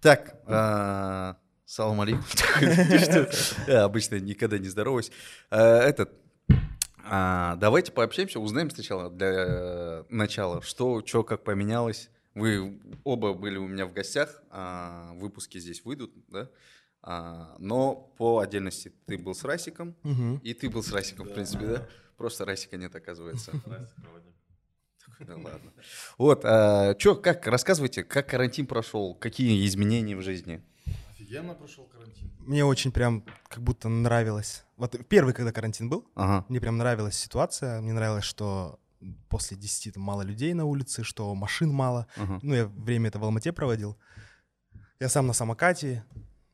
[0.00, 2.24] Так, а, салам алейкум.
[3.68, 5.10] Обычно никогда не здороваюсь.
[5.50, 6.10] А, Этот,
[7.04, 12.08] а, давайте пообщаемся, узнаем сначала для э, начала, что, что, как поменялось.
[12.34, 14.40] Вы оба были у меня в гостях,
[15.14, 16.48] выпуски здесь выйдут, да?
[17.02, 20.36] А, Но по отдельности ты был с Расиком, Мгм.
[20.38, 21.88] и ты был с Расиком, в принципе, да?
[22.16, 23.52] Просто Расика нет, оказывается.
[25.26, 25.72] Да ладно.
[26.18, 26.40] Вот,
[27.00, 30.62] что, как, рассказывайте, как карантин прошел, какие изменения в жизни?
[31.12, 32.30] Офигенно прошел карантин.
[32.40, 34.64] Мне очень прям как будто нравилось.
[34.76, 36.44] Вот первый, когда карантин был, Ага.
[36.48, 37.80] мне прям нравилась ситуация.
[37.80, 38.80] Мне нравилось, что
[39.28, 42.06] после 10 там мало людей на улице, что машин мало.
[42.16, 42.38] ага.
[42.42, 43.96] Ну, я время это в Алмате проводил.
[44.98, 46.04] Я сам на самокате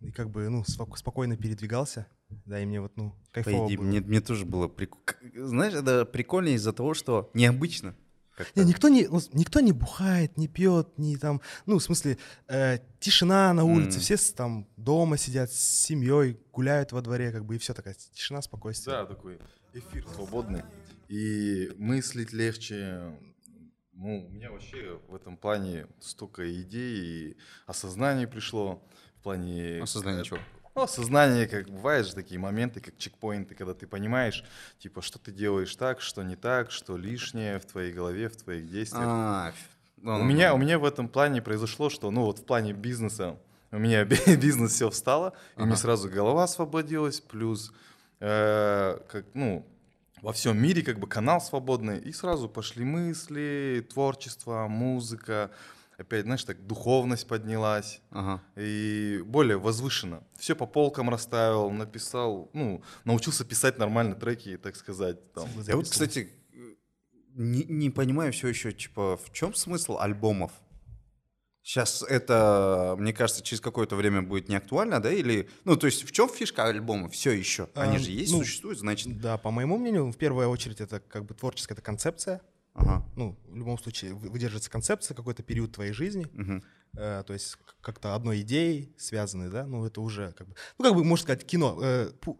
[0.01, 2.07] и как бы, ну, спок- спокойно передвигался.
[2.45, 3.87] Да, и мне вот, ну, По кайфово идее, было.
[3.87, 5.47] мне, мне тоже было прикольно.
[5.47, 7.95] Знаешь, это прикольно из-за того, что необычно.
[8.37, 8.61] Как-то.
[8.61, 12.19] Не, никто не, ну, никто не бухает, не пьет, не там, ну, в смысле,
[12.49, 14.01] э, тишина на улице, М.
[14.03, 18.43] все там дома сидят с семьей, гуляют во дворе, как бы, и все такая тишина,
[18.43, 18.97] спокойствие.
[18.97, 19.39] Да, такой
[19.73, 20.63] эфир свободный.
[21.09, 23.19] И мыслить легче.
[23.93, 28.83] Ну, у меня вообще в этом плане столько идей и осознание пришло.
[29.19, 29.81] В плане...
[29.83, 30.39] Осознание э, чего?
[30.77, 34.45] Ну, осознание, как бывают же такие моменты, как чекпоинты, когда ты понимаешь,
[34.79, 38.69] типа, что ты делаешь так, что не так, что лишнее в твоей голове, в твоих
[38.69, 39.07] действиях.
[39.07, 39.53] А,
[39.97, 40.57] ну, У ну, меня, ну.
[40.57, 43.39] у меня в этом плане произошло, что, ну вот в плане бизнеса,
[43.73, 45.65] у меня би- бизнес все встало, и Ага.
[45.65, 47.73] мне сразу голова освободилась, плюс,
[48.21, 49.67] э, как, ну,
[50.21, 55.51] во всем мире как бы канал свободный, и сразу пошли мысли, творчество, музыка,
[55.99, 58.43] опять, знаешь, так духовность поднялась, Ага.
[58.57, 60.23] и более возвышенно.
[60.39, 65.33] Все по полкам расставил, написал, ну, научился писать нормально треки, так сказать.
[65.33, 65.49] Там.
[65.67, 66.31] Я вот, кстати,
[67.35, 70.53] не, не понимаю все еще, типа, в чем смысл альбомов?
[71.63, 75.11] Сейчас это, мне кажется, через какое-то время будет не актуально, да?
[75.13, 77.69] Или, ну, то есть в чем фишка альбома все еще?
[77.75, 79.19] Они А, же есть, ну, существуют, значит.
[79.21, 82.41] Да, по моему мнению, в первую очередь это как бы творческая эта концепция.
[82.77, 83.05] Ага.
[83.17, 86.63] Ну, в любом случае, вы- выдерживается концепция, какой-то период твоей жизни, Мгм.
[86.97, 90.95] э, то есть как-то одной идеей связаны, да, ну, это уже как бы, ну, как
[90.95, 92.39] бы, можно сказать, кино, э, пу-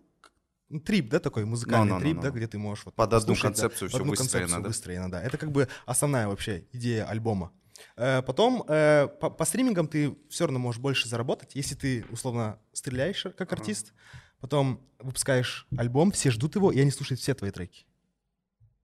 [0.85, 2.35] трип, да, такой музыкальный Ну, ну, ну, трип, ну, да, ну.
[2.35, 4.69] где ты можешь вот Под одну послушать, да, концепцию под всё одну выстроено, концепцию да?
[4.69, 5.23] выстроено, да.
[5.23, 7.53] Это как бы основная вообще идея альбома.
[7.97, 12.59] Э, Потом э, по, по стримингам ты все равно можешь больше заработать, если ты условно
[12.73, 13.93] стреляешь как артист,
[14.41, 17.87] потом выпускаешь альбом, все ждут его, и они слушают все твои треки.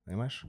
[0.05, 0.45] Понимаешь?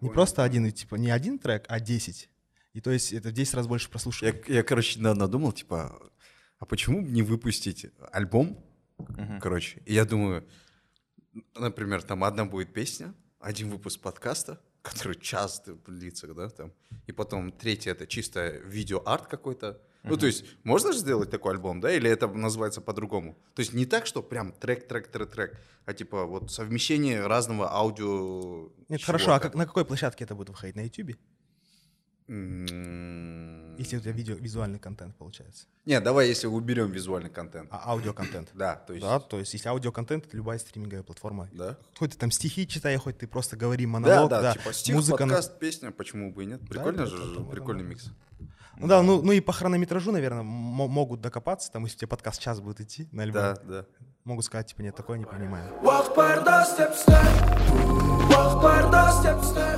[0.00, 2.30] Не просто один, типа, не один трек, а 10.
[2.72, 4.42] И то есть это в 10 раз больше Я, прослушиваний.
[4.48, 5.98] я, короче, недавно думал, типа,
[6.58, 8.62] а почему бы не выпустить альбом,
[8.98, 9.40] Мгм.
[9.40, 9.82] короче?
[9.86, 10.46] И я думаю,
[11.54, 16.72] например, там одна будет песня, один выпуск подкаста, который час длится, да, там,
[17.06, 19.80] и потом третий это чисто видео-арт какой-то.
[20.06, 23.36] Ну, то есть, можно же сделать такой альбом, да, или это называется по-другому?
[23.54, 27.72] То есть не так, что прям трек, трек, трек, трек, а типа вот совмещение разного
[27.72, 28.70] аудио.
[28.88, 30.76] Нет, хорошо, а как, на какой площадке это будет выходить?
[30.76, 31.16] На YouTube?
[32.28, 35.66] М, Если у тебя видео, визуальный контент получается.
[35.84, 37.68] Не, давай, если уберем визуальный контент.
[37.70, 38.48] А аудиоконтент?
[38.54, 39.06] Да, то есть...
[39.06, 41.48] Да, то есть если аудиоконтент, это любая стриминговая платформа.
[41.52, 41.78] Да?
[41.96, 44.94] Хоть ты там стихи читай, хоть ты просто говори Да, монолог, да, да, типа стих,
[44.96, 46.60] музыка подкаст, песня, почему бы и нет?
[46.68, 47.88] Прикольно да, же, это- это прикольный нормально.
[47.88, 48.10] микс.
[48.78, 52.40] Ну да, ну, ну и по хронометражу, наверное, могут докопаться, там, если у тебя подкаст
[52.40, 53.84] час будет идти на альбом, Да, да.
[54.24, 55.72] могут сказать, типа, нет, такое не понимаю.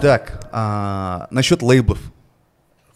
[0.01, 2.01] Так, а, насчет лейблов.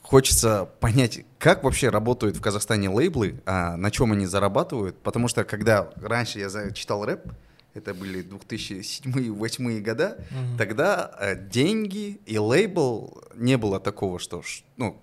[0.03, 4.99] Хочется понять, как вообще работают в Казахстане лейблы, а, на чем они зарабатывают.
[5.03, 7.33] Потому что когда раньше я читал рэп,
[7.75, 10.19] это были 2007-2008 года,
[10.59, 14.43] тогда э, деньги и лейбл не было такого, что
[14.77, 15.01] ну,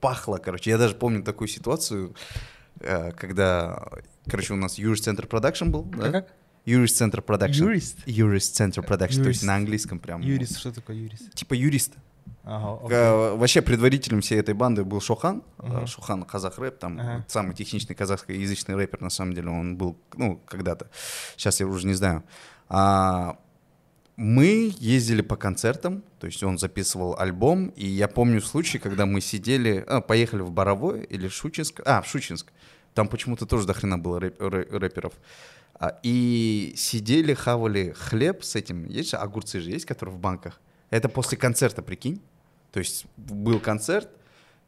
[0.00, 0.70] пахло, короче.
[0.70, 2.14] Я даже помню такую ситуацию,
[2.80, 3.88] э, когда,
[4.28, 5.82] короче, у нас Юрис Центр Production был.
[5.84, 6.10] да?
[6.12, 6.28] Как?
[6.64, 7.64] Юрис Центр Production.
[7.64, 7.98] Юрист?
[8.06, 9.44] Юрис Центр Production, то есть Юрист.
[9.44, 10.20] на английском прям.
[10.20, 11.32] Юрист, что такое юрист?
[11.34, 11.94] Типа юрист.
[12.44, 12.94] Ага.
[12.94, 15.42] Э, Вообще предводителем всей этой банды был Шохан.
[15.58, 19.96] Э, Шохан Казах рэп, там вот самый техничный казахскоязычный рэпер, на самом деле, он был,
[20.16, 20.88] ну, когда-то.
[21.36, 22.22] Сейчас я уже не знаю.
[22.68, 23.38] А,
[24.18, 29.20] мы ездили по концертам, то есть он записывал альбом, и я помню случай, когда мы
[29.20, 32.50] сидели, а, поехали в Боровой или Шучинск, а, в Шучинск,
[32.94, 35.12] там почему-то тоже до хрена было рэп- рэ- рэперов.
[35.74, 40.60] А, И сидели, хавали хлеб с этим, есть огурцы же есть, которые в банках.
[40.90, 42.20] Это после концерта, прикинь.
[42.72, 44.08] То есть был концерт,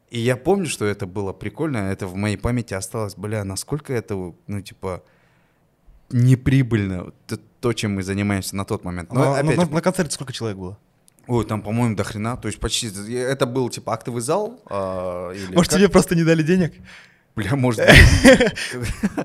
[0.09, 4.33] и я помню, что это было прикольно, это в моей памяти осталось, бля, насколько это,
[4.47, 5.03] ну, типа,
[6.13, 7.11] неприбыльно,
[7.59, 9.11] то, чем мы занимаемся на тот момент.
[9.11, 10.77] Но На- опять на, же, на концерте сколько человек было?
[11.27, 15.53] ой, там, по-моему, до хрена, то есть почти, это был, типа, актовый зал, а, или
[15.55, 15.79] Может, как?
[15.79, 16.73] тебе просто не дали денег?
[17.35, 18.53] Бля, может быть.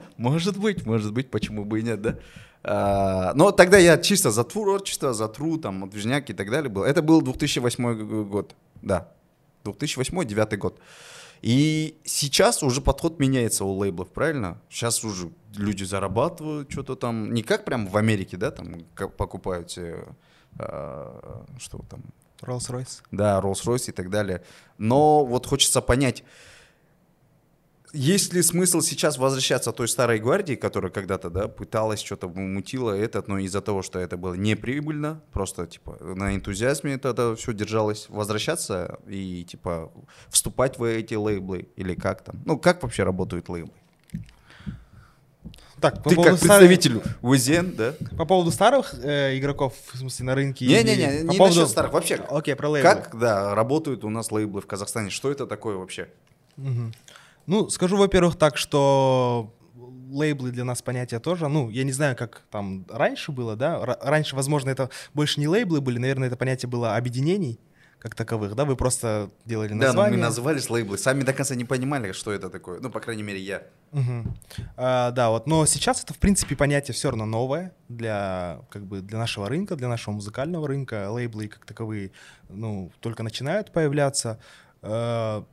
[0.17, 2.19] Может быть, может быть, почему бы и нет, да?
[2.63, 6.85] А, Но тогда я чисто за творчество, за тру, там, движняк и так далее был.
[6.85, 9.09] Это был 2008 год, да.
[9.65, 10.79] 2008-2009 год.
[11.43, 14.61] И сейчас уже подход меняется у лейблов, правильно?
[14.71, 19.71] Сейчас уже люди зарабатывают что-то там, не как прям в Америке, да, там как покупают
[19.71, 20.05] себе,
[20.59, 22.03] а, что там,
[22.43, 23.03] Rolls-Royce.
[23.11, 24.43] да, Rolls-Royce и так далее.
[24.79, 26.25] Но вот хочется понять,
[27.93, 33.29] есть ли смысл сейчас возвращаться той старой гвардии, которая когда-то, да, пыталась что-то мутила этот,
[33.29, 38.07] но из-за того, что это было неприбыльно, просто, типа, на энтузиазме это, это все держалось,
[38.09, 39.93] возвращаться и, типа,
[40.29, 42.43] вступать в эти лейблы или как там?
[42.45, 43.73] Ну, как вообще работают лейблы?
[45.81, 47.95] Так, по Ты как старых- представитель УЗН, да?
[48.17, 50.67] По поводу старых э, игроков, в смысле, на рынке?
[50.67, 52.15] Не-не-не, или по не поводу- насчет старых, вообще.
[52.31, 52.91] Окей, про лейблы.
[52.95, 55.11] Как, да, работают у нас лейблы в Казахстане?
[55.11, 56.09] Что это такое вообще?
[56.57, 56.95] Мгм.
[57.47, 59.53] Ну, скажу, во-первых, так, что
[60.11, 63.99] лейблы для нас понятие тоже, ну, я не знаю, как там раньше было, да, Ра-
[64.01, 67.61] раньше, возможно, это больше не лейблы были, наверное, это понятие было объединений
[67.99, 70.17] как таковых, да, вы просто делали Да, но название.
[70.19, 72.79] мы назывались лейблы, сами до конца не понимали, что это такое.
[72.81, 73.63] Ну, по крайней мере, я.
[73.93, 74.35] Мгм.
[74.77, 79.01] А, да, вот, но сейчас это, в принципе, понятие все равно новое для, как бы,
[79.01, 81.11] для нашего рынка, для нашего музыкального рынка.
[81.11, 82.13] Лейблы как таковые,
[82.49, 84.39] ну, только начинают появляться.
[84.83, 85.45] А,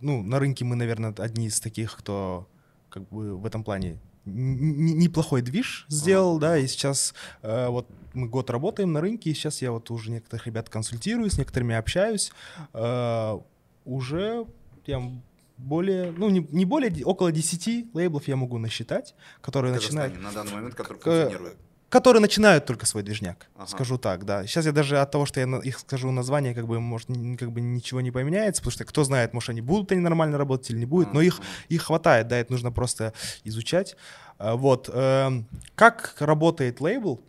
[0.00, 2.48] ну, на рынке мы, наверное, одни из таких, кто,
[2.88, 8.50] как бы, в этом плане неплохой движ сделал, да, и сейчас э, вот мы год
[8.50, 12.32] работаем на рынке, и сейчас я вот уже некоторых ребят консультирую, с некоторыми общаюсь,
[12.74, 13.38] Э,
[13.84, 14.46] уже
[14.84, 15.22] прям
[15.56, 20.52] более, ну не, не более, около 10 лейблов я могу насчитать, которые начинают, на данный
[20.52, 21.56] момент, который К- функционирует.
[21.88, 23.66] Которые начинают только свой движняк, Ага.
[23.68, 24.44] скажу так, да.
[24.46, 27.60] Сейчас я даже от того, что я их скажу название, как бы, может, как бы
[27.60, 30.86] ничего не поменяется, потому что кто знает, может, они будут они нормально работать или не
[30.86, 33.12] будут, но их, их хватает, да, это нужно просто
[33.44, 33.96] изучать.
[34.38, 34.90] А, Вот.
[34.92, 37.20] эм, Как работает лейбл?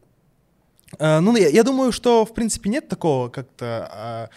[0.99, 4.29] Э, Ну, я, я думаю, что, в принципе, нет такого как-то...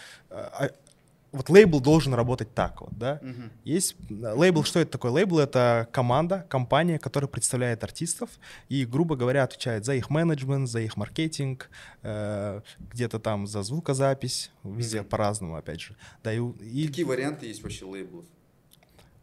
[1.31, 3.19] вот лейбл должен работать так вот, да?
[3.21, 3.51] Мгм.
[3.63, 5.11] Есть э, лейбл, что это такое?
[5.11, 8.29] Лейбл— это команда, компания, которая представляет артистов
[8.69, 11.69] и, грубо говоря, отвечает за их менеджмент, за их маркетинг,
[12.03, 12.61] э,
[12.91, 15.09] где-то там за звукозапись, везде Мгм.
[15.09, 15.95] по-разному, опять же.
[16.23, 18.25] Да, и, и Какие варианты есть вообще лейблов?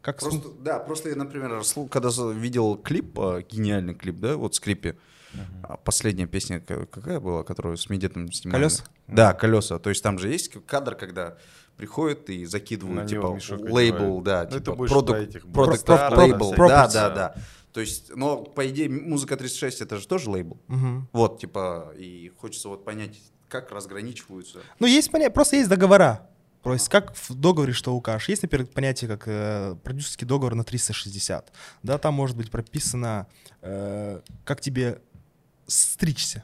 [0.01, 0.19] как...
[0.19, 1.61] с- Просто, да, просто я, например,
[1.91, 4.95] когда видел клип, а, гениальный клип, да, вот скрипе,
[5.61, 8.61] а, последняя песня ка- какая была, которую с Медетом снимали?
[8.63, 8.83] «Колеса»?
[9.07, 9.77] Да, колеса.
[9.77, 11.37] То есть там же есть кадр, когда
[11.79, 13.39] приходят и закидывают, типа,
[13.71, 17.35] лейбл, да, Ну, типа, продукт, этих продукт Про- про- лейбл, да, да, да.
[17.71, 20.59] То есть, но, по идее, музыка 36 это же тоже лейбл.
[21.13, 23.17] Вот, типа, и хочется вот понять,
[23.47, 24.59] как разграничиваются.
[24.79, 26.27] Ну, есть понятие, просто есть договора.
[26.63, 28.27] То есть как в договоре что укажешь.
[28.27, 31.53] Есть, например, понятие как э, продюсерский договор на 360.
[31.83, 33.27] Да, там может быть прописано,
[33.61, 35.01] э, как тебе
[35.65, 36.43] стричься.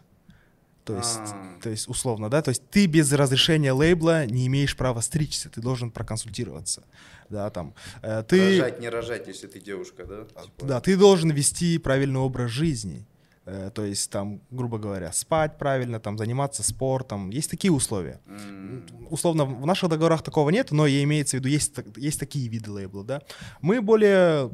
[0.86, 1.60] То есть, А.
[1.64, 5.60] то есть условно, да, то есть ты без разрешения лейбла не имеешь права стричься, ты
[5.60, 6.84] должен проконсультироваться,
[7.30, 7.74] да, там.
[8.04, 10.26] Э, ты, Рожать, не рожать, если ты девушка, да?
[10.44, 13.06] Типа, да, ты должен вести правильный образ жизни.
[13.48, 17.32] Э, то есть там, грубо говоря, спать правильно, там заниматься спортом.
[17.32, 18.20] Есть такие условия.
[18.28, 22.48] м, Условно, в наших договорах такого нет, но и имеется в виду, есть, есть такие
[22.48, 23.22] виды лейбла, да.
[23.62, 24.52] Мы более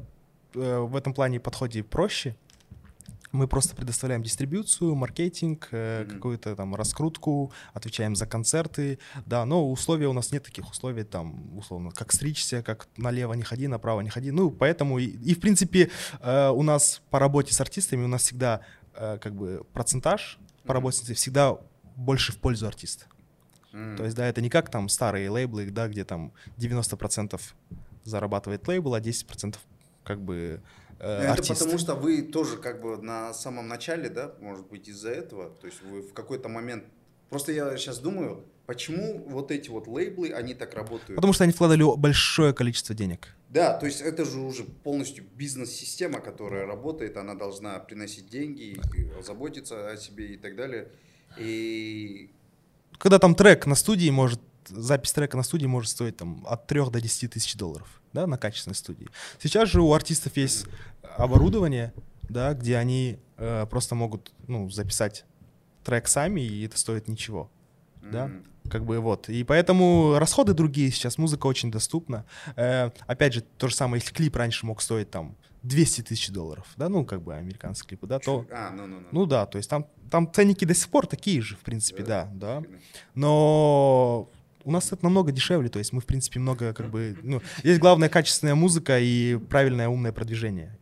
[0.53, 2.35] э, в этом плане подходе проще.
[3.31, 6.09] Мы просто предоставляем дистрибьюцию, маркетинг, Мгм.
[6.15, 11.57] какую-то там раскрутку, отвечаем за концерты, да, но условия у нас нет таких условий, там,
[11.57, 15.39] условно, как стричься, как налево не ходи, направо не ходи, ну, поэтому, и, и, в
[15.39, 18.61] принципе, э, у нас по работе с артистами, у нас всегда,
[18.95, 20.73] э, как бы, процентаж по Мгм.
[20.73, 21.57] работе всегда
[21.95, 23.05] больше в пользу артиста.
[23.73, 23.95] м.
[23.95, 27.55] То есть, да, это не как там старые лейблы, да, где там 90%
[28.03, 29.59] зарабатывает лейбл, а 10%
[30.03, 30.61] как бы
[31.01, 31.59] Это артист.
[31.59, 35.65] потому что вы тоже как бы на самом начале, да, может быть из-за этого, то
[35.65, 36.83] есть вы в какой-то момент...
[37.29, 41.15] Просто я сейчас думаю, почему вот эти вот лейблы, они так работают?
[41.15, 43.35] Потому что они вкладывали большое количество денег.
[43.49, 48.79] Да, то есть это же уже полностью бизнес-система, которая работает, она должна приносить деньги,
[49.23, 50.89] заботиться о себе и так далее.
[51.37, 52.29] И
[52.99, 54.39] Когда там трек на студии может,
[54.71, 58.37] запись трека на студии может стоить там от 3 до 10 тысяч долларов, да, на
[58.37, 59.07] качественной студии.
[59.39, 60.65] Сейчас же у артистов есть
[61.17, 65.25] оборудование, да, где они э, просто могут, ну, записать
[65.83, 67.49] трек сами, и это стоит ничего.
[68.01, 68.31] Да.
[68.69, 69.29] Как бы вот.
[69.29, 72.25] И поэтому расходы другие сейчас, музыка очень доступна.
[72.55, 76.67] Э, опять же, то же самое, если клип раньше мог стоить там 200 тысяч долларов,
[76.77, 78.45] да, ну, как бы американские клипы, да, то...
[78.51, 79.07] А, ну, ну, ну.
[79.11, 82.29] Ну да, то есть там, там ценники до сих пор такие же, в принципе, Да.
[82.33, 82.67] да, да.
[83.13, 84.29] Но
[84.63, 87.17] у нас это намного дешевле, то есть мы, в принципе, много как бы...
[87.23, 90.77] Ну, здесь главное качественная музыка и правильное умное продвижение.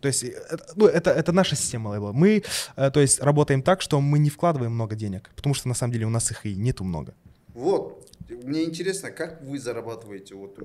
[0.00, 2.12] То есть это, ну, это, это наша система лейбла.
[2.12, 2.42] Мы,
[2.76, 5.92] э, то есть, работаем так, что мы не вкладываем много денег, потому что на самом
[5.92, 7.14] деле у нас их и нету много.
[7.54, 10.58] Вот, мне интересно, как вы зарабатываете вот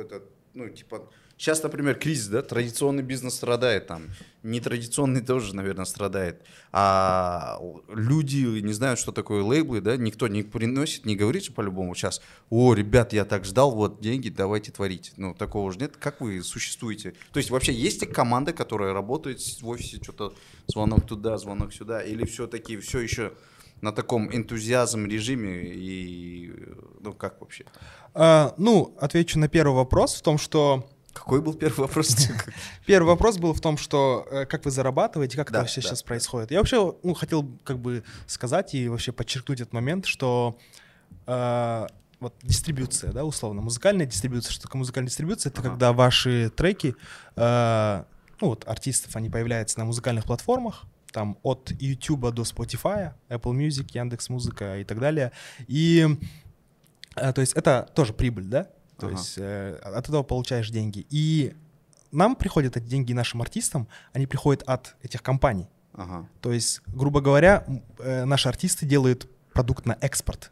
[0.00, 4.08] этот, ну, типа, сейчас, например, кризис, да, традиционный бизнес страдает там,
[4.42, 7.58] нетрадиционный тоже, наверное, страдает, а
[7.88, 12.20] люди не знают, что такое лейблы, да, никто не приносит, не говорит же по-любому сейчас,
[12.50, 15.12] о, ребят, я так ждал, вот деньги, давайте творить.
[15.16, 15.96] Ну, такого же нет.
[15.96, 17.14] Как вы существуете?
[17.32, 20.34] То есть вообще есть ли команда, которая работает в офисе, что-то
[20.66, 23.32] звонок туда, звонок сюда, или все-таки все еще
[23.80, 26.52] на таком энтузиазм режиме и
[27.00, 27.64] ну как вообще?
[28.14, 32.16] А, ну, отвечу на первый вопрос в том, что Какой был первый вопрос?
[32.86, 35.88] Первый вопрос был в том, что э, как вы зарабатываете, как Да, это вообще да,
[35.88, 36.50] сейчас происходит.
[36.50, 40.58] Я вообще ну, хотел как бы сказать и вообще подчеркнуть этот момент, что
[41.26, 41.86] э,
[42.20, 44.52] вот дистрибьюция, да, условно, музыкальная дистрибьюция.
[44.52, 45.50] Что такое музыкальная дистрибьюция?
[45.50, 45.70] Это Ага.
[45.70, 46.94] когда ваши треки,
[47.36, 48.04] э,
[48.40, 53.90] ну вот артистов, они появляются на музыкальных платформах, там от YouTube до Spotify, Apple Music,
[53.92, 55.32] Яндекс Музыка и так далее.
[55.66, 56.06] И
[57.16, 58.68] э, то есть это тоже прибыль, да?
[59.02, 59.16] То Ага.
[59.18, 61.06] есть э, от этого получаешь деньги.
[61.10, 61.54] И
[62.12, 65.66] нам приходят эти деньги нашим артистам, они приходят от этих компаний.
[65.94, 67.64] Ага, То есть, грубо говоря,
[67.98, 70.50] э, наши артисты делают продукт на экспорт.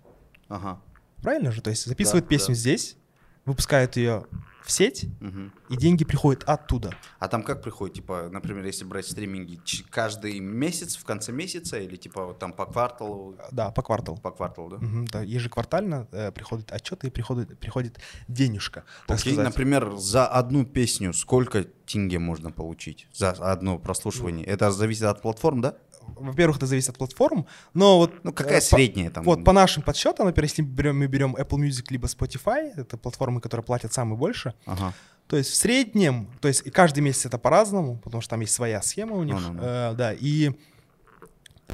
[0.48, 0.80] ага.
[1.22, 1.60] Правильно же?
[1.62, 2.60] То есть записывают Да, песню да.
[2.60, 2.96] здесь,
[3.44, 4.24] выпускают ее
[4.64, 5.52] в сеть, мгм.
[5.68, 6.94] и деньги приходят оттуда.
[7.18, 11.96] А там как приходит, типа, например, если брать стриминги, каждый месяц, в конце месяца, или
[11.96, 14.18] типа вот там по кварталу, Да, по кварталу.
[14.18, 14.76] по кварталу, да?
[14.78, 17.98] Мгм, да, ежеквартально э, приходит отчет и приходит, приходит
[18.28, 18.84] денежка.
[19.06, 19.50] так Окей, сказать.
[19.52, 24.46] например, за одну песню сколько тенге можно получить за одно прослушивание?
[24.46, 25.76] Это зависит от платформ, да?
[26.18, 28.24] Во-первых, это зависит от платформ, но вот...
[28.24, 29.24] Ну, какая э, средняя там?
[29.24, 32.96] Вот по нашим подсчетам, например, если мы берем, мы берем Apple Music либо Spotify, это
[32.96, 34.92] платформы, которые платят самое больше, Ага.
[35.26, 38.52] то есть в среднем, то есть и каждый месяц это по-разному, потому что там есть
[38.54, 39.62] своя схема у них, Ну-ну-ну.
[39.62, 40.50] э, да, и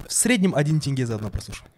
[0.06, 1.72] в среднем один тенге за одно прослушивание.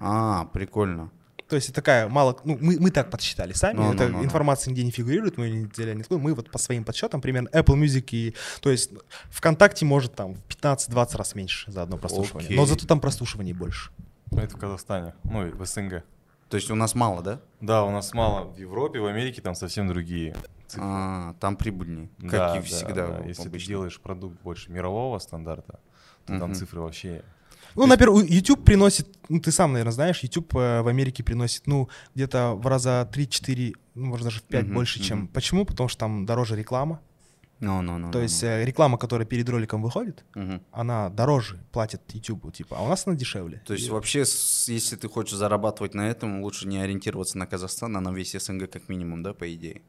[0.00, 1.10] А, прикольно.
[1.52, 4.18] То есть это такая мало, ну мы, мы так подсчитали сами, Ну, это ну, ну,
[4.20, 4.24] ну.
[4.24, 7.76] информация нигде не фигурирует, мы не делали никто, мы вот по своим подсчетам примерно Apple
[7.78, 8.90] Music и, то есть
[9.28, 12.56] ВКонтакте может там в 15-20 раз меньше за одно прослушивание, Окей.
[12.56, 13.90] но зато там прослушиваний больше.
[14.30, 16.04] Это в Казахстане, ну и в СНГ.
[16.48, 17.38] То есть у нас мало, да?
[17.60, 20.34] Да, у нас мало в Европе, в Америке там совсем другие
[20.68, 20.86] цифры.
[20.86, 23.06] А, там прибыльнее, как Да, и да, всегда.
[23.08, 23.24] да.
[23.26, 23.68] Если ты обычно.
[23.68, 25.80] делаешь продукт больше мирового стандарта,
[26.24, 26.54] то там Мгм.
[26.54, 27.22] цифры вообще...
[27.76, 31.88] Ну, например, YouTube приносит, ну, ты сам, наверное, знаешь, YouTube э, в Америке приносит, ну,
[32.14, 35.28] где-то в раза 3-4, ну, может, даже в 5 Мгм, больше, чем...
[35.28, 35.64] Почему?
[35.64, 37.00] Потому что там дороже реклама.
[37.60, 38.48] Ну, ну, ну, То ну, есть ну.
[38.48, 40.60] э, реклама, которая перед роликом выходит, Мгм.
[40.72, 43.62] она дороже платит YouTube, типа, а у нас она дешевле.
[43.66, 47.96] То есть И- вообще, если ты хочешь зарабатывать на этом, лучше не ориентироваться на Казахстан,
[47.96, 49.82] а на весь СНГ как минимум, да, по идее?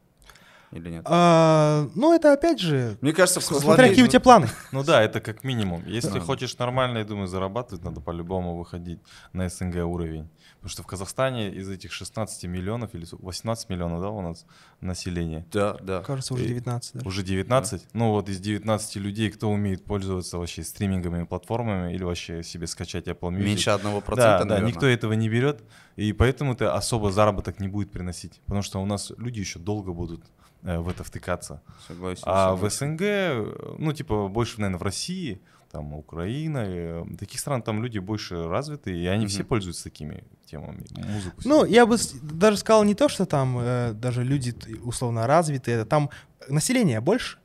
[0.74, 1.02] Или нет?
[1.08, 4.48] А, ну, это опять же, Мне кажется, в смотря какие у тебя планы.
[4.72, 5.84] Ну да, это как минимум.
[5.86, 6.20] Если Да.
[6.20, 8.98] хочешь нормально, я думаю, зарабатывать, надо по-любому выходить
[9.32, 10.28] на СНГ уровень.
[10.56, 14.46] Потому что в Казахстане из этих 16 миллионов или сколько, 18 миллионов, да, у нас
[14.80, 15.46] население?
[15.52, 16.00] Да, да.
[16.00, 17.06] Кажется, уже И- 19 даже.
[17.06, 17.86] Уже 19?
[17.92, 23.06] Ну вот из 19 людей, кто умеет пользоваться вообще стриминговыми платформами или вообще себе скачать
[23.06, 23.44] Apple Music?
[23.44, 24.72] Меньше одного Да, процента, да, наверное.
[24.72, 25.62] никто этого не берет,
[25.96, 29.92] и поэтому это особо заработок не будет приносить, потому что у нас люди еще долго
[29.92, 30.24] будут
[30.64, 31.60] в это втыкаться.
[31.86, 32.22] Согласен.
[32.26, 32.96] А в согласен.
[32.96, 35.40] СНГ, э, ну типа больше, наверное, в России,
[35.70, 39.48] там Украина, э, таких стран там люди больше развиты, и они все Мгм.
[39.48, 40.84] пользуются такими темами.
[40.90, 41.36] Музыку.
[41.44, 46.10] Ну, я бы даже сказал не то, что там э, даже люди условно развитые, там
[46.48, 47.38] население больше.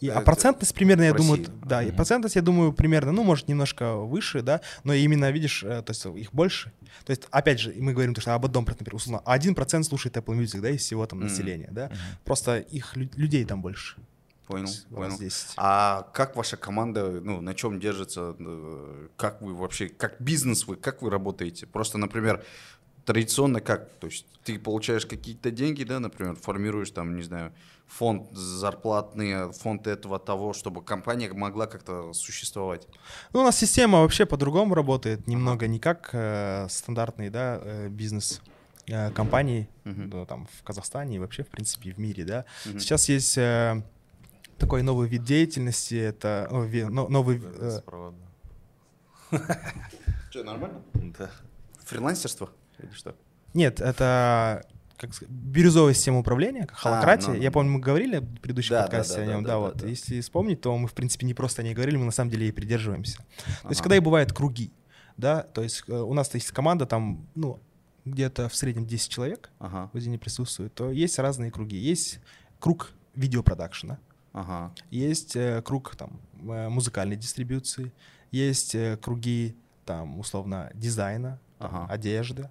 [0.00, 1.52] И, а процентность примерно, я в думаю, России.
[1.64, 5.80] да, и процентность, я думаю, примерно, ну, может, немножко выше, да, но именно, видишь, э,
[5.82, 6.70] то есть их больше.
[7.06, 10.16] То есть, опять же, мы говорим, то, что об одном, например, условно, один процент слушает
[10.16, 11.90] Apple Music, да, из всего там населения, да,
[12.24, 13.96] просто их лю- людей там больше.
[14.46, 15.18] Понял, понял.
[15.18, 15.54] 10.
[15.56, 20.76] А как ваша команда, ну, на чем держится, э, как вы вообще, как бизнес вы,
[20.76, 21.66] как вы работаете?
[21.66, 22.44] Просто, например,
[23.06, 23.88] традиционно как?
[24.00, 27.52] То есть ты получаешь какие-то деньги, да, например, формируешь там, не знаю,
[27.86, 32.86] фонд зарплатный, фонд этого, того, чтобы компания могла как-то существовать.
[33.32, 38.42] Ну, у нас система вообще по-другому работает, немного не как э, стандартный, да, э, бизнес
[38.88, 40.10] э, компании, Мгм.
[40.10, 42.44] да, там, в Казахстане и вообще, в принципе, в мире, да.
[42.66, 42.80] Мгм.
[42.80, 43.82] Сейчас есть э,
[44.58, 47.40] такой новый вид деятельности, это о, ви- но- новый...
[47.44, 47.80] э.
[50.30, 50.82] Что, нормально?
[51.18, 51.30] Да.
[51.84, 53.14] Фрилансерство или что?
[53.54, 54.64] нет, это
[54.96, 57.28] как бирюзовая система управления, как холократия.
[57.28, 57.52] ну, Я ну.
[57.52, 59.76] помню, мы говорили в предыдущем Да, подкасте да, о да, нем, да, да, да, вот.
[59.76, 59.86] да.
[59.88, 62.48] Если вспомнить, то мы, в принципе, не просто о ней говорили, мы на самом деле
[62.48, 63.18] и придерживаемся.
[63.62, 64.72] То есть, когда и бывают круги,
[65.16, 67.60] да, то есть э, у нас есть команда там, ну,
[68.04, 71.76] где-то в среднем 10 человек Ага, в Озене присутствует, то есть разные круги.
[71.76, 72.20] Есть
[72.60, 73.98] круг видеопродакшена,
[74.32, 74.72] ага.
[74.90, 77.92] есть э, круг там э, музыкальной дистрибьюции,
[78.30, 81.86] есть круги там условно дизайна, Ага.
[81.92, 82.50] одежды,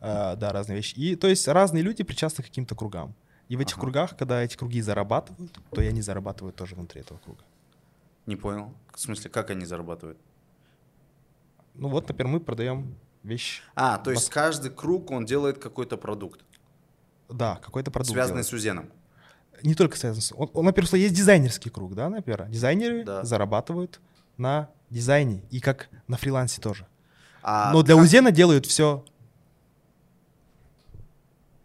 [0.00, 0.94] э, да, разные вещи.
[0.96, 3.14] И то есть разные люди причастны к каким-то кругам.
[3.48, 3.82] И в этих Ага.
[3.82, 7.42] кругах, когда эти круги зарабатывают, то и они зарабатывают тоже внутри этого круга.
[8.26, 8.72] Не понял.
[8.94, 10.18] В смысле, как они зарабатывают?
[11.74, 13.62] Ну вот, например, мы продаем вещи.
[13.74, 16.40] А, то есть каждый круг, он делает какой-то продукт,
[17.28, 18.10] Да, какой-то продукт.
[18.12, 18.46] связанный делает.
[18.46, 18.90] с Узеном.
[19.62, 20.32] Не только связан с...
[20.34, 22.46] Он, он, например, есть дизайнерский круг, да, например.
[22.48, 23.24] Дизайнеры Да.
[23.24, 24.00] зарабатывают
[24.36, 26.86] на дизайне и как на фрилансе тоже.
[27.42, 29.04] А Но для как- Узена делают все,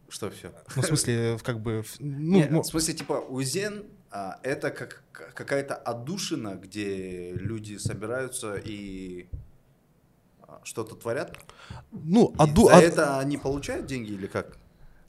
[0.10, 0.52] Что все?
[0.76, 1.82] ну, в смысле, в как бы...
[1.84, 5.04] в- Ну, Не, ну, в смысле, типа, Узен а, это как
[5.34, 9.28] какая-то отдушина, где люди собираются и
[10.42, 11.36] а, что-то творят.
[11.92, 14.58] ну, И аду- за это они получают деньги или как?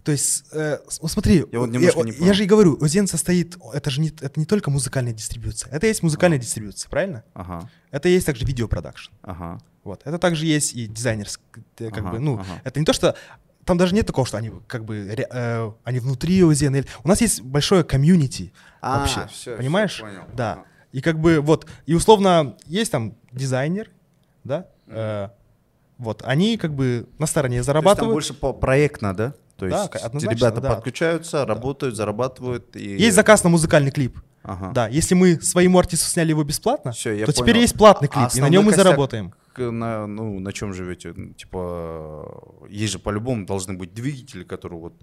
[0.02, 3.90] То есть, э, смотри, Я вот немножко не я же и говорю, Озен состоит, это
[3.90, 7.24] же не, это не только музыкальная дистрибьюция, это есть музыкальная дистрибьюция, правильно?
[7.34, 9.12] Ага, Это есть также видеопродакшн.
[9.22, 9.60] ага.
[9.86, 10.00] Вот.
[10.04, 12.60] Это также есть и дизайнерская, как Ага, бы, ну, ага.
[12.64, 13.14] это не то, что
[13.64, 17.40] там даже нет такого, что они как бы э, они внутри или- У нас есть
[17.42, 19.94] большое комьюнити А, вообще, всё, понимаешь?
[19.94, 20.22] всё, понял.
[20.34, 20.64] Да.
[20.92, 23.90] И как бы вот, и условно есть там дизайнер,
[24.44, 25.28] да, э,
[25.98, 28.12] вот, они как бы на стороне То есть там зарабатывают.
[28.12, 29.32] больше по проектно, да?
[29.56, 30.74] То Да, есть ребята да.
[30.74, 32.76] подключаются, работают, зарабатывают.
[32.76, 32.96] И...
[33.06, 34.18] Есть заказ на музыкальный клип.
[34.42, 34.70] Ага.
[34.74, 37.60] Да, если мы своему артисту сняли его бесплатно, Всё, я то теперь понял.
[37.62, 39.32] есть платный А клип, и на нем мы заработаем.
[39.58, 41.14] На, ну, на чем живете?
[41.36, 44.94] Типа, есть же по-любому должны быть двигатели, которые вот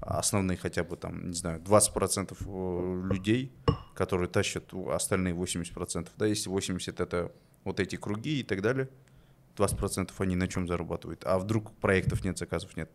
[0.00, 3.52] основные хотя бы там, не знаю, 20% э, людей,
[3.94, 6.08] которые тащат остальные 80%.
[6.16, 7.32] Да, если 80% это
[7.64, 8.88] вот эти круги и так далее,
[9.56, 11.22] 20% они на чем зарабатывают?
[11.24, 12.90] А вдруг проектов нет, заказов нет?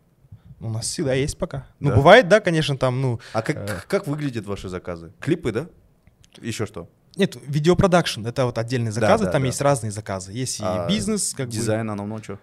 [0.60, 1.66] У нас всегда есть пока.
[1.80, 1.96] Ну, Да?
[1.96, 3.18] бывает, да, конечно, там, ну...
[3.32, 3.80] А как, Э.
[3.88, 5.12] как выглядят ваши заказы?
[5.18, 5.68] Клипы, да?
[6.40, 6.88] Еще что?
[7.16, 9.46] Нет, видеопродакшн— это вот отдельные заказы, да, там да.
[9.46, 10.32] есть разные заказы.
[10.32, 11.52] Есть и А бизнес, как бы...
[11.52, 12.38] Дизайн, оно ну что?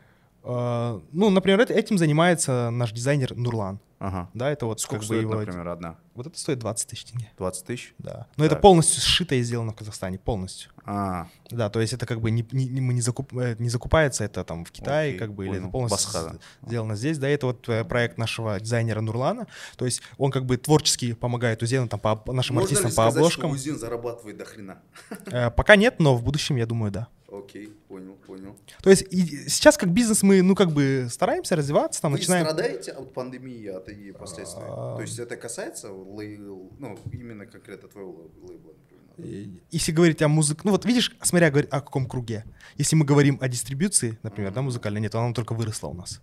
[0.48, 3.80] Э, ну, например, это- этим занимается наш дизайнер Нурлан.
[4.00, 4.30] Ага.
[4.36, 5.96] Да, это вот Сколько как бы стоит, его- например, одна?
[6.14, 7.32] Вот это стоит 20 тысяч тенге.
[7.36, 7.96] 20 тысяч?
[7.98, 8.28] Да.
[8.38, 8.62] Но это Так.
[8.62, 10.70] полностью сшито и сделано в Казахстане, полностью.
[10.86, 13.70] А, Да, то есть это как бы не, не- не- мы не, закуп, э, не
[13.70, 16.68] закупается, это там в Китае, Окей, как бы, или это полностью Басха, с- да.
[16.68, 17.18] сделано здесь.
[17.18, 19.48] Да, это вот э, проект нашего дизайнера Нурлана.
[19.78, 23.50] То есть он как бы творчески помогает Узену там по нашим артистам по обложкам.
[23.52, 24.78] Узин зарабатывает до хрена?
[25.26, 27.08] Э, пока нет, но в будущем, я думаю, да.
[27.30, 28.56] Окей, понял, понял.
[28.82, 32.46] То есть и сейчас как бизнес мы, ну, как бы стараемся развиваться, там Вы начинаем...
[32.46, 34.63] страдаете от пандемии, от ее последствий?
[34.66, 34.96] А.
[34.96, 38.72] То есть это касается лейбл, ну, именно конкретно твоего лей- лейбла,
[39.18, 39.62] например?
[39.72, 42.46] Если говорить о музыке, ну вот видишь, смотря говорить о каком круге.
[42.78, 46.22] Если мы говорим о дистрибьюции, например, да, музыкальной, нет, она только выросла у нас.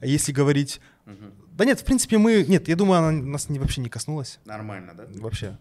[0.00, 0.80] А если говорить...
[1.04, 1.34] Мгм.
[1.52, 2.44] Да нет, в принципе, мы...
[2.48, 4.38] Нет, я думаю, она нас не, вообще не коснулась.
[4.44, 5.06] Нормально, да?
[5.16, 5.58] Вообще.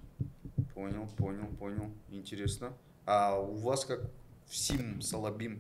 [0.75, 1.91] Понял, понял, понял.
[2.09, 2.73] Интересно.
[3.05, 4.01] А у вас как
[4.49, 5.59] в Сим Салабим?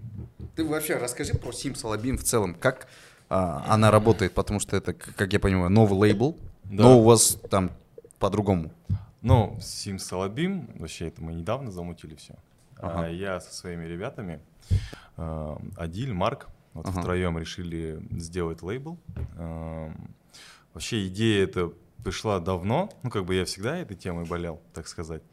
[0.55, 2.53] Ты вообще расскажи про Сим Салабим в целом.
[2.55, 2.87] Как
[3.29, 4.33] а, она работает?
[4.33, 6.37] Потому что это, как я понимаю, новый лейбл.
[6.63, 6.83] Да.
[6.83, 7.71] Но у вас там
[8.19, 8.71] по-другому.
[9.21, 12.35] Ну, Сим Салабим, вообще это мы недавно замутили все.
[12.79, 13.07] Ага.
[13.07, 14.39] я со своими ребятами,
[15.17, 17.01] э, Адиль, Марк, вот Ага.
[17.01, 18.99] втроем решили сделать лейбл.
[19.37, 20.13] Эм,
[20.73, 21.73] Вообще идея эта
[22.03, 25.23] пришла давно, ну как бы я всегда этой темой болел, так сказать.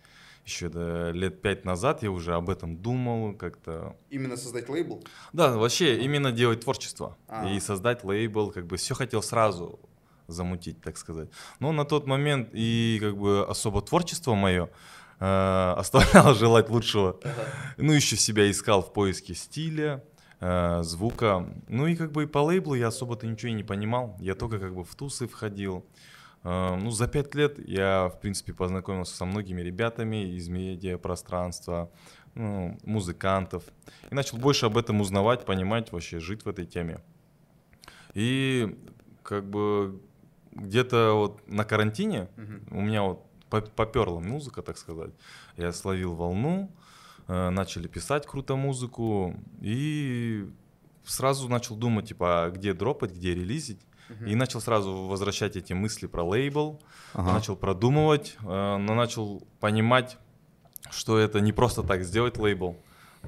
[0.45, 5.03] Еще да, лет пять назад я уже об этом думал, как-то Именно создать лейбл?
[5.33, 7.49] Да, вообще именно делать творчество А.
[7.49, 9.81] и создать лейбл, как бы все хотел сразу
[10.27, 11.31] замутить, так сказать.
[11.61, 14.69] Но на тот момент и как бы особо творчество мое
[15.19, 17.19] э, оставляло желать лучшего.
[17.79, 20.05] Ну еще себя искал в поиске стиля,
[20.41, 21.49] э, звука.
[21.69, 24.15] Ну и как бы и по лейблу я особо-то ничего и не понимал.
[24.21, 25.79] Я только как бы в тусы входил.
[25.79, 26.14] Э,
[26.45, 31.91] Ну, за пять лет я, в принципе, познакомился со многими ребятами из медиапространства,
[32.35, 33.65] ну, музыкантов.
[34.11, 37.01] И начал больше об этом узнавать, понимать, вообще жить в этой теме.
[38.13, 38.79] И
[39.23, 40.01] как бы
[40.53, 42.29] где-то вот на карантине
[42.71, 45.13] у меня вот по- поперла музыка, так сказать.
[45.57, 46.71] Я словил волну,
[47.27, 50.47] э, начали писать круто музыку и
[51.05, 53.81] сразу начал думать, типа, а где дропать, где релизить.
[54.27, 56.81] И начал сразу возвращать эти мысли про лейбл,
[57.15, 57.33] Ага.
[57.33, 60.19] начал продумывать, э, но начал понимать,
[60.91, 62.77] что это не просто так сделать лейбл.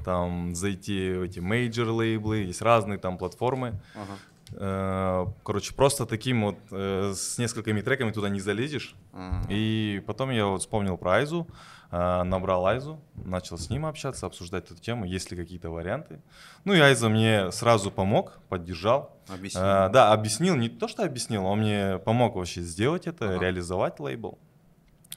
[0.04, 3.80] Там зайти в эти major лейблы, есть разные там платформы.
[3.94, 4.18] Ага.
[4.52, 8.94] Э, Короче, просто таким вот э, с несколькими треками туда не залезешь.
[9.12, 9.46] Ага.
[9.48, 11.46] И потом я вот вспомнил про Айзу.
[11.90, 16.20] Набрал Айзу, начал с ним общаться, обсуждать эту тему, есть ли какие-то варианты.
[16.64, 19.16] Ну и Айза мне сразу помог, поддержал.
[19.28, 19.60] Объясни.
[19.62, 23.38] А, да, объяснил, не то, что объяснил, он мне помог вообще сделать это, Ага.
[23.44, 24.38] реализовать лейбл.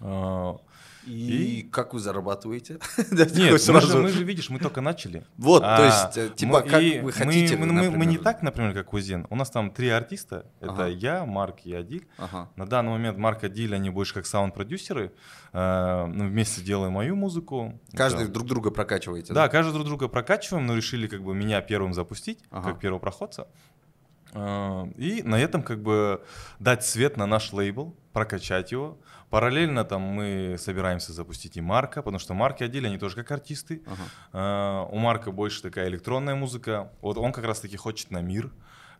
[0.01, 0.57] А,
[1.05, 2.79] И, как вы зарабатываете?
[3.11, 5.25] Да, Нет, мы же, мы же, видишь, мы только начали.
[5.37, 8.17] Вот, то А, есть, э, типа, мы- как и вы хотите, Мы, мы- мы не
[8.17, 8.19] например?
[8.23, 9.25] так, например, как Кузин.
[9.29, 10.45] У нас там три артиста.
[10.59, 10.87] Это Ага.
[10.87, 12.07] я, Марк и Адиль.
[12.17, 12.49] Ага.
[12.55, 15.11] На данный момент Марк и Адиль, они больше как саунд-продюсеры.
[15.53, 17.79] Э, мы вместе делаем мою музыку.
[17.93, 21.61] Каждый Это- друг друга прокачиваете, Да, каждый друг друга прокачиваем, но решили как бы меня
[21.61, 22.71] первым запустить, Ага.
[22.71, 23.47] как первопроходца.
[24.33, 26.21] Э, И на этом как бы
[26.59, 28.97] дать свет на наш лейбл, прокачать его.
[29.29, 33.31] Параллельно там мы собираемся запустить и Марка, потому что Марк и Адиль, они тоже как
[33.31, 33.81] артисты.
[34.33, 36.91] Э, У Марка больше такая электронная музыка.
[37.01, 38.51] Вот он как раз таки хочет на мир.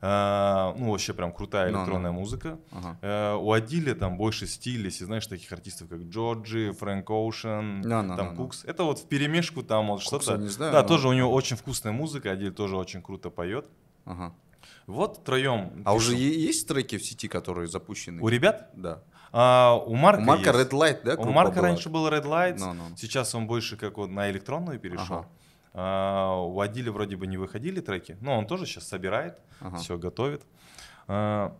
[0.01, 1.79] Э, Ну, вообще прям крутая Ну, ну.
[1.83, 2.57] электронная музыка.
[2.71, 2.97] Ага.
[3.01, 8.15] Э, У Адиля там больше стиль, если знаешь таких артистов, как Джорджи, Фрэнк Оушен, да,
[8.15, 8.35] там.
[8.35, 8.63] Кукс.
[8.65, 10.37] Это вот в перемешку там вот что-то.
[10.37, 13.65] не знаю, да, но- тоже у него очень вкусная музыка, Адиль тоже очень круто поет.
[14.05, 14.33] Ага.
[14.89, 15.81] Вот втроем.
[15.85, 18.21] А уже есть треки в сети, которые запущены?
[18.21, 18.69] У ребят?
[18.73, 19.01] Да.
[19.31, 20.71] А, у Марка У Марка есть.
[20.71, 21.15] Red Light, да?
[21.15, 21.67] У Марка была?
[21.67, 22.83] раньше был Red Lights, Ну, ну.
[22.97, 25.17] сейчас он больше как вот на электронную перешел.
[25.17, 25.27] Ага.
[25.73, 29.77] А, у Адиля вроде бы не выходили треки, но он тоже сейчас собирает, Ага.
[29.77, 30.41] все готовит.
[31.07, 31.55] А,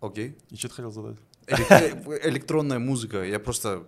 [0.00, 0.36] Окей.
[0.50, 1.16] и что ты хотел задать?
[1.46, 3.24] Элек- Электронная музыка.
[3.24, 3.84] Я просто...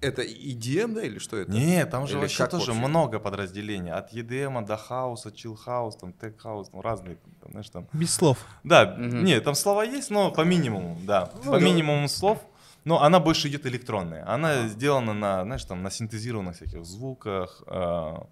[0.00, 1.50] э, Это EDM, да, или что это?
[1.50, 2.86] Нет, там же Или вообще тоже вообще?
[2.88, 3.90] много подразделений.
[3.92, 7.86] От EDM до хауса, chill house, там tech house, ну разные, там, знаешь, там.
[7.92, 8.38] Без слов.
[8.64, 9.24] Да, Мгм.
[9.24, 11.30] нет, там слова есть, но по минимуму, да.
[11.44, 11.64] Ну по да.
[11.64, 12.38] минимуму слов.
[12.84, 14.24] Но она больше идет электронная.
[14.32, 17.62] Она сделана на, знаешь, там, на синтезированных всяких звуках.
[17.66, 18.26] а,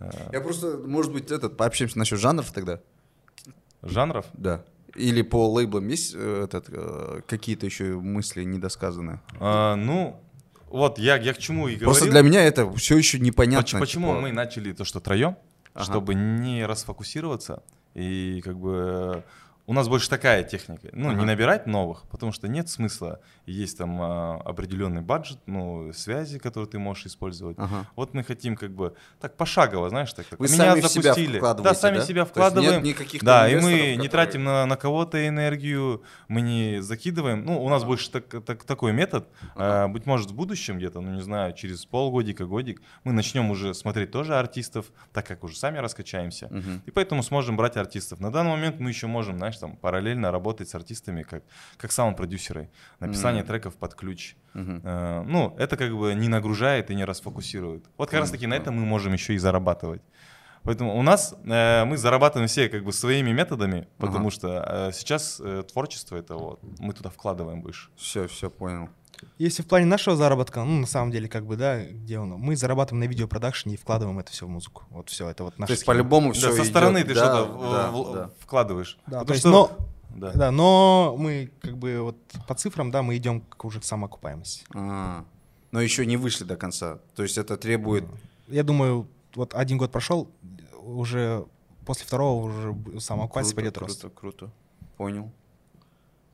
[0.00, 2.80] а, Я просто, может быть, этот, пообщаемся насчет жанров тогда?
[3.82, 4.26] жанров.
[4.32, 4.64] Да.
[4.96, 9.20] Или по лейблам есть э, этот, э, какие-то еще мысли недосказанные?
[9.38, 10.18] А, ну,
[10.70, 11.86] вот я, я к чему и говорил.
[11.86, 13.78] Просто для меня это все еще непонятно.
[13.80, 15.36] Поч- Почему типа, мы начали то, что троем,
[15.74, 15.84] Ага.
[15.84, 17.62] чтобы не расфокусироваться
[17.94, 19.24] и как бы
[19.68, 21.20] у нас больше такая техника, ну Ага.
[21.20, 23.20] не набирать новых, потому что нет смысла.
[23.46, 27.56] Есть там а, определенный бюджет, ну связи, которые ты можешь использовать.
[27.58, 27.86] Ага.
[27.94, 30.26] Вот мы хотим как бы так пошагово, знаешь, так.
[30.38, 31.36] Вы Меня сами себя запустили.
[31.36, 32.02] вкладываете, Да, сами да?
[32.04, 32.82] себя есть нет вкладываем.
[32.82, 37.44] никаких да, и мы инвесторов, не которые- тратим на, на кого-то энергию, мы не закидываем.
[37.44, 39.28] Ну, у нас больше так- так- такой метод.
[39.54, 39.84] Ага.
[39.84, 43.74] А, быть может, в будущем где-то, ну, не знаю, через полгодика, годик, мы начнем уже
[43.74, 46.48] смотреть тоже артистов, так как уже сами раскачаемся.
[46.50, 46.82] Мгм.
[46.86, 48.18] И поэтому сможем брать артистов.
[48.20, 51.42] На данный момент мы еще можем, знаешь, там параллельно работать с артистами как,
[51.76, 52.70] как саунд-продюсеры.
[53.00, 53.48] Написание Мгм.
[53.48, 54.36] треков под ключ.
[54.54, 54.80] Мгм.
[54.84, 57.84] Э, ну, это как бы не нагружает и не расфокусирует.
[57.96, 60.02] Вот как раз таки на этом мы можем еще и зарабатывать.
[60.64, 64.30] Поэтому у нас э, мы зарабатываем все как бы своими методами, потому Ага.
[64.30, 67.90] что э, сейчас э, творчество это вот мы туда вкладываем больше.
[67.96, 68.88] Все, все понял.
[69.38, 72.30] Если в плане нашего заработка, ну, на самом деле, как бы, да, где он?
[72.30, 74.84] Мы зарабатываем на видеопродакшене и вкладываем это все в музыку.
[74.90, 77.92] Вот все, это вот наша То есть по-любому Да, все со стороны ты что-то в-
[78.10, 78.30] в- да.
[78.40, 78.98] вкладываешь.
[79.06, 80.32] Да, Потому то есть, что- но, да.
[80.32, 84.64] да, но мы, как бы, вот по цифрам, да, мы идем к уже к самоокупаемости.
[84.74, 85.24] А,
[85.70, 86.98] но еще не вышли до конца.
[87.14, 88.04] То есть это требует...
[88.48, 90.28] Я думаю, вот один год прошел,
[90.82, 91.44] уже
[91.84, 94.00] после второго уже самоокупаемость Круто, пойдет рост.
[94.00, 94.50] круто, круто.
[94.96, 95.30] Понял.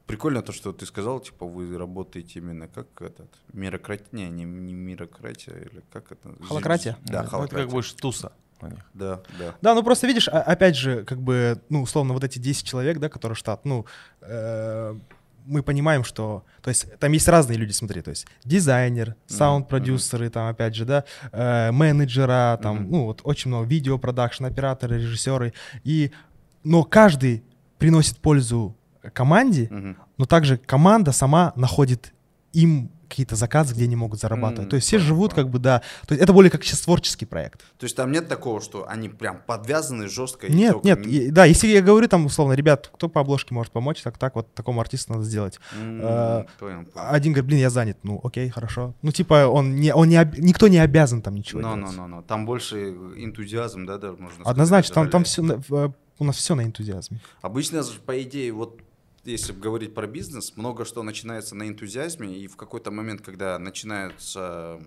[0.07, 4.75] Прикольно то, что ты сказал, типа вы работаете именно как этот мерократия, не, не, не
[4.75, 6.35] мерократия или как это?
[6.47, 6.97] Холократия?
[7.05, 7.65] Да, Ну, это холократия.
[7.65, 8.81] как больше туса у них.
[8.93, 9.55] Да, да.
[9.63, 12.99] Да, ну просто видишь, а- опять же, как бы, ну, условно, вот эти 10 человек,
[12.99, 13.87] да, которые штат, ну,
[14.21, 14.95] э,
[15.47, 20.49] мы понимаем, что, то есть, там есть разные люди, смотри, то есть, дизайнер, саунд-продюсеры, там,
[20.49, 22.91] опять же, да, э, менеджера, там, Мгм.
[22.91, 26.13] ну, вот очень много, видеопродакшн, операторы, режиссеры, и,
[26.63, 27.43] но каждый
[27.79, 28.77] приносит пользу
[29.11, 29.97] команде, Мгм.
[30.19, 32.13] но также команда сама находит
[32.53, 34.65] им какие-то заказы, где они могут зарабатывать.
[34.65, 35.83] М, То есть все живут как бы, да.
[36.09, 37.61] То есть это более как сейчас творческий проект.
[37.79, 40.49] То есть там нет такого, что они прям подвязаны жестко?
[40.49, 41.07] и Нет, только нет.
[41.07, 44.35] и- да, если я говорю там условно, ребят, кто по обложке может помочь, так, так,
[44.35, 45.61] вот такому артисту надо сделать.
[45.81, 47.09] Э, Понял, понял.
[47.09, 47.99] Один говорит, блин, я занят.
[48.03, 48.95] Ну, окей, хорошо.
[49.03, 51.95] Ну, типа, он не, он не, об- никто не обязан там ничего Но, делать.
[51.97, 52.23] но, но, но.
[52.23, 55.43] Там больше энтузиазм, да, даже можно сказать, Однозначно, там, там все,
[56.19, 57.21] у нас все на энтузиазме.
[57.43, 58.81] Обычно, по идее, вот
[59.25, 64.81] если говорить про бизнес, много что начинается на энтузиазме, и в какой-то момент, когда начинается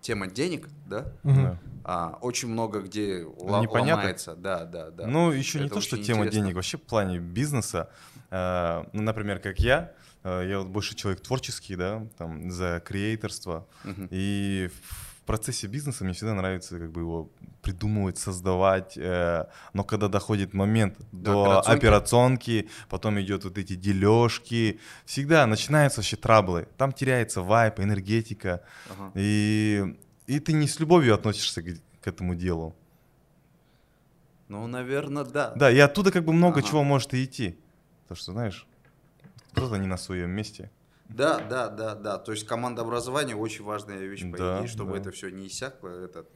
[0.00, 1.12] тема денег, да.
[1.22, 1.58] Да.
[1.84, 3.80] а, очень много где Непонятно.
[3.80, 4.34] ломается.
[4.34, 5.06] Да, да, да.
[5.06, 6.40] Ну, еще не Это то, что тема интересно.
[6.40, 7.90] денег, вообще в плане бизнеса.
[8.30, 13.66] э, ну, например, как я, э, я вот больше человек творческий, да, там, за креаторство.
[13.84, 14.08] Мгм.
[14.10, 14.70] И
[15.18, 17.30] в процессе бизнеса мне всегда нравится как бы его
[17.62, 21.78] придумывать, создавать, э, но когда доходит момент до операционки.
[21.78, 29.12] операционки, потом идет вот эти дележки, всегда начинаются вообще траблы, там теряется вайп, энергетика, Ага.
[29.14, 29.96] и,
[30.26, 31.66] и ты не с любовью относишься к,
[32.00, 32.74] к этому делу.
[34.48, 35.52] Ну, наверное, да.
[35.56, 36.68] Да, и оттуда как бы много Ага.
[36.68, 37.58] чего может и идти.
[38.08, 38.66] То, что, знаешь,
[39.52, 40.70] кто-то не на своем месте.
[41.08, 42.18] Да, да, да, да.
[42.18, 44.98] То есть командообразование очень важная вещь, по Да, идее, чтобы да.
[44.98, 45.88] это все не иссякло.
[45.88, 46.26] Это...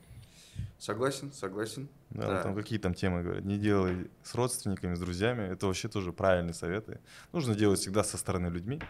[0.79, 1.89] Согласен, согласен.
[2.11, 2.43] Да, Да.
[2.43, 5.43] Там какие там темы говорят, не делай с родственниками, с друзьями.
[5.43, 7.01] Это вообще тоже правильные советы.
[7.33, 8.81] Нужно делать всегда со стороны людьми,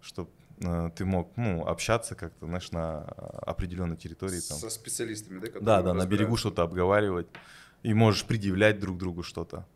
[0.00, 4.40] чтобы ты мог ну, общаться как-то, знаешь, на определенной территории.
[4.40, 4.58] Там.
[4.58, 5.60] Со специалистами, да?
[5.60, 7.26] Да, да, на берегу что-то обговаривать.
[7.82, 9.66] И можешь предъявлять друг другу что-то.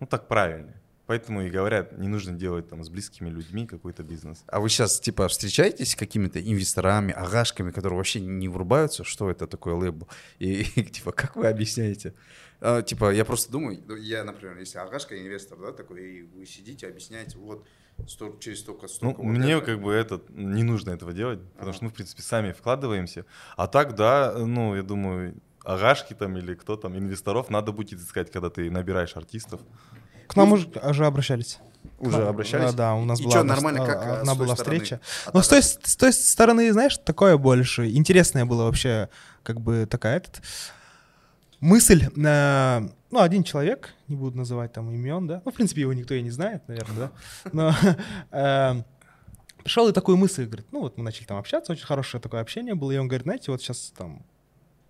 [0.00, 0.74] Ну, так правильно.
[1.08, 4.44] Поэтому и говорят, не нужно делать там с близкими людьми какой-то бизнес.
[4.46, 9.46] А вы сейчас, типа, встречаетесь с какими-то инвесторами, агашками, которые вообще не врубаются, что это
[9.46, 10.06] такое лейбл?
[10.38, 12.12] И, типа, как вы объясняете?
[12.60, 16.44] А, типа, я просто думаю, ну, я, например, если агашка инвестор, да, такой, и вы
[16.44, 17.66] сидите, объясняете, вот,
[18.06, 19.16] сто- через столько, Ну, столько.
[19.22, 19.64] вот мне это.
[19.64, 21.72] как бы это не нужно этого делать, потому Ага.
[21.72, 23.24] что мы, в принципе, сами вкладываемся.
[23.56, 28.30] А так, да, ну, я думаю, агашки там или кто там, инвесторов надо будет искать,
[28.30, 29.62] когда ты набираешь артистов.
[30.28, 31.58] К нам уже, уже обращались.
[31.98, 32.70] Уже Да, обращались?
[32.72, 34.78] Да, да, у нас И была одна нормально, как, э, одна была стороны?
[34.78, 35.00] встреча.
[35.26, 37.90] От Ну, с той, с той стороны, знаешь, такое больше.
[37.90, 39.08] Интересное было вообще,
[39.42, 40.42] как бы такая этот...
[41.60, 45.92] Мысль, э, ну, один человек, не буду называть там имен, да, ну, в принципе, его
[45.92, 47.10] никто и не знает, наверное, да,
[47.52, 47.74] но
[48.30, 48.82] э,
[49.64, 52.76] пришел и такую мысль, говорит, ну, вот мы начали там общаться, очень хорошее такое общение
[52.76, 54.24] было, и он говорит, знаете, вот сейчас там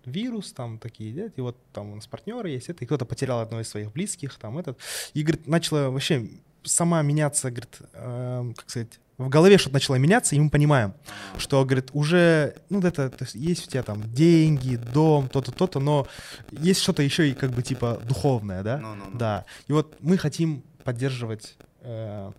[0.09, 3.39] вирус, там такие, да, и вот там у нас партнеры есть, это, и кто-то потерял
[3.39, 4.77] одного из своих близких, там этот,
[5.13, 6.29] и, говорит, начала вообще
[6.63, 10.93] сама меняться, говорит, эм, как сказать, в голове что-то начало меняться, и мы понимаем,
[11.37, 15.79] что, говорит, уже, ну, это, то есть есть у тебя там деньги, дом, то-то, то-то,
[15.79, 16.07] но
[16.51, 18.77] есть что-то еще и как бы типа духовное, да?
[18.77, 19.17] Ну-ну-ну.
[19.17, 19.45] Да.
[19.67, 22.31] И вот мы хотим поддерживать, э,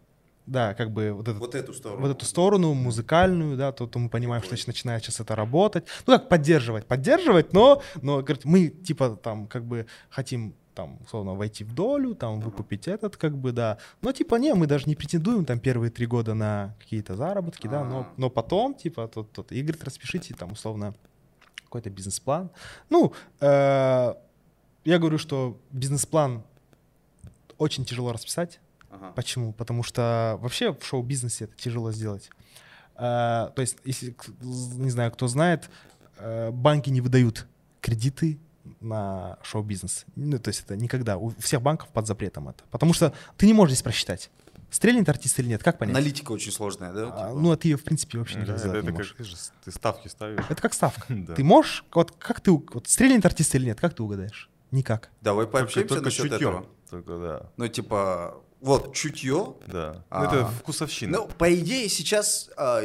[0.47, 2.01] да, как бы вот этот Вот эту сторону.
[2.01, 5.87] вот эту сторону музыкальную, да, то, то мы понимаем, что значит, начинает сейчас это работать.
[6.07, 11.35] Ну, как поддерживать, поддерживать, но, но говорит, мы типа там как бы хотим там, условно,
[11.35, 13.79] войти в долю, там, выкупить этот, как бы, да.
[14.03, 17.85] Но, типа, не, мы даже не претендуем там первые три года на какие-то заработки, да,
[17.85, 18.13] но, А.
[18.17, 20.95] но потом, типа, тот, тот, и, говорит, распишите там, условно,
[21.65, 22.51] какой-то бизнес-план.
[22.89, 24.15] Ну, э,
[24.85, 26.45] я говорю, что бизнес-план
[27.59, 29.13] очень тяжело расписать, Ага.
[29.15, 29.53] Почему?
[29.53, 32.31] Потому что вообще в шоу-бизнесе это тяжело сделать.
[32.95, 35.71] А, то есть, если, не знаю, кто знает,
[36.19, 37.47] э, банки не выдают
[37.81, 38.39] кредиты
[38.81, 40.05] на шоу-бизнес.
[40.17, 41.17] Ну, то есть это никогда.
[41.17, 42.63] У всех банков под запретом это.
[42.71, 44.31] Потому что ты не можешь здесь просчитать,
[44.71, 45.63] стрельнет артист или нет.
[45.63, 45.97] Как понять?
[45.97, 47.13] Аналитика очень сложная, да?
[47.13, 47.41] А, типа?
[47.41, 49.25] ну, а ты ее, в принципе, вообще Да, никак это, сделать это не как ты
[49.25, 50.45] же ты ставки ставишь.
[50.49, 51.05] Это как ставка.
[51.21, 51.35] Да.
[51.35, 54.49] Ты можешь, вот как ты, вот стрельнет артист или нет, как ты угадаешь?
[54.71, 55.11] Никак.
[55.21, 56.37] Давай пообщаемся только насчет чутье.
[56.37, 56.67] этого.
[56.89, 57.51] Только да.
[57.57, 59.55] Ну, типа, вот, чутье.
[59.67, 60.05] Да.
[60.11, 60.25] А.
[60.25, 61.19] Это вкусовщина.
[61.19, 62.83] Ну, по идее, сейчас а,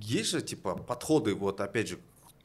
[0.00, 1.98] есть же, типа, подходы, вот, опять же,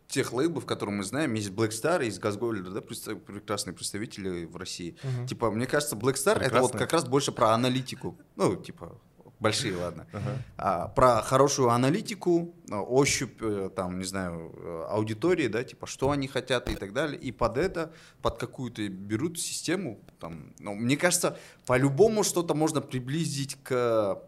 [0.07, 4.95] тех лейблов, которые мы знаем, есть Black Star, есть Газгольдер, да, прекрасные представители в России.
[5.03, 5.27] Мгм.
[5.27, 8.17] Типа, мне кажется, Black Star это вот как раз больше про аналитику.
[8.35, 8.95] Ну, типа,
[9.43, 10.08] большие, ладно.
[10.13, 10.38] Ага.
[10.58, 16.10] А, про хорошую аналитику, а, ощупь, э, там, не знаю, э, аудитории, да, типа, что
[16.10, 17.19] они хотят и так далее.
[17.19, 23.58] И под это, под какую-то берут систему, там, ну, мне кажется, по-любому что-то можно приблизить
[23.63, 24.19] к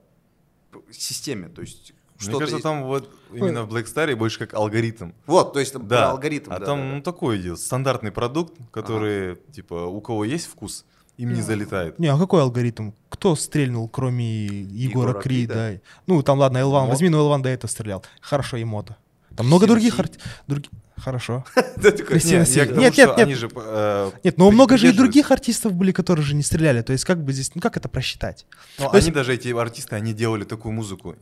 [0.91, 2.63] системе, то есть Мне что-то кажется, есть.
[2.63, 5.12] там вот именно в Black Star больше как алгоритм.
[5.25, 5.97] Вот, то есть там Да.
[5.97, 6.51] про алгоритм.
[6.51, 6.95] А да, там да, да.
[6.95, 10.86] ну такой идет стандартный продукт, который типа у кого есть вкус,
[11.17, 11.99] им не залетает.
[11.99, 12.91] Не, а какой алгоритм?
[13.10, 15.71] Кто стрельнул, кроме Егора, Егора Кри, Кри, да?
[16.08, 18.04] Ну, там, ладно, Элван, возьми, но Элван до этого стрелял.
[18.21, 18.97] Хорошо, и Мода.
[19.36, 20.19] Там много других арти...
[20.47, 21.43] други- Хорошо.
[21.78, 21.99] Нет,
[22.47, 23.10] что нет, нет.
[23.17, 26.82] они же, э, Нет, но много же и других артистов были, которые же не стреляли.
[26.84, 28.45] То есть как бы здесь, ну как это просчитать?
[28.80, 31.15] Ну, они даже эти артисты, они делали такую музыку.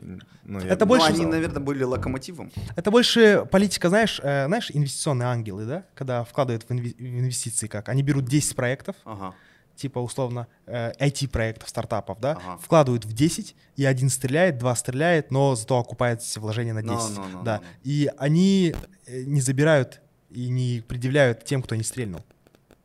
[0.43, 1.23] Ну, Это Ну, больше- сказал.
[1.23, 2.51] они, наверное, были локомотивом.
[2.75, 5.83] Это больше политика, знаешь, э, знаешь, инвестиционные ангелы, да?
[5.95, 7.89] Когда вкладывают в, инве- в инвестиции как?
[7.89, 9.33] Они берут 10 проектов, Ага.
[9.75, 12.31] Типа условно э, IT-проектов, стартапов, да?
[12.33, 12.57] Ага.
[12.57, 16.91] Вкладывают в 10, и один стреляет, два стреляет, но зато окупает все вложения на 10.
[16.91, 17.59] Ну, ну, ну, да.
[17.61, 17.73] ну, ну.
[17.83, 18.75] И они
[19.07, 22.21] э, не забирают и не предъявляют тем, кто не стрельнул.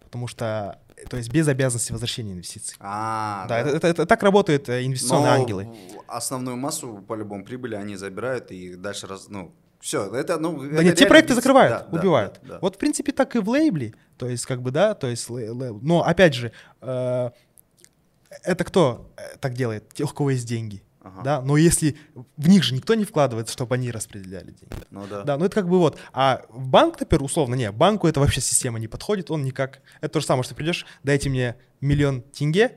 [0.00, 2.76] Потому что, э, то есть без обязанности возвращения инвестиций.
[2.80, 5.68] А, да, Это, это- это так работают э, инвестиционные Но ангелы.
[6.06, 10.96] основную массу по-любому прибыли они забирают и дальше раз, ну, все, это, ну, Да нет,
[10.96, 12.40] те проекты закрывают, убивают.
[12.42, 12.58] Да, да.
[12.60, 13.94] Вот, в принципе, так и в лейбле.
[14.16, 17.30] То есть, как бы, да, то есть, но, опять же, э,
[18.42, 19.92] это кто э, так делает?
[19.94, 20.82] Те, у кого есть деньги.
[21.00, 21.22] Ага.
[21.22, 21.96] да, но если
[22.36, 24.84] в них же никто не вкладывается, чтобы они распределяли деньги.
[24.90, 25.22] Ну да.
[25.22, 25.98] Да, ну это как бы вот.
[26.12, 29.80] А в банк, например, условно, не, банку это вообще система не подходит, он никак.
[30.00, 32.72] Это то же самое, что придешь, дайте мне миллион тенге,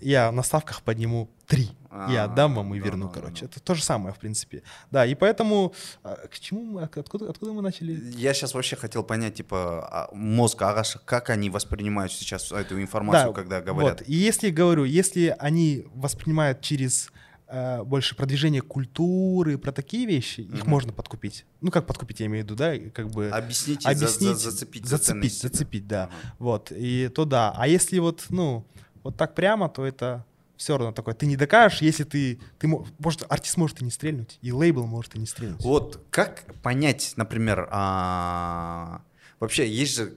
[0.00, 1.70] я на ставках подниму три.
[2.10, 3.40] Я А, отдам вам и да, верну, да, да, короче.
[3.46, 3.50] да.
[3.50, 4.62] Это то же самое, в принципе.
[4.90, 5.72] Да, и поэтому
[6.04, 7.98] а, к чему мы, откуда, откуда мы начали?
[8.16, 13.32] Я сейчас вообще хотел понять, типа, а, мозг Агаша, как они воспринимают сейчас эту информацию,
[13.32, 14.00] когда говорят.
[14.00, 14.08] Вот.
[14.08, 17.10] И если говорю, если они воспринимают через
[17.50, 20.68] э, больше продвижение культуры, про такие вещи, их Мгм.
[20.70, 21.46] можно подкупить.
[21.62, 24.84] Ну, как подкупить, я имею в виду, да, как бы Объясните, за- объяснить, за- зацепить,
[24.84, 25.48] за зацепить, ценности, да.
[25.48, 26.02] зацепить, да.
[26.04, 26.34] Ага.
[26.38, 27.54] Вот, и то да.
[27.56, 28.66] А если вот, ну,
[29.08, 30.26] вот так прямо, то это
[30.58, 31.14] все равно такое.
[31.14, 34.84] Ты не докажешь, если ты, ты мо- может, артист может и не стрельнуть, и лейбл
[34.84, 35.62] может и не стрельнуть.
[35.62, 39.00] Вот как понять, например, а,
[39.40, 40.14] вообще есть же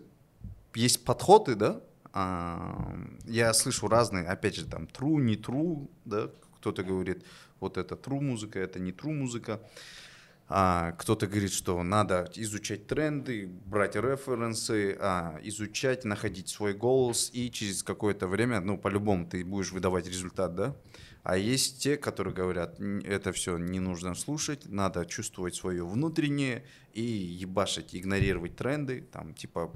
[0.75, 1.79] есть подходы, да?
[2.11, 6.29] А, я слышу разные, опять же, там true, не true, да?
[6.57, 7.23] Кто-то говорит,
[7.61, 9.61] вот это true музыка, это не true музыка.
[10.53, 17.49] А, кто-то говорит, что надо изучать тренды, брать референсы, а, изучать, находить свой голос, и
[17.49, 20.75] через какое-то время, ну, по-любому ты будешь выдавать результат, да?
[21.23, 26.65] А есть те, которые говорят, «Н- это все не нужно слушать, надо чувствовать свое внутреннее
[26.93, 29.07] и ебашить, игнорировать тренды.
[29.09, 29.71] Там, типа,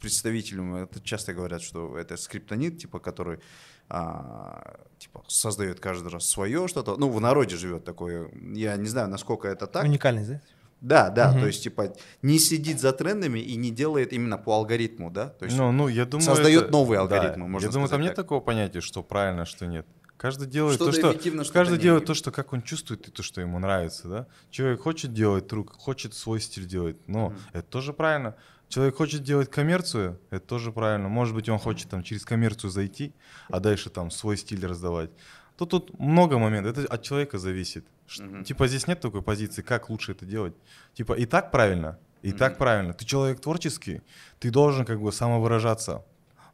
[0.00, 3.40] представителям это часто говорят, что это скриптонит, типа, который
[3.88, 6.96] а, типа, создает каждый раз свое что-то.
[6.96, 8.30] Ну, в народе живет такое.
[8.54, 9.84] Я не знаю, насколько это так.
[9.84, 10.40] Уникальность, да?
[10.80, 11.40] Да, да, Мгм.
[11.40, 15.28] то есть, типа, не сидит за трендами и не делает именно по алгоритму, да?
[15.30, 17.96] То есть, Ну, ну, я думаю, создает это- новые да, алгоритмы, можно Я думаю, там
[17.98, 18.24] сказать нет так.
[18.26, 19.86] такого понятия, что правильно, что нет.
[20.18, 21.10] Каждый делает Что-то то, что...
[21.12, 24.26] эффективно, что-то каждый делает то, что как он чувствует, и то, что ему нравится, да?
[24.50, 27.38] Человек хочет делать трюк, хочет свой стиль делать, но Мгм.
[27.52, 28.34] это тоже правильно.
[28.68, 31.08] Человек хочет делать коммерцию, это тоже правильно.
[31.08, 33.12] Может быть, он хочет там через коммерцию зайти,
[33.48, 35.10] а дальше там свой стиль раздавать.
[35.56, 37.84] То тут много моментов, это от человека зависит.
[38.18, 38.44] Мгм.
[38.44, 40.54] Типа здесь нет такой позиции, как лучше это делать.
[40.94, 42.38] Типа и так правильно, и Мгм.
[42.38, 42.92] так правильно.
[42.92, 44.00] Ты человек творческий,
[44.40, 46.04] ты должен как бы самовыражаться.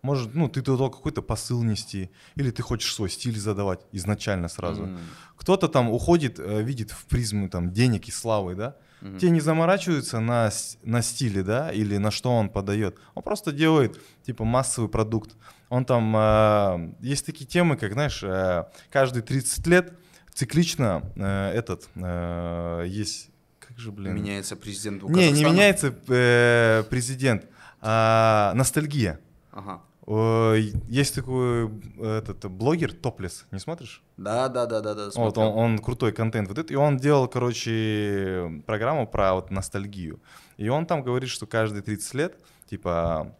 [0.02, 4.84] Может, ну, ты туда какой-то посыл нести, или ты хочешь свой стиль задавать изначально сразу.
[4.84, 4.98] М,
[5.36, 8.76] Кто-то там уходит, э, видит в призму там денег и славы, да?
[9.00, 9.18] Мгм.
[9.18, 10.50] Те не заморачиваются на,
[10.82, 12.98] на стиле, да, или на что он подает.
[13.14, 15.36] Он просто делает, типа, массовый продукт.
[15.68, 16.14] Он там...
[16.16, 19.92] э, есть такие темы, как, знаешь, э, каждые 30 лет
[20.34, 21.88] циклично э, этот...
[21.94, 23.30] э, есть...
[23.60, 24.14] Как же, блин...
[24.14, 25.52] Меняется президент Не, не Казахстана.
[25.52, 27.46] меняется э, президент,
[27.80, 29.20] а ностальгия.
[29.52, 29.82] Ага.
[30.12, 34.02] Ой, Есть такой э, этот блогер Топлес, не смотришь?
[34.16, 35.04] Да, да, да, да, да.
[35.04, 35.50] Вот смотрел.
[35.50, 40.18] он, он крутой контент вот это, и он делал, короче, программу про вот ностальгию.
[40.56, 43.36] И он там говорит, что каждые 30 лет, типа,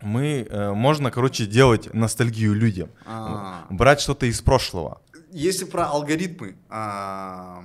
[0.00, 2.90] мы, э, можно, короче, делать ностальгию людям.
[3.04, 3.66] А.
[3.68, 5.02] Брать что-то из прошлого.
[5.32, 7.64] Если про алгоритмы, а,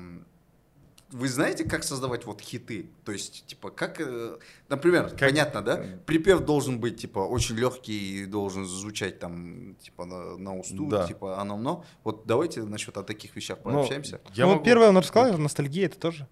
[1.11, 2.89] вы знаете, как создавать вот хиты?
[3.05, 4.37] То есть, типа, как, э,
[4.69, 5.83] например, понятно, да?
[6.05, 11.07] Припев должен быть, типа, очень легкий и должен звучать там, типа, на, на усту, Да.
[11.07, 11.85] типа, оно но.
[12.03, 14.19] Вот давайте насчет о таких вещах Ну, пообщаемся.
[14.33, 16.27] я ну, могу- вот первое он рассказал, ностальгия это тоже.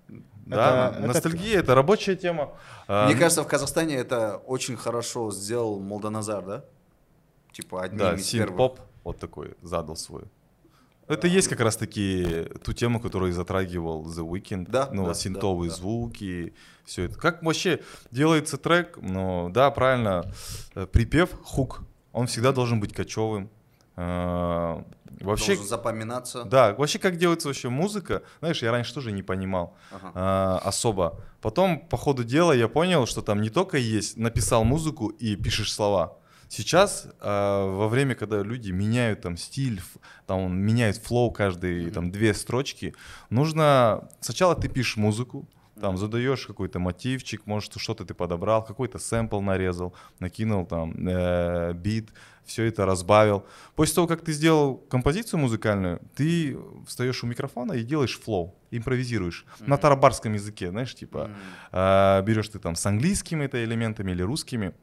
[0.45, 2.51] Да, это- это- ностальгия— это рабочая тема.
[2.88, 6.65] А, Мне кажется, в Казахстане это очень хорошо сделал Молданазар, да?
[7.51, 8.49] Типа, одним Да, из первых.
[8.49, 10.23] синт-поп вот такой задал свой.
[11.08, 14.65] Это есть как раз таки ту тему, которую затрагивал The Weeknd.
[14.70, 15.82] Да, ну, да, синтовые да, да.
[15.82, 17.18] звуки, все это.
[17.20, 17.80] Как вообще
[18.12, 18.98] делается трек?
[19.02, 20.32] Ну, да, правильно.
[20.74, 23.50] э, Припев, хук, он всегда должен быть кочевым.
[23.98, 24.82] Э,
[25.22, 26.44] Вообще, Должен запоминаться.
[26.44, 30.12] да, вообще как делается вообще музыка, знаешь, я раньше тоже не понимал Ага.
[30.13, 31.22] а, особо.
[31.41, 35.72] Потом по ходу дела я понял, что там не только есть написал музыку и пишешь
[35.72, 36.18] слова.
[36.49, 39.81] Сейчас а, во время, когда люди меняют там стиль,
[40.27, 42.95] там он меняет флоу каждые там две строчки,
[43.29, 45.47] нужно сначала ты пишешь музыку,
[45.79, 52.12] там задаешь какой-то мотивчик, может что-то ты подобрал, какой-то сэмпл нарезал, накинул там э, бит,
[52.45, 53.45] все это разбавил.
[53.75, 59.45] После того, как ты сделал композицию музыкальную, ты встаешь у микрофона и делаешь флоу, импровизируешь
[59.60, 61.31] на тарабарском языке, знаешь, типа
[61.71, 64.73] а, берешь ты там с английскими это элементами или русскими.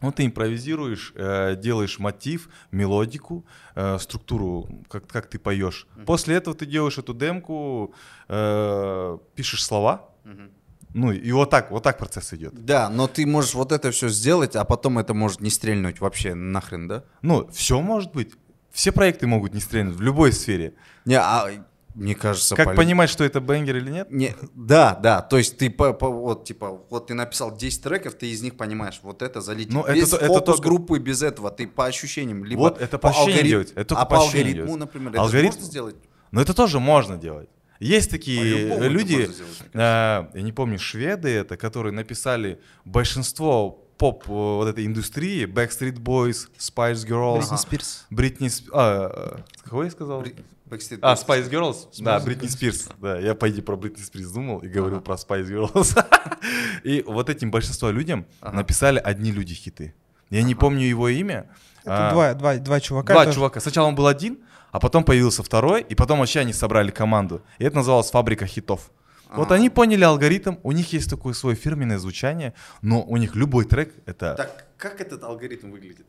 [0.00, 5.86] Вот ты импровизируешь, э, делаешь мотив, мелодику, э, структуру, как, как ты поешь.
[6.06, 7.94] После этого ты делаешь эту демку,
[8.28, 10.50] э, пишешь слова, Мгм.
[10.94, 12.54] ну и вот так, вот так процесс идет.
[12.64, 16.34] Да, но ты можешь вот это все сделать, а потом это может не стрельнуть вообще
[16.34, 17.04] нахрен, да?
[17.22, 18.32] Ну, все может быть.
[18.70, 20.74] Все проекты могут не стрельнуть в любой сфере.
[21.04, 21.50] Не, а
[21.94, 24.10] мне кажется, Как полю- понимать, что это бенгер или нет?
[24.10, 28.14] Не, да, да, то есть ты по, по- вот типа вот ты написал 10 треков,
[28.14, 29.72] ты из них понимаешь, вот это залетит.
[29.72, 32.80] Ну, это без то- это фокус только- группы, без этого, ты по ощущениям, либо Вот
[32.80, 34.80] это по ощущениям алгорит- делать, это а по по алгоритму, делать.
[34.80, 35.96] например, это Алгоритм- можно сделать?
[36.30, 37.48] Но это тоже можно делать.
[37.80, 39.40] Есть такие это люди, сделать,
[39.74, 45.98] а, я не помню, шведы это, которые написали большинство поп э, вот этой индустрии, Backstreet
[45.98, 48.06] Boys, Spice Girls, Бритни Спирс.
[48.10, 50.22] Бритни Сп- а, э, кого я сказал?
[50.22, 50.36] Бри-
[50.70, 51.26] Backstreet А, Boys.
[51.26, 51.88] Spice Girls?
[52.02, 52.52] Да, Spice Бритни Girls.
[52.52, 52.88] Спирс.
[52.98, 55.04] Да, я пойди про Бритни Спирс думал и говорил Ага.
[55.04, 56.06] про Spice Girls.
[56.84, 58.56] И вот этим большинство людям Ага.
[58.56, 59.94] написали одни люди хиты.
[60.30, 61.50] Я не помню его имя.
[61.82, 63.12] Это А, два, два, два чувака.
[63.14, 63.36] Два тоже.
[63.36, 63.60] чувака.
[63.60, 64.38] Сначала он был один,
[64.70, 67.42] а потом появился второй, и потом вообще они собрали команду.
[67.58, 68.90] И это называлось «Фабрика хитов».
[69.32, 69.54] Вот А.
[69.54, 72.52] они поняли алгоритм, у них есть такое свое фирменное звучание,
[72.82, 74.34] но у них любой трек это...
[74.34, 76.08] Так, как этот алгоритм выглядит?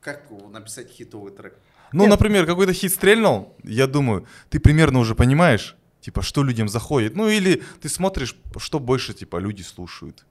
[0.00, 1.54] Как написать хитовый трек?
[1.92, 2.10] Ну, Нет.
[2.10, 7.16] например, какой-то хит стрельнул, я думаю, ты примерно уже понимаешь, типа, что людям заходит.
[7.16, 10.24] Ну, или ты смотришь, что больше, типа, люди слушают.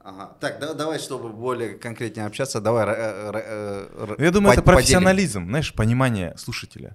[0.00, 0.36] Ага.
[0.40, 2.84] Так, да- давай, чтобы более конкретнее общаться, давай.
[2.86, 4.76] э, ра- э, ра- Я думаю, это поделим.
[4.76, 6.94] профессионализм, знаешь, понимание слушателя.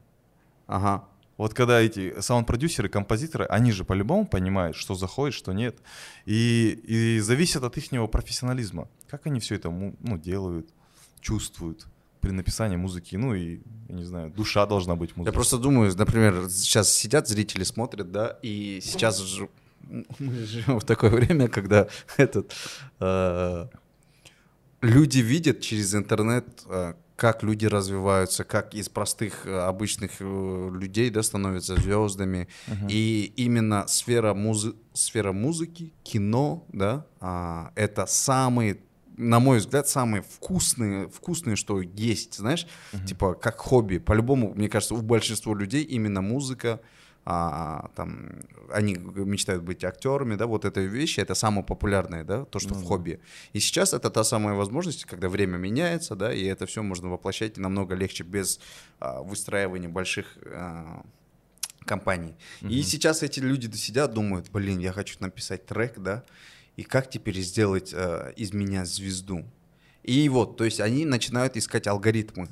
[0.68, 1.06] Ага.
[1.38, 5.80] Вот когда эти саунд-продюсеры, композиторы, они же по-любому понимают, что заходит, что нет.
[6.26, 8.88] И, и зависит от их профессионализма.
[9.10, 10.70] Как они все это ну, делают,
[11.22, 11.88] чувствуют
[12.22, 13.16] при написании музыки.
[13.16, 17.28] Ну и, я не знаю, душа должна быть в Я просто думаю, например, сейчас сидят
[17.28, 19.50] зрители, смотрят, да, и сейчас же
[20.20, 22.54] мы живем в такое время, когда этот
[23.00, 23.68] э,
[24.82, 31.10] люди видят через интернет, э, как люди развиваются, как из простых э, обычных э, людей,
[31.10, 32.48] да, становятся звездами,
[32.88, 38.80] и именно сфера музы сфера музыки, кино, да, а, это самые
[39.20, 42.66] на мой взгляд, самые вкусные, вкусные, что есть, знаешь,
[43.06, 43.98] типа как хобби.
[43.98, 46.80] По-любому, мне кажется, у большинства людей именно музыка,
[47.26, 48.30] а, там,
[48.72, 52.84] они мечтают быть актерами, да, вот этой вещи, это самое популярное, да, то, что в
[52.86, 53.20] хобби.
[53.52, 57.58] И сейчас это та самая возможность, когда время меняется, да, и это все можно воплощать
[57.58, 58.62] намного легче без
[59.00, 61.04] а, выстраивания больших а,
[61.82, 62.36] компаний.
[62.62, 66.24] И сейчас эти люди сидят, думают, блин, я хочу написать трек, да,
[66.80, 69.44] и как теперь сделать э, из меня звезду?
[70.04, 72.48] И вот, то есть они начинают искать алгоритмы.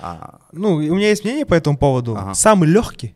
[0.00, 2.16] А, Ну, у меня есть мнение по этому поводу.
[2.16, 2.32] Ага.
[2.34, 3.14] Самый легкий.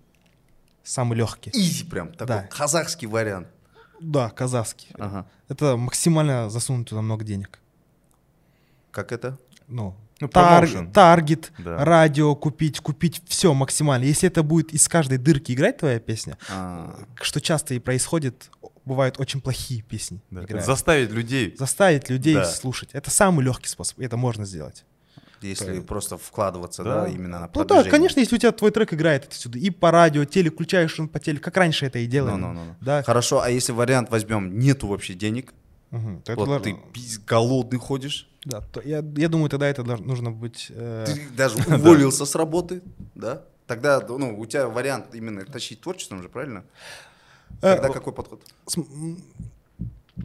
[0.84, 1.50] Самый легкий.
[1.54, 2.42] изи прям, такой Да.
[2.50, 3.48] казахский вариант.
[4.00, 4.88] Да, казахский.
[4.98, 5.26] Ага.
[5.48, 7.58] Это максимально засунуть туда много денег.
[8.90, 9.38] Как это?
[9.68, 11.84] Ну, Ну, тар- таргет, Да.
[11.84, 14.04] радио купить, купить все максимально.
[14.04, 18.50] Если это будет из каждой дырки играть твоя песня, А, что часто и происходит,
[18.84, 20.20] бывают очень плохие песни.
[20.30, 20.60] Да.
[20.60, 21.54] Заставить людей.
[21.58, 22.44] Заставить людей Да.
[22.44, 22.90] слушать.
[22.92, 23.98] Это самый легкий способ.
[24.00, 24.84] Это можно сделать.
[25.40, 27.08] если просто вкладываться, да, Да.
[27.08, 27.84] именно на Ну продвижение.
[27.84, 31.00] да, конечно, если у тебя твой трек играет это сюда и по радио, телек, включаешь
[31.00, 32.34] он по телеку, как раньше это и делали.
[32.40, 32.76] Ну-ну-ну.
[32.80, 33.02] Да.
[33.02, 35.52] Хорошо, а если вариант возьмем, нету вообще денег,
[35.90, 36.76] это вот должно- ты
[37.26, 40.66] голодный ходишь, Да, то я, я думаю, тогда это нужно быть...
[40.70, 42.82] э, ты даже уволился с работы,
[43.14, 43.44] да?
[43.66, 46.64] Тогда, ну, у тебя вариант именно тащить творчеством же, правильно?
[47.62, 48.42] э, Тогда какой подход?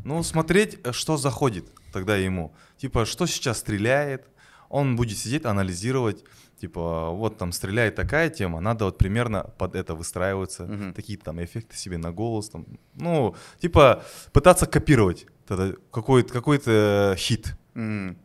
[0.03, 2.53] Ну, смотреть, э, что заходит тогда ему.
[2.77, 4.25] Типа, что сейчас стреляет.
[4.69, 6.23] Он будет сидеть, анализировать.
[6.59, 10.63] Типа, вот там стреляет такая тема, надо вот примерно под это выстраиваться.
[10.63, 10.93] Мгм.
[10.93, 12.49] Такие там эффекты себе на голос.
[12.49, 12.65] Там.
[12.95, 14.03] Ну, типа,
[14.33, 16.57] пытаться копировать тогда какой-то какой
[17.15, 17.55] хит.
[17.77, 18.17] М,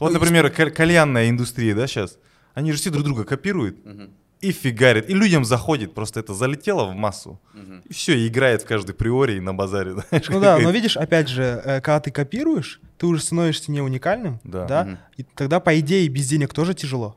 [0.00, 2.18] Вот, Ну, например, каль- кальянная индустрия, да, сейчас.
[2.54, 4.10] Они же все друг друга копируют мгм,
[4.40, 5.08] и фигарят.
[5.08, 7.40] И людям заходит, просто это залетело в массу.
[7.54, 7.82] мгм.
[7.88, 9.92] И все, играет в каждой приоре и на базаре.
[9.92, 10.72] знаешь, Ну да, но говорится.
[10.72, 14.64] видишь, опять же, э, когда ты копируешь, ты уже становишься не уникальным, Да.
[14.66, 14.98] да, Мгм.
[15.16, 17.16] и тогда, по идее, без денег тоже тяжело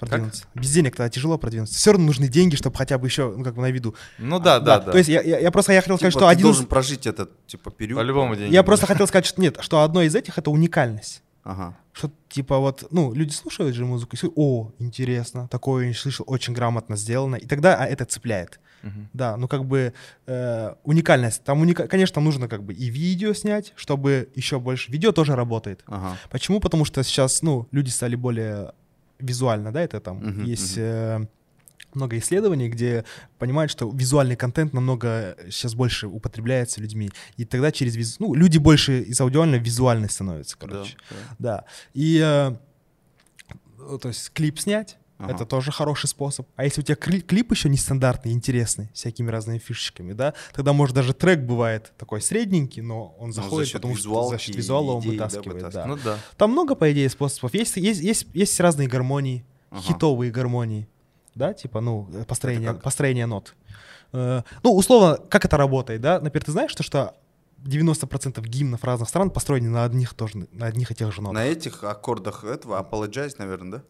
[0.00, 0.44] продвинуться.
[0.54, 1.76] Без денег тогда тяжело продвинуться.
[1.76, 3.94] Все равно нужны деньги, чтобы хотя бы еще, ну, как бы на виду.
[4.18, 4.92] Ну да, да, да.
[4.92, 7.06] То есть я, я, я просто я хотел сказать, Типа, что ты один должен прожить
[7.06, 8.00] этот, типа, период.
[8.00, 8.52] По-любому деньги.
[8.52, 11.22] Я просто хотел сказать, что нет, что одно из этих это уникальность.
[11.42, 11.76] Ага.
[11.92, 15.94] Что типа вот, ну, люди слушают же музыку и слышат, о, интересно, такое я не
[15.94, 17.36] слышал, очень грамотно сделано.
[17.36, 18.60] И тогда а, это цепляет.
[18.82, 19.08] Мгм.
[19.12, 19.92] Да, ну как бы
[20.26, 21.42] э, уникальность.
[21.44, 21.86] Там уника...
[21.88, 24.90] Конечно, там нужно как бы и видео снять, чтобы еще больше.
[24.90, 25.82] Видео тоже работает.
[25.86, 26.16] Ага.
[26.30, 26.60] Почему?
[26.60, 28.72] Потому что сейчас, ну, люди стали более
[29.20, 31.26] визуально, да, это там Мгм, есть э,
[31.94, 33.04] много исследований, где
[33.38, 37.10] понимают, что визуальный контент намного сейчас больше употребляется людьми.
[37.36, 38.16] И тогда через визу...
[38.20, 40.96] Ну, люди больше из аудиально визуальной становятся, короче.
[41.10, 41.26] Да, да.
[41.38, 41.64] Да.
[41.94, 42.56] И э,
[43.78, 44.96] э, то есть клип снять.
[45.22, 45.32] Ага.
[45.34, 46.46] Это тоже хороший способ.
[46.56, 50.94] А если у тебя кли- клип еще нестандартный, интересный, всякими разными фишечками, да, тогда, может,
[50.96, 55.00] даже трек бывает такой средненький, но он заходит, за потому что за счет визуала он
[55.02, 55.58] идеи, да, вытаскивает.
[55.60, 55.86] Да, вытаскивает.
[56.04, 56.18] Ну да.
[56.38, 57.52] Там много, по идее, способов.
[57.54, 59.82] Есть, есть, есть, есть разные гармонии, Ага.
[59.82, 60.88] хитовые гармонии,
[61.34, 63.54] да, типа, ну, э, построение, построение нот.
[64.12, 66.18] Э, ну, условно, как это работает, да?
[66.20, 67.14] Например, ты знаешь, что, что
[67.64, 71.34] 90% гимнов разных стран построены на одних тоже, на одних и тех же нотах.
[71.34, 73.84] На этих аккордах этого Apologize, наверное, да?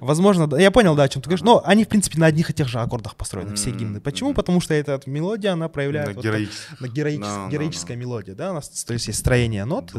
[0.00, 0.58] Возможно, да.
[0.58, 1.44] я понял, да, о чем ты говоришь.
[1.44, 4.00] Но они, в принципе, на одних и тех же аккордах построены, все гимны.
[4.00, 4.30] Почему?
[4.30, 4.36] мгм.
[4.36, 6.16] Потому что эта мелодия, она проявляет...
[7.50, 9.92] Героическая мелодия, да, у нас, то есть есть строение нот,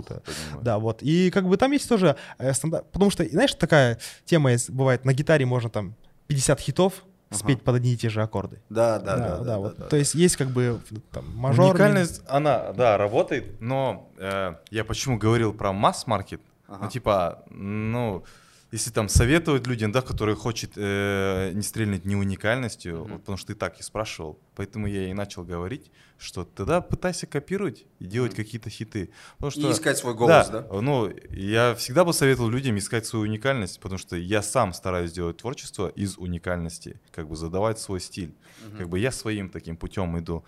[0.62, 1.02] да, вот.
[1.02, 5.14] И как бы там есть тоже э, стандарт, потому что, знаешь, такая тема бывает, на
[5.14, 5.96] гитаре можно там
[6.28, 8.62] 50 хитов спеть под одни и те же аккорды.
[8.70, 9.38] Да, да, да.
[9.40, 9.78] да, вот.
[9.78, 10.80] да, То есть есть как бы
[11.12, 11.72] там мажор.
[11.72, 16.86] Уникальность, она, да, работает, но э, я почему говорил про масс-маркет, Ага.
[16.86, 18.24] ну, типа, ну,
[18.74, 23.12] если там советовать людям, да, которые хочет э, не стрельнуть не уникальностью, Мгм.
[23.12, 27.28] вот потому что ты так и спрашивал, поэтому я и начал говорить, что тогда пытайся
[27.28, 28.44] копировать и делать Мгм.
[28.44, 29.12] какие-то хиты.
[29.38, 30.68] Потому И что, искать свой голос, да?
[30.72, 35.38] Ну, я всегда бы советовал людям искать свою уникальность, потому что я сам стараюсь делать
[35.38, 38.34] творчество из уникальности, как бы задавать свой стиль.
[38.68, 38.78] Мгм.
[38.80, 40.44] Как бы я своим таким путем иду.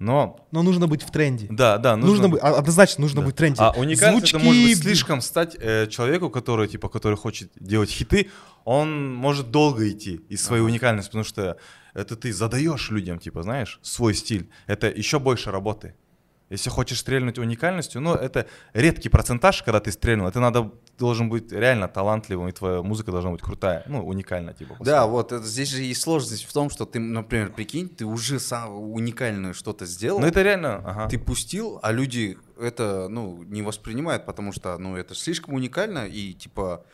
[0.00, 1.46] Но Но нужно быть в тренде.
[1.50, 3.26] да, да, нужно, быть, а- однозначно нужно да.
[3.26, 3.60] быть в тренде.
[3.60, 7.90] А уникальность это может быть Звучки, слишком стать э, человеку, который типа, который хочет делать
[7.90, 8.30] хиты,
[8.64, 10.70] он может долго идти из своей Ага.
[10.70, 11.58] уникальности, потому что
[11.92, 14.48] это ты задаешь людям, типа, знаешь, свой стиль.
[14.66, 15.94] Это еще больше работы.
[16.48, 20.26] Если хочешь стрельнуть уникальностью, ну, это редкий процентаж, когда ты стрельнул.
[20.26, 24.74] Это надо, должен быть реально талантливым, и твоя музыка должна быть крутая, ну, уникальная, типа.
[24.74, 28.04] по Да, вот это, здесь же и сложность в том, что ты, например, прикинь, ты
[28.04, 31.08] уже сам уникальное что-то сделал, Ну, это реально, ага.
[31.08, 36.34] ты пустил, а люди это, ну, не воспринимают, потому что, ну, это слишком уникально, и,
[36.34, 36.84] типа,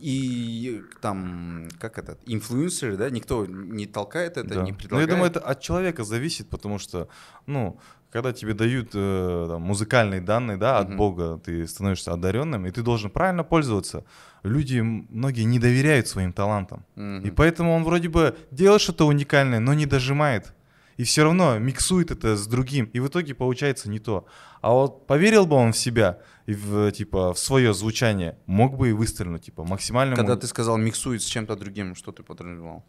[0.00, 4.54] и там, как этот, инфлюенсеры, да, никто не толкает это, Да.
[4.56, 5.10] не Ну, я предлагает.
[5.10, 7.08] думаю, это от человека зависит, потому что,
[7.46, 7.78] ну,
[8.12, 10.96] когда тебе дают э, там, музыкальные данные, да, от Мгм.
[10.98, 14.04] Бога, ты становишься одаренным, и ты должен правильно пользоваться.
[14.42, 16.84] Люди, многие не доверяют своим талантам.
[16.94, 17.26] Мгм.
[17.26, 20.52] И поэтому он вроде бы делает что-то уникальное, но не дожимает.
[20.98, 22.90] И все равно миксует это с другим.
[22.92, 24.26] И в итоге получается не то.
[24.60, 28.90] А вот поверил бы он в себя и в, типа, в свое звучание, мог бы
[28.90, 30.16] и выстрелить, типа, максимально...
[30.16, 32.84] Когда ты сказал миксует с чем-то другим, что ты подразумевал?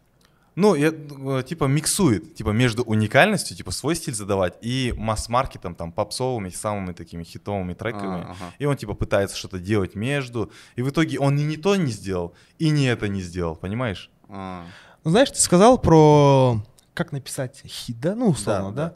[0.56, 5.90] Ну, я, э, типа, миксует, типа, между уникальностью, типа, свой стиль задавать, и масс-маркетом, там,
[5.92, 8.22] попсовыми, самыми такими хитовыми треками.
[8.22, 8.52] А, ага.
[8.58, 11.90] И он, типа, пытается что-то делать между, и в итоге он и не то не
[11.90, 14.10] сделал, и не это не сделал, понимаешь?
[14.28, 14.64] А,
[15.04, 16.62] Ну, знаешь, ты сказал про
[16.94, 18.94] как написать хит, да, ну, условно, Да, да.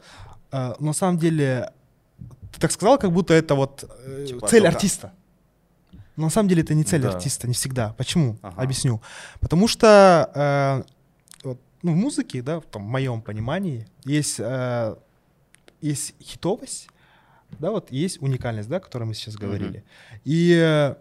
[0.51, 1.71] А, но на самом деле,
[2.53, 5.11] ты так сказал, как будто это вот э, Типа цель только- артиста.
[6.15, 7.09] Но на самом деле это не цель Да.
[7.11, 7.93] артиста, не всегда.
[7.97, 8.37] Почему?
[8.41, 8.61] Ага.
[8.61, 9.01] Объясню.
[9.39, 10.83] Потому что э,
[11.81, 14.95] ну, в музыке, да, в, том, в моем понимании, есть, э,
[15.81, 16.89] есть хитовость,
[17.59, 19.83] да, вот есть уникальность, да, о которой мы сейчас говорили.
[20.23, 20.95] И э,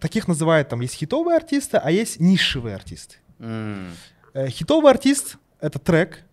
[0.00, 3.16] таких называют там есть хитовые артисты, а есть нишевые артисты.
[3.38, 3.92] м,
[4.34, 6.24] Э, Хитовый артист— это трек,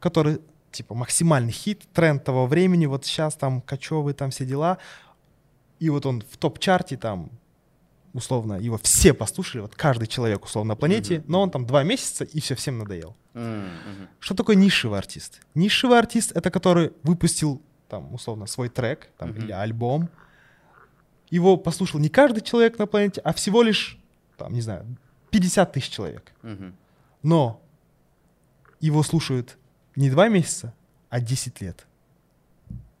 [0.00, 0.40] который,
[0.72, 4.78] типа, максимальный хит, тренд того времени, вот сейчас там кочевый, там все дела,
[5.78, 7.30] и вот он в топ-чарте там,
[8.12, 11.24] условно, его все послушали, вот каждый человек, условно, на планете, Мгм.
[11.28, 13.16] но он там два месяца, и все, всем надоел.
[13.34, 14.08] Мгм.
[14.20, 15.40] Что такое нишевый артист?
[15.54, 19.38] Нишевый артист— это который выпустил, там, условно, свой трек там, Мгм.
[19.42, 20.08] или альбом,
[21.30, 23.98] его послушал не каждый человек на планете, а всего лишь,
[24.36, 24.86] там, не знаю,
[25.30, 26.32] 50 тысяч человек.
[26.42, 26.74] Мгм.
[27.22, 27.60] Но
[28.80, 29.56] его слушают
[29.96, 30.72] не два месяца,
[31.10, 31.86] а 10 лет.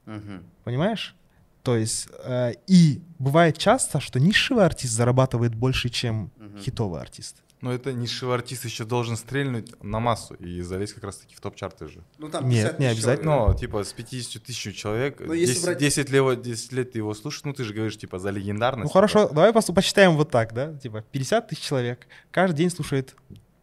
[0.06, 0.42] Мгм.
[0.64, 1.14] Понимаешь?
[1.62, 6.58] То есть, э, и бывает часто, что нишевый артист зарабатывает больше, чем Мгм.
[6.58, 7.42] хитовый артист.
[7.64, 11.88] Но это нишевый артист еще должен стрельнуть на массу и залезть как раз-таки в топ-чарты
[11.88, 12.04] же.
[12.18, 13.32] Ну, там Нет, 50 не обязательно.
[13.32, 13.54] человек.
[13.54, 16.98] Ну, типа, с 50 тысяч человек, Ну, если 10, брать- 10, лет, 10 лет ты
[16.98, 18.84] его слушаешь, ну, ты же говоришь, типа, за легендарность.
[18.84, 18.98] Ну типа.
[18.98, 20.74] хорошо, давай пос- посчитаем вот так, да?
[20.74, 23.16] Типа 50 тысяч человек каждый день слушает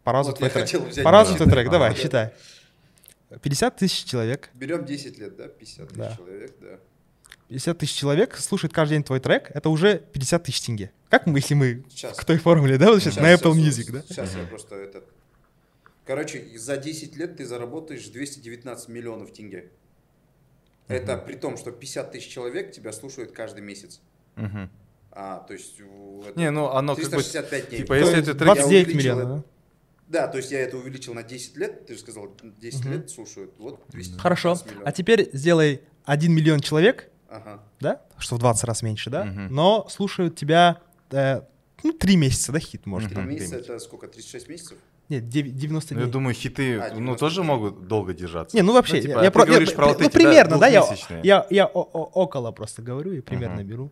[0.04, 0.66] по разу Вот твой я трек.
[0.66, 1.96] хотел взять По разу твой трек, давай, Да.
[1.96, 2.34] считай.
[3.44, 4.50] 50 тысяч человек.
[4.56, 5.48] Берем 10 лет, да?
[5.48, 6.16] 50 тысяч Да.
[6.18, 6.80] человек, да.
[7.52, 10.94] 50 тысяч человек слушает каждый день твой трек, это уже 50 тысяч тенге.
[11.10, 12.18] Как мы, если мы Сейчас.
[12.18, 14.04] к той формуле, да, вот сейчас, Сейчас, на Apple сейчас, Music, да?
[14.08, 15.04] Сейчас я просто это...
[16.06, 19.70] Короче, за 10 лет ты заработаешь 219 миллионов тенге.
[20.88, 24.00] Это при том, что 50 тысяч человек тебя слушают каждый месяц.
[24.38, 24.70] Мгм.
[25.12, 25.76] А, то есть...
[26.26, 27.12] это Не, ну, оно как бы...
[27.12, 27.78] 365 дней.
[27.80, 28.46] Типа, если это треки...
[28.46, 29.44] 29 Я увеличил миллионов, да?
[30.08, 32.94] Да, то есть я это увеличил на 10 лет, ты же сказал, 10 Мгм.
[32.94, 34.58] лет слушают, вот 219 Хорошо.
[34.66, 34.88] миллионов.
[34.88, 37.64] А теперь сделай 1 миллион человек, Ага.
[37.80, 39.48] да, что в 20 раз меньше, да, Мгм.
[39.56, 40.80] но слушают тебя
[41.12, 41.42] э,
[41.84, 43.16] ну, 3 месяца, да, хит, может, Мгм.
[43.16, 43.70] Три там месяца где-нибудь.
[43.70, 44.78] это сколько, 36 месяцев?
[45.10, 46.12] Нет, дев- 90 Ну, Я дней.
[46.14, 47.48] думаю, хиты, А, ну, 90 тоже дней.
[47.48, 48.56] могут долго держаться.
[48.56, 50.14] Не, ну вообще, Ну, типа, я, я ты про- я- говоришь про вот ну, эти,
[50.14, 50.84] примерно, да, я,
[51.24, 53.68] я, я о- о- около просто говорю и примерно Мгм.
[53.68, 53.92] беру.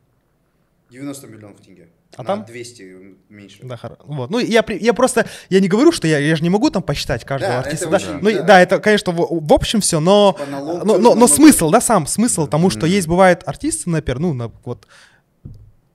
[0.92, 1.90] 90 миллионов тенге.
[2.18, 2.46] А На там?
[2.46, 3.60] 200 меньше.
[3.62, 4.30] Да, хоро- вот.
[4.30, 7.24] Ну, я, я просто, я не говорю, что я, я же не могу там посчитать
[7.24, 7.98] каждого Да, артиста, это да.
[7.98, 8.44] очень- ну, и- да.
[8.44, 8.62] да.
[8.62, 12.08] это, конечно, в, в общем все, но, Типа налог но, но, но смысл, да, сам
[12.08, 14.88] смысл тому, что есть, бывают артисты, например, ну, на- вот,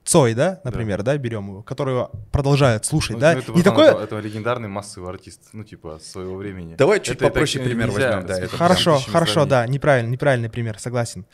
[0.04, 3.90] Цой, да, например, да, берем его, которые продолжают слушать, Ну, да, ну, это, основном такое,
[4.04, 6.74] это, это легендарный массовый артист, ну, типа, своего времени.
[6.74, 10.50] Давай чуть Это- это попроще пример нельзя возьмем, да, это хорошо, хорошо, да, неправильный, неправильный
[10.50, 11.24] пример, согласен.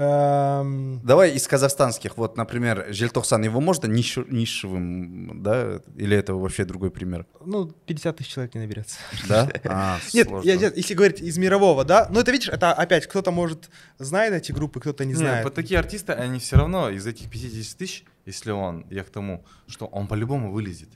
[0.00, 6.64] Эм, Давай из казахстанских, вот, например, Жельтохсан, его можно ниш- нишевым, да, или это вообще
[6.64, 8.96] другой пример, ну, 50 тысяч человек не наберется.
[9.28, 9.48] да?
[9.64, 13.70] А, Нет, я- если говорить из мирового, да, ну это видишь, это опять кто-то может
[13.98, 15.44] знает эти группы, кто-то не Не, знает.
[15.44, 19.44] вот такие артисты, они все равно из этих 50 тысяч, если он, я к тому,
[19.66, 20.90] что он по-любому вылезет.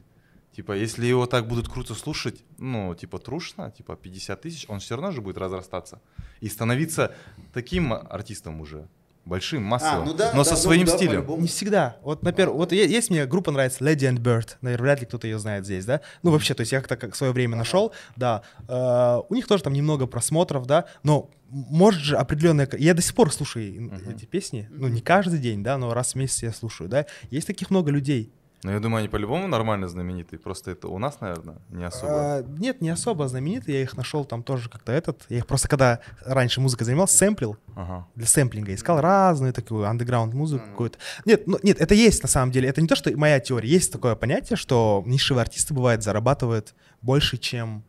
[0.55, 4.97] Типа, если его так будут круто слушать, ну, типа, трушно, типа, 50 тысяч, он все
[4.97, 6.01] равно же будет разрастаться.
[6.41, 7.15] И становиться
[7.55, 8.87] таким артистом уже,
[9.25, 11.41] большим, массовым, ну да, но да, со ну своим да, стилем.
[11.41, 11.97] Не всегда.
[12.03, 14.57] Вот, например, вот есть мне группа нравится Lady and Bird.
[14.61, 16.03] Наверное, вряд ли кто-то ее знает здесь, да?
[16.23, 18.43] Ну, вообще, то есть я как-то как в свое время нашел, да.
[18.69, 22.67] Э, у них тоже там немного просмотров, да, но может же определенное...
[22.67, 24.11] ко- Я до сих пор слушаю Мгм.
[24.11, 27.07] эти песни, ну, не каждый день, да, но раз в месяц я слушаю, да.
[27.31, 28.33] Есть таких много людей.
[28.65, 32.13] Но я думаю, они по-любому нормально знаменитые, просто это у нас, наверное, не особо.
[32.13, 35.25] А, нет, не особо знаменитые, я их нашел там тоже как-то этот.
[35.29, 38.07] Я их просто, когда раньше музыкой занимался, сэмплил, Ага.
[38.15, 40.99] для сэмплинга искал разную такую андеграунд музыку какую-то.
[41.25, 42.69] Нет, ну, нет, это есть на самом деле.
[42.69, 43.69] Это не то, что моя теория.
[43.69, 47.83] Есть такое понятие, что нишевые артисты бывает зарабатывают больше, чем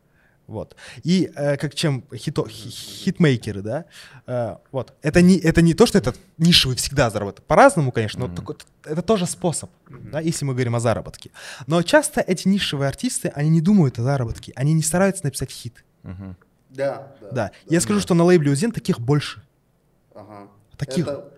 [0.46, 0.76] вот.
[1.02, 3.84] И э, как чем хито, хи- хитмейкеры, да.
[4.26, 4.92] Э, вот.
[5.02, 7.46] Это не, это не то, что это нишевый всегда зарабатывает.
[7.46, 8.36] По-разному, конечно, но Мгм.
[8.36, 11.30] такой- это тоже способ, да, если мы говорим о заработке.
[11.66, 15.84] Но часто эти нишевые артисты, они не думают о заработке, они не стараются написать хит.
[16.02, 16.36] Мгм.
[16.70, 17.30] Да, да.
[17.30, 17.50] Да.
[17.70, 19.42] Я скажу, что на лейбле Узен таких больше.
[20.14, 20.48] Ага.
[20.76, 21.06] Таких.
[21.06, 21.30] Это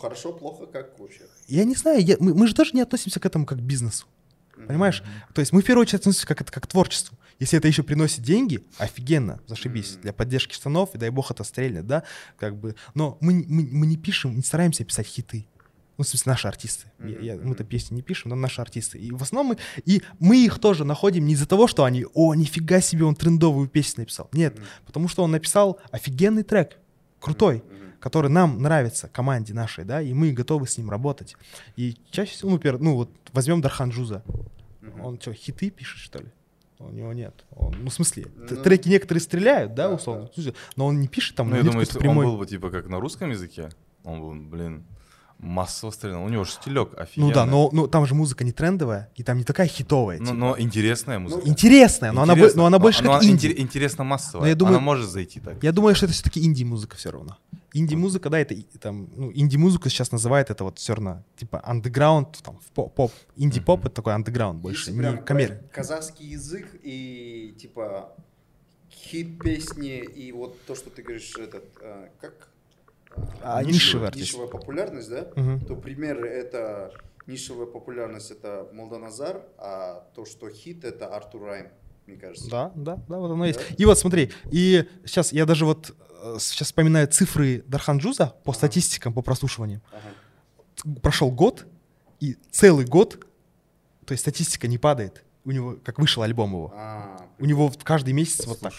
[0.00, 1.22] хорошо, плохо, как вообще?
[1.48, 4.06] Я не знаю, я- мы, мы же тоже не относимся к этому как к бизнесу.
[4.68, 5.02] Понимаешь?
[5.34, 7.18] То есть мы в первую очередь относимся как, это, как к творчеству.
[7.40, 9.96] Если это еще приносит деньги, офигенно, зашибись.
[10.02, 12.04] Для поддержки штанов, и дай бог это стрельнет, да?
[12.38, 12.74] Как бы.
[12.94, 15.46] Но мы, мы, мы не пишем, не стараемся писать хиты.
[15.96, 16.86] Ну, в смысле, наши артисты.
[16.98, 18.98] Я- я- Мгм, мы-то песни не пишем, но наши артисты.
[18.98, 22.34] И в основном мы, и мы их тоже находим не из-за того, что они, о,
[22.34, 24.28] нифига себе, он трендовую песню написал.
[24.32, 24.66] Нет, Мгм.
[24.86, 26.78] потому что он написал офигенный трек,
[27.20, 27.92] крутой Мгм.
[28.00, 31.36] который нам нравится, команде нашей, да, и мы готовы с ним работать.
[31.76, 34.24] И чаще всего, ну, например, ну вот возьмем Дархан Джуза.
[34.80, 35.00] Мгм.
[35.00, 36.26] Он что, хиты пишет, что ли?
[36.88, 37.44] У него нет.
[37.50, 40.30] Он, ну, в смысле, Ну, треки некоторые стреляют, да, да, условно,
[40.76, 42.26] но он не пишет там, Ну, я думаю, если прямой...
[42.26, 43.70] он был бы, типа, как на русском языке,
[44.04, 44.84] он был, блин,
[45.38, 46.22] массово стрелял.
[46.24, 47.28] У него же стилек офигенный.
[47.28, 50.18] Ну да, но, но там же музыка не трендовая, и там не такая хитовая.
[50.18, 50.36] Но, типа.
[50.36, 51.46] но интересная музыка.
[51.46, 53.48] Интересная, но, она, но она больше Но как она инди.
[53.48, 54.42] интер- интересно массовая.
[54.42, 55.62] Но я думаю- Она может зайти так.
[55.62, 57.36] Я думаю, что это все-таки инди-музыка все равно.
[57.74, 62.58] Инди-музыка, да, это там, ну, инди-музыку сейчас называют это вот все равно, типа, андеграунд, там,
[62.58, 68.14] в по- поп, инди-поп, это такой андеграунд больше, не брать казахский язык и типа
[68.90, 72.48] хит песни и вот то, что ты говоришь, этот, а, как?
[73.42, 73.76] А, артист.
[74.16, 75.24] Нишевая популярность, да?
[75.66, 76.92] То пример это
[77.26, 81.68] нишевая популярность это Молданазар, а то, что хит это Артур Райм,
[82.06, 82.50] мне кажется.
[82.50, 83.60] Да, да, да, вот оно есть.
[83.78, 88.52] И вот смотри, и сейчас я даже вот э, сейчас вспоминаю цифры Дархан Джуза по
[88.52, 89.82] статистикам, по прослушиваниям.
[89.92, 91.00] Ага.
[91.00, 91.66] Прошел год,
[92.20, 93.26] и целый год,
[94.06, 95.22] то есть статистика не падает.
[95.44, 96.72] У него, как вышел альбом его.
[96.74, 98.72] А, У него каждый месяц вот так.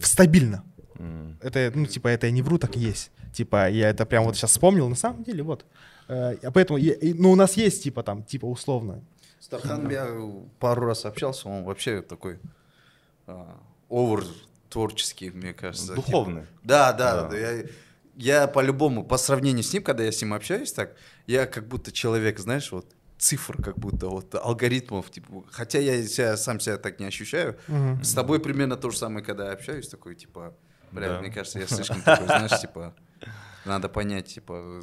[0.00, 0.64] Стабильно.
[0.98, 1.38] М.
[1.40, 3.10] Это, ну, типа, это я не вру, так и есть.
[3.32, 5.64] Типа, я это прям вот сейчас вспомнил, на самом деле, вот.
[6.08, 9.02] Э, А поэтому, ну, у нас есть, типа, там, типа, условно,
[9.40, 10.06] С Тарханом я
[10.58, 12.38] пару раз общался, он вообще такой
[13.26, 13.56] а,
[13.88, 14.24] овер
[14.72, 15.94] творческий, мне кажется.
[15.94, 16.46] Духовный.
[16.64, 17.28] Да, да, Да.
[17.28, 17.36] да.
[17.38, 17.64] Я,
[18.16, 20.96] я по-любому, по сравнению с ним, когда я с ним общаюсь так,
[21.26, 22.86] я как будто человек, знаешь, вот
[23.18, 27.56] цифр, как будто вот алгоритмов, типа, хотя я себя, сам себя так не ощущаю.
[27.68, 28.02] Мгм.
[28.02, 30.54] С тобой примерно то же самое, когда я общаюсь, такой, типа,
[30.90, 31.20] бля, Да.
[31.20, 32.94] мне кажется, я слишком такой, знаешь, типа,
[33.64, 34.82] надо понять, типа,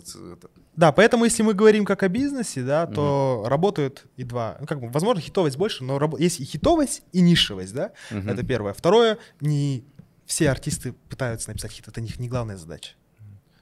[0.76, 4.58] Да, поэтому если мы говорим как о бизнесе, да, то работают и два.
[4.60, 7.92] Ну, как бы, возможно, хитовость больше, но рабо- есть и хитовость, и нишевость, да.
[8.12, 8.30] Мгм.
[8.30, 8.74] Это первое.
[8.74, 9.84] Второе, не
[10.26, 12.94] все артисты пытаются написать хит, это не главная задача.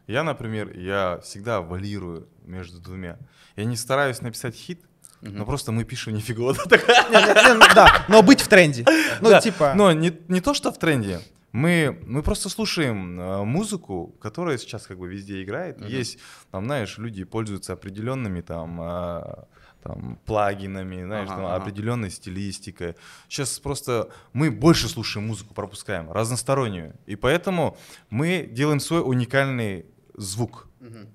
[0.07, 3.17] Я, например, я всегда валирую между двумя.
[3.57, 4.81] Я не стараюсь написать хит,
[5.21, 6.53] но просто мы пишем нифига.
[7.75, 8.85] Да, но быть в тренде.
[9.21, 9.73] Ну, Да, типа...
[9.75, 11.19] Но не, не то, что в тренде.
[11.51, 15.81] Мы, мы просто слушаем э, музыку, которая сейчас как бы везде играет.
[15.83, 16.19] Есть,
[16.51, 19.45] там, знаешь, люди пользуются определенными там, э,
[19.81, 21.55] там плагинами, знаешь, Ага, там, ага.
[21.55, 22.95] определенной стилистикой.
[23.29, 26.95] Сейчас просто мы больше слушаем музыку, пропускаем, разностороннюю.
[27.05, 27.77] И поэтому
[28.09, 29.85] мы делаем свой уникальный
[30.15, 30.67] звук.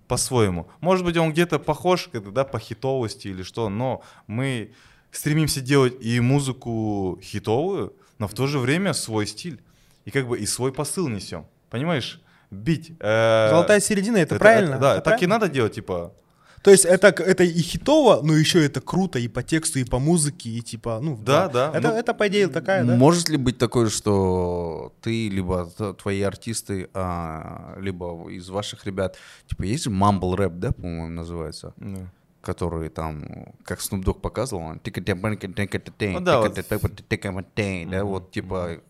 [0.09, 0.69] по-своему.
[0.81, 4.73] Может быть, он где-то похож, да, по хитовости или что, но мы
[5.13, 9.63] стремимся делать и музыку хитовую, но в то же время свой стиль.
[10.05, 11.47] И как бы и свой посыл несем.
[11.71, 12.21] Понимаешь?
[12.51, 12.93] Бить.
[13.01, 14.79] э, Золотая середина, это, правильно?
[14.79, 15.35] да, Это так и правильно?
[15.39, 16.13] надо делать, типа.
[16.63, 19.99] То есть это, это и хитово, но еще это круто и по тексту, и по
[19.99, 21.17] музыке, и типа, ну...
[21.17, 22.95] Да, да, Это, ну, это по идее такая, да?
[22.95, 25.67] Может ли быть такое, что ты, либо
[25.99, 29.17] твои артисты, а, либо из ваших ребят,
[29.49, 31.75] типа, есть же мамбл рэп, да, по-моему, называется?
[31.79, 32.07] ну.
[32.43, 33.25] который там,
[33.65, 34.79] как Snoop Dogg показывал, он
[36.13, 36.55] Ну да, вот.
[37.91, 38.81] да, вот типа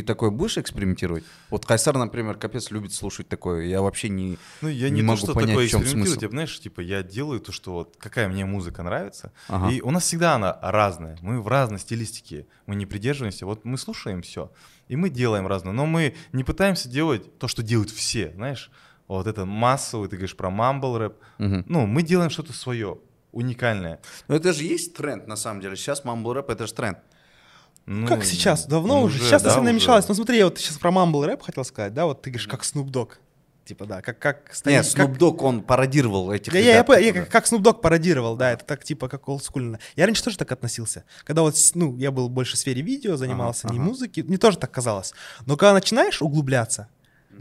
[0.00, 1.24] ты такой будешь экспериментировать?
[1.50, 3.64] Вот Кайсар, например, капец любит слушать такое.
[3.66, 6.16] Я вообще не, Ну, я не, не, могу то, что понять, такое в чем смысл.
[6.20, 9.70] типа, знаешь, типа, я делаю то, что вот какая мне музыка нравится, Ага.
[9.72, 13.76] и у нас всегда она разная, мы в разной стилистике, мы не придерживаемся, вот мы
[13.78, 14.52] слушаем все,
[14.88, 18.70] и мы делаем разное, но мы не пытаемся делать то, что делают все, знаешь,
[19.08, 21.64] вот это массовый, ты говоришь про мамбл рэп, Мгм.
[21.68, 22.98] ну, мы делаем что-то свое,
[23.32, 24.00] уникальное.
[24.28, 25.76] Но это же есть тренд, на самом деле.
[25.76, 26.98] Сейчас мамбл рэп это же тренд.
[27.92, 28.66] Ну, как сейчас?
[28.66, 29.18] Давно ну, уже.
[29.18, 30.06] Сейчас да, совсем намешалось.
[30.06, 32.62] Ну смотри, я вот сейчас про мамбл рэп хотел сказать, да, вот ты говоришь, как
[32.62, 33.14] Snoop Dogg.
[33.64, 34.20] Типа, да, как...
[34.20, 37.12] как стоит- Нет, как- Snoop Dogg, он пародировал этих Да, я, я, ребят, понял, я
[37.12, 39.80] типа, как, как Snoop Dogg пародировал, да, это так типа как олдскульно.
[39.96, 41.02] Я раньше тоже так относился.
[41.24, 43.88] Когда вот, ну, я был больше в сфере видео, занимался не ага.
[43.88, 45.12] музыки, мне тоже так казалось.
[45.46, 46.86] Но когда начинаешь углубляться,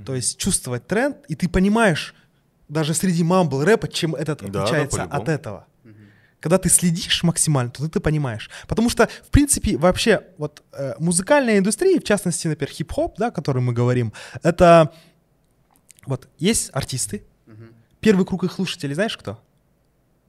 [0.04, 2.16] то есть чувствовать тренд, и ты понимаешь
[2.70, 5.22] даже среди мамбл рэпа, чем этот Да, да, отличается по-любому.
[5.22, 5.66] от этого.
[6.40, 8.50] Когда ты следишь максимально, то ты это понимаешь.
[8.68, 13.32] Потому что, в принципе, вообще, вот э, музыкальная индустрия, в частности, например, хип-хоп, да, о
[13.32, 14.94] котором мы говорим, это
[16.06, 17.24] вот есть артисты,
[18.00, 19.40] первый круг их слушателей, знаешь кто?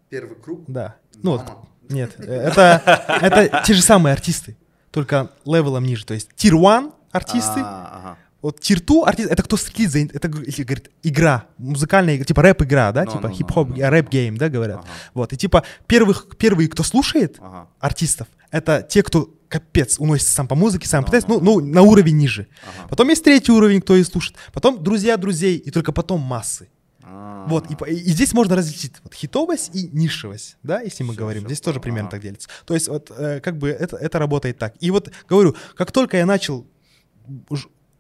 [0.09, 0.65] Первый круг.
[0.67, 0.97] Да.
[1.23, 1.45] Ну вот,
[1.89, 2.83] нет, э, это,
[3.23, 4.57] это те же самые артисты,
[4.91, 6.05] только level ом ниже.
[6.05, 8.19] То есть tier 1 артисты, А, ага.
[8.43, 9.99] Вот tier 2 артисты, это кто следит за...
[10.01, 13.91] Это, если говорит, игра, музыкальная, игра, типа рэп-игра, да, Ну, типа ну, ну, хип-хоп, ну.
[13.91, 14.79] рэп- game, да, говорят.
[14.79, 14.89] Ага.
[15.15, 17.69] Вот, и типа первых, первые, кто слушает Ага.
[17.81, 21.67] артистов, это те, кто капец уносится сам по музыке, сам Ну, пытается, ну, ну, ну,
[21.73, 22.47] на уровень ниже.
[22.79, 22.89] Ага.
[22.89, 24.37] Потом есть третий уровень, кто и слушает.
[24.53, 26.69] Потом друзья друзей, и только потом массы.
[27.03, 27.45] А.
[27.49, 31.41] Вот, и, и- здесь можно различить вот, хитовость и нишевость, да, если мы Всё, говорим.
[31.43, 32.17] всё Здесь тоже примерно ага.
[32.17, 32.49] так делится.
[32.65, 34.75] То есть вот э, как бы это, это работает так.
[34.81, 36.65] И вот говорю, как только я начал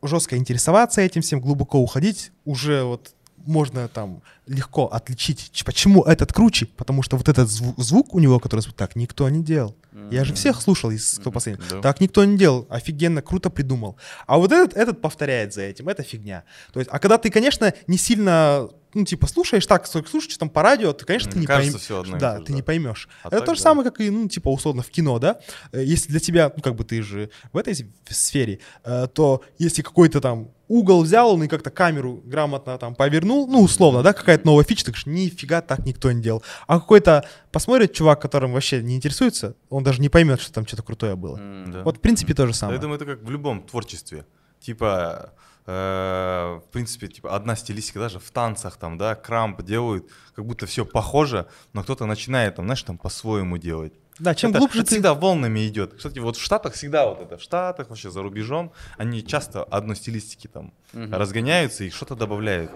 [0.03, 3.14] жестко интересоваться этим всем, глубоко уходить, уже вот
[3.46, 8.38] можно там легко отличить, почему этот круче, потому что вот этот зву- звук у него,
[8.38, 9.74] который звук, так никто не делал.
[10.11, 11.64] Я же всех слушал из кто последний.
[11.70, 11.80] Да.
[11.80, 13.96] Так никто не делал, офигенно, круто придумал.
[14.26, 16.44] А вот этот, этот повторяет за этим, это фигня.
[16.72, 20.62] То есть, а когда ты, конечно, не сильно, ну, типа, слушаешь так, слушаешь там по
[20.62, 21.86] радио, ты, конечно, ты не поймешь.
[22.18, 22.53] Да, ты да.
[22.53, 23.09] не поймешь.
[23.22, 23.62] А это так то же да.
[23.64, 25.41] самое, как и, ну, типа, условно, в кино, да?
[25.72, 27.74] Э, Если для тебя, ну, как бы ты же в этой
[28.09, 33.47] сфере, э, то если какой-то там угол взял, он и как-то камеру грамотно там повернул,
[33.49, 36.43] ну, условно, да, какая-то новая фича, ты говоришь, нифига так никто не делал.
[36.68, 40.82] А какой-то посмотрит чувак, которым вообще не интересуется, он даже не поймет, что там что-то
[40.82, 41.36] крутое было.
[41.38, 41.82] М, Да.
[41.82, 42.76] Вот, в принципе, то же самое.
[42.76, 44.26] Я думаю, это как в любом творчестве.
[44.61, 45.32] Типа,
[45.66, 50.84] в принципе, типа одна стилистика даже в танцах там, да, крамп делают, как будто все
[50.84, 53.92] похоже, но кто-то начинает там, знаешь, там по-своему делать.
[54.18, 54.94] Да, чем это, глубже это ты...
[54.96, 55.94] всегда волнами идет.
[55.94, 59.96] Кстати, вот в Штатах всегда вот это, в Штатах, вообще за рубежом, они часто одной
[59.96, 62.70] стилистики там разгоняются и что-то добавляют.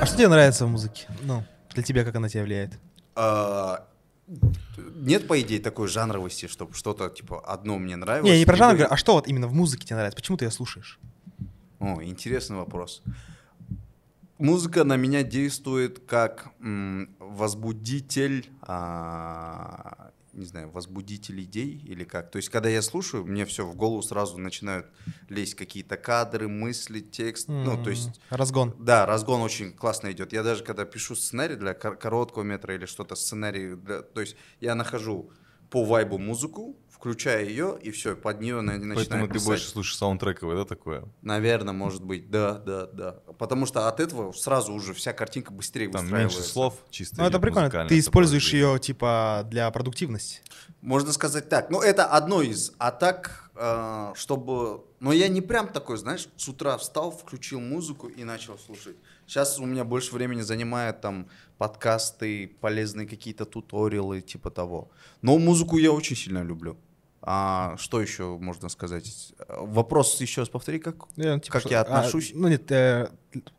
[0.00, 1.06] А что тебе нравится в музыке?
[1.22, 2.78] Ну, для тебя как она тебя влияет?
[3.14, 3.86] А,
[4.26, 8.30] Нет, по идее, такой жанровости, чтобы что-то, типа, одно мне нравилось.
[8.30, 10.16] Не, не про жанр, говорю, а что вот именно в музыке тебе нравится?
[10.16, 10.98] Почему ты ее слушаешь?
[11.78, 13.02] О, интересный вопрос.
[14.38, 16.50] Музыка на меня действует как
[17.18, 20.05] возбудитель, а,
[20.36, 22.30] не знаю, возбудитель идей или как.
[22.30, 24.86] То есть, когда я слушаю, мне все в голову сразу начинают
[25.28, 27.48] лезть какие-то кадры, мысли, текст.
[27.48, 28.74] Ну, то есть, Разгон.
[28.78, 30.32] да, разгон очень классно идет.
[30.32, 34.36] Я даже когда пишу сценарий для кор- короткого метра или что-то, сценарий, для- то есть
[34.60, 35.30] я нахожу
[35.70, 36.76] по вайбу музыку,
[37.06, 39.46] включаю ее, и все, под нее на- начинаю Поэтому ты писать.
[39.46, 41.04] больше слушаешь саундтрековое, да, такое?
[41.22, 43.12] Наверное, может быть, да, да, да.
[43.38, 47.38] Потому что от этого сразу уже вся картинка быстрее Там меньше слов, чисто Ну, это
[47.38, 47.86] прикольно.
[47.86, 50.40] Ты используешь ее, типа, для продуктивности.
[50.80, 51.70] Можно сказать так.
[51.70, 52.72] Ну, это одно из.
[52.78, 54.84] А так, э, чтобы...
[54.98, 58.96] Но я не прям такой, знаешь, с утра встал, включил музыку и начал слушать.
[59.28, 61.28] Сейчас у меня больше времени занимает там
[61.58, 64.90] подкасты, полезные какие-то туториалы, типа того.
[65.22, 66.76] Но музыку я очень сильно люблю.
[67.28, 69.32] А что еще можно сказать?
[69.48, 70.94] Вопрос еще раз повтори, как?
[71.16, 72.30] Я, типа, Как что- я а, отношусь?
[72.32, 73.08] ну, нет, э,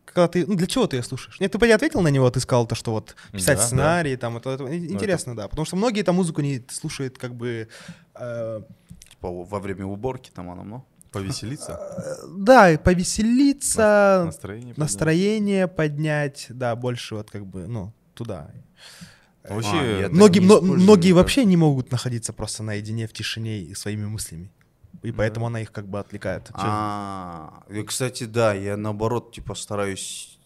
[0.05, 1.37] когда ты, ну, для чего ты ее слушаешь?
[1.41, 3.67] Нет, ты бы не ответил на него, ты сказал то, что вот писать Да, да.
[3.67, 5.49] сценарий, там, это, это интересно, да.
[5.49, 7.67] Потому что многие там музыку не слушают, как бы,
[8.15, 8.61] э,
[9.09, 10.85] Типа во время уборки там оно, ну?
[11.11, 11.77] Повеселиться,
[12.29, 14.31] Да, и повеселиться,
[14.77, 18.49] настроение поднять, да, больше вот как бы, ну, туда.
[19.49, 21.17] Вообще, А, так Многие, мно- многие никак.
[21.17, 24.49] вообще не могут находиться просто наедине в тишине и своими мыслями.
[25.03, 26.49] И поэтому она их как бы отвлекает.
[26.53, 30.37] А, и, кстати, да, я наоборот, типа, стараюсь...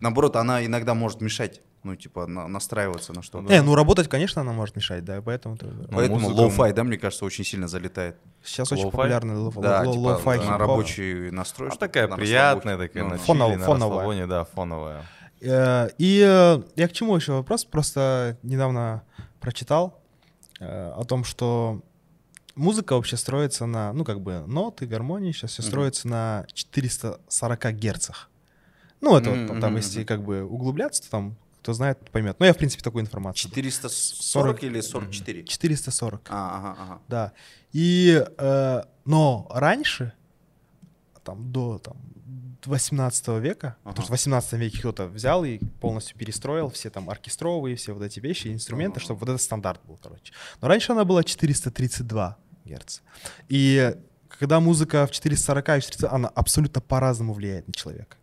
[0.00, 3.48] Наоборот, она иногда может мешать, ну, типа, на- настраиваться на что-то.
[3.52, 7.24] Не, ну работать, конечно, она может мешать, да, поэтому Ну, Поэтому lo-fi, да, мне кажется,
[7.26, 8.16] очень сильно залетает.
[8.42, 8.90] сейчас очень Lo-fi?
[8.92, 11.68] популярный lo- Да, lo- типа, lo-fi на рабочий настрой.
[11.68, 13.22] чтоб такая на приятная, такая Ну, на ну.
[13.22, 13.58] Фоновая.
[13.58, 15.04] расслабоне, да, фоновая.
[15.40, 17.64] Э, И э, я к чему еще вопрос?
[17.64, 19.02] Просто недавно
[19.40, 20.00] прочитал
[20.60, 21.82] э, о том, что
[22.54, 25.68] музыка вообще строится на, ну, как бы, ноты, гармонии, сейчас все Мгм.
[25.70, 28.28] строится на 440 герцах.
[29.00, 32.36] Ну, это вот Мгм, там, если как бы углубляться, то там, кто знает, поймет.
[32.38, 33.50] Но я, в принципе, такую информацию.
[33.50, 35.44] 440 или 44?
[35.44, 36.28] 440.
[36.30, 37.00] А, ага, ага.
[37.08, 37.32] Да.
[37.72, 40.12] И, э, но раньше,
[41.24, 41.96] там, до там,
[42.66, 44.02] 18 века, потому Ага.
[44.02, 48.20] что в 18 веке кто-то взял и полностью перестроил все там оркестровые, все вот эти
[48.20, 49.04] вещи, инструменты, Ага.
[49.04, 50.32] чтобы вот этот стандарт был, короче.
[50.60, 53.00] Но раньше она была 432 герц.
[53.48, 53.94] И
[54.28, 58.16] когда музыка в 440 и 430, она абсолютно по-разному влияет на человека.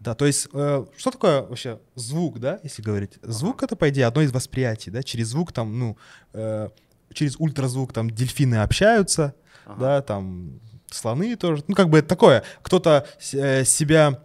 [0.00, 3.18] Да, то есть, э, что такое вообще звук, да, если говорить?
[3.22, 5.96] Звук— это, по идее, одно из восприятий, да, через звук там, ну,
[6.32, 6.68] э,
[7.12, 9.34] через ультразвук там дельфины общаются,
[9.66, 9.80] Ага.
[9.80, 10.60] да, там
[10.90, 14.22] слоны тоже, ну, как бы это такое, кто-то э, себя...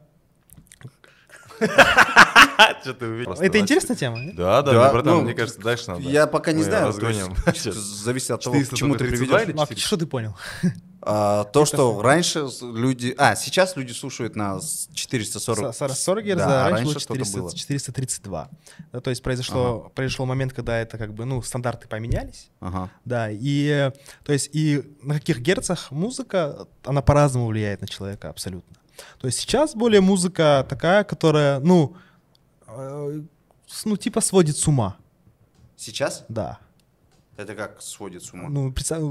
[2.82, 3.34] Что ты увидел?
[3.34, 4.20] Это интересная тема?
[4.34, 6.02] Да, да, братан, ну, мне кажется, дальше надо.
[6.02, 7.36] Я пока не знаю, разгоним.
[7.74, 9.84] зависит от того, к 432 чему ты приведешь.
[9.84, 10.36] Что ты понял?
[11.06, 13.14] А, то, что раньше люди...
[13.18, 15.76] А, сейчас люди слушают на с- 440.
[15.76, 17.52] 40, 40 Гц, Да, а раньше, раньше было что-то 400 было.
[17.54, 18.50] 432.
[18.94, 22.90] Да, то есть произошло, произошел момент, когда это как бы, ну, стандарты поменялись, Ага.
[23.04, 23.92] да, и, э,
[24.24, 28.74] то есть, и на каких герцах музыка, она по-разному влияет на человека абсолютно.
[29.20, 31.96] То есть сейчас более музыка такая, которая, ну,
[32.68, 33.22] э,
[33.86, 34.98] ну, типа сводит с ума,
[35.76, 36.26] Сейчас?
[36.30, 36.60] да.
[37.36, 38.50] Это как сводит с ума?
[38.50, 39.02] Ну, представь,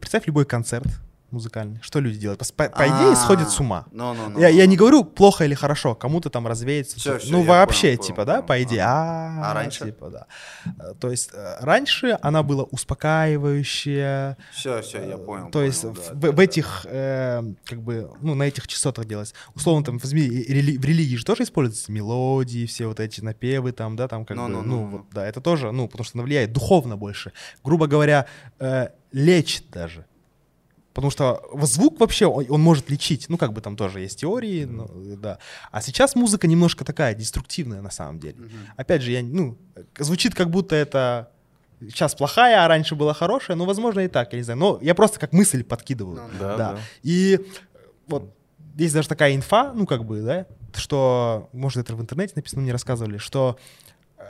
[0.00, 0.86] представь любой концерт
[1.32, 2.40] музыкальный, что люди делают?
[2.56, 3.86] По, по идее, сходят с ума.
[3.92, 4.70] Ну, ну, ну, Я, я ну.
[4.70, 6.98] не говорю плохо или хорошо, кому-то там развеется.
[6.98, 7.18] Всё.
[7.18, 8.46] всё, ну, я вообще, понял, типа, понял, да, понял.
[8.46, 8.82] по идее.
[8.82, 9.46] Ага.
[9.46, 9.84] А, А раньше?
[9.86, 10.26] Типа, да.
[10.78, 14.36] Э, То есть э, раньше она была успокаивающая.
[14.52, 15.50] Все, все, я понял.
[15.50, 19.04] То есть понял, в, да, в- да, этих, э, как бы, ну, на этих частотах
[19.06, 19.34] делать.
[19.54, 23.96] Условно, там, возьми, рели- в религии же тоже используются мелодии, все вот эти напевы там,
[23.96, 24.86] да, там, как Ну, бы, ну, ну, ну, ну.
[24.98, 27.32] вот, да, это тоже, ну, потому что она влияет духовно больше.
[27.64, 28.26] Грубо говоря,
[28.58, 30.04] э, лечит даже.
[30.92, 33.28] Потому что звук вообще, он, он может лечить.
[33.28, 35.38] Ну, как бы там тоже есть теории, ну, да.
[35.70, 38.36] А сейчас музыка немножко такая деструктивная на самом деле.
[38.76, 39.56] Опять же, я, ну,
[39.98, 41.30] звучит как будто это
[41.80, 43.56] сейчас плохая, а раньше была хорошая.
[43.56, 44.58] Ну, возможно, и так, я не знаю.
[44.58, 46.16] Но я просто как мысль подкидываю.
[46.16, 46.72] Ну, Да, Да.
[46.72, 46.78] да.
[47.02, 48.34] И э, вот
[48.76, 52.72] есть даже такая инфа, ну, как бы, да, что, может, это в интернете написано, мне
[52.72, 53.56] рассказывали, что
[54.18, 54.22] э,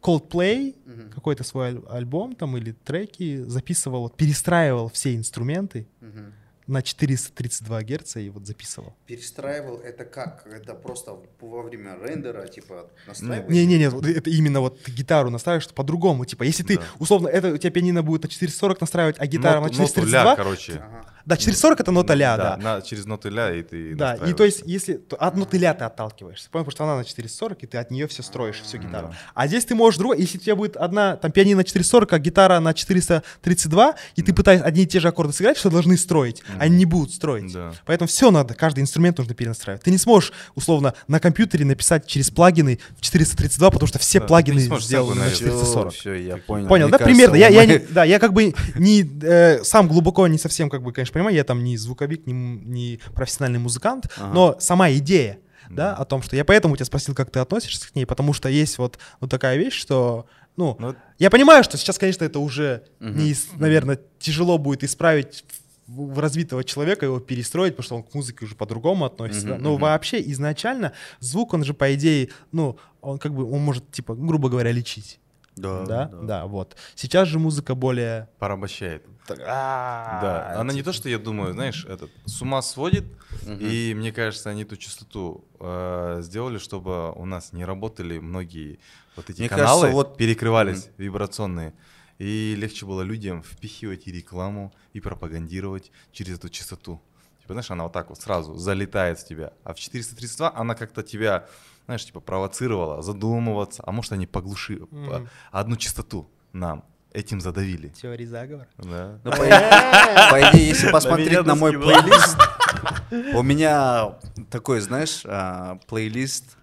[0.00, 0.74] Coldplay.
[1.12, 6.32] Какой-то свой аль- альбом там или треки записывал, вот, перестраивал все инструменты Мгм.
[6.66, 8.94] на 432 герца и вот записывал.
[9.06, 10.46] Перестраивал это как?
[10.46, 13.50] Это просто во время рендера, типа, настраиваешь?
[13.52, 16.24] Не-не-не, вот это именно вот ты гитару настраиваешь по-другому.
[16.24, 16.82] Типа, если ты, Да.
[16.98, 20.30] условно, это у тебя пианино будет на 440 настраивать, а гитара на Ноту- ноту 432.
[20.30, 20.72] ля, короче.
[20.74, 21.06] Ага.
[21.24, 22.56] Да, 440 это нота ля, да.
[22.56, 25.74] на- через ноту ля, и ты Да, и то есть, если то от ноты ля
[25.74, 28.78] ты отталкиваешься, понял, потому что она на 440, и ты от нее все строишь, всю
[28.78, 29.08] гитару.
[29.08, 29.16] Да.
[29.34, 32.18] А здесь ты можешь другое, если у тебя будет одна, там, пианино на 440, а
[32.18, 36.42] гитара на 432, и ты пытаешься одни и те же аккорды сыграть, что должны строить,
[36.58, 37.52] они не будут строить.
[37.52, 37.72] Да.
[37.86, 39.82] Поэтому все надо, каждый инструмент нужно перенастраивать.
[39.82, 44.26] Ты не сможешь, условно, на компьютере написать через плагины в 432, потому что все Да,
[44.26, 45.40] плагины не сможешь сделаны на нарезать.
[45.40, 45.92] 440.
[45.94, 46.68] Все, я понял.
[46.68, 47.36] Понял, Мне да, кажется, примерно.
[47.36, 50.92] Я, я не, да, я как бы не э, сам глубоко не совсем, как бы,
[50.92, 54.32] конечно, понимаю, я там не звуковик, не, не профессиональный музыкант, Ага.
[54.34, 55.38] но сама идея,
[55.70, 58.48] да, о том, что я поэтому тебя спросил, как ты относишься к ней, потому что
[58.48, 62.82] есть вот, вот такая вещь, что, ну, Ну, я понимаю, что сейчас, конечно, это уже,
[63.00, 63.18] Мгм.
[63.18, 65.44] не, наверное, тяжело будет исправить
[65.86, 69.46] в развитого человека, его перестроить, потому что он к музыке уже по-другому относится.
[69.48, 69.62] Мгм, да.
[69.62, 69.82] Но мгм.
[69.82, 74.48] вообще изначально звук, он же, по идее, ну, он как бы, он может, типа, грубо
[74.48, 75.18] говоря, лечить.
[75.56, 76.76] Да, Да, да, вот.
[76.94, 78.28] Сейчас же музыка более...
[78.38, 79.04] порабощает.
[79.28, 83.04] Да, Да, она не то, что я думаю, знаешь, этот с ума сводит,
[83.46, 88.78] и мне кажется, они эту частоту э, сделали, чтобы у нас не работали многие
[89.16, 91.72] вот эти каналы, вот- перекрывались вибрационные,
[92.18, 97.00] и легче было людям впихивать и рекламу, и пропагандировать через эту частоту.
[97.40, 99.52] Типа, знаешь, она вот так вот сразу залетает в тебя.
[99.64, 101.46] А в 432 она как-то тебя,
[101.86, 105.28] знаешь, типа провоцировала задумываться, а может они поглушили Мгм.
[105.50, 106.84] одну частоту нам.
[107.14, 107.88] этим задавили.
[107.88, 108.68] Теории заговора.
[108.78, 109.18] Да.
[109.22, 112.38] Ну, по, иде- по идее, если посмотреть на мой плейлист,
[113.34, 114.14] у меня
[114.50, 116.56] такой, знаешь, а, плейлист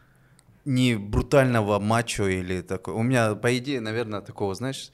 [0.65, 2.95] не брутального мачо или такой.
[2.95, 4.89] У меня, по идее, наверное, такого, знаешь,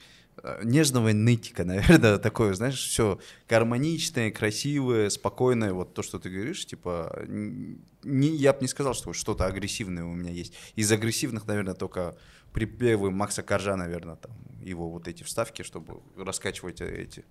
[0.62, 3.18] нежного нытика, наверное, такое, знаешь, все
[3.48, 9.12] гармоничное, красивое, спокойное, вот то, что ты говоришь, типа, не, я бы не сказал, что
[9.12, 10.54] что-то агрессивное у меня есть.
[10.74, 12.16] Из агрессивных, наверное, только
[12.52, 17.24] припевы Макса Коржа, наверное, там, его вот эти вставки, чтобы раскачивать эти.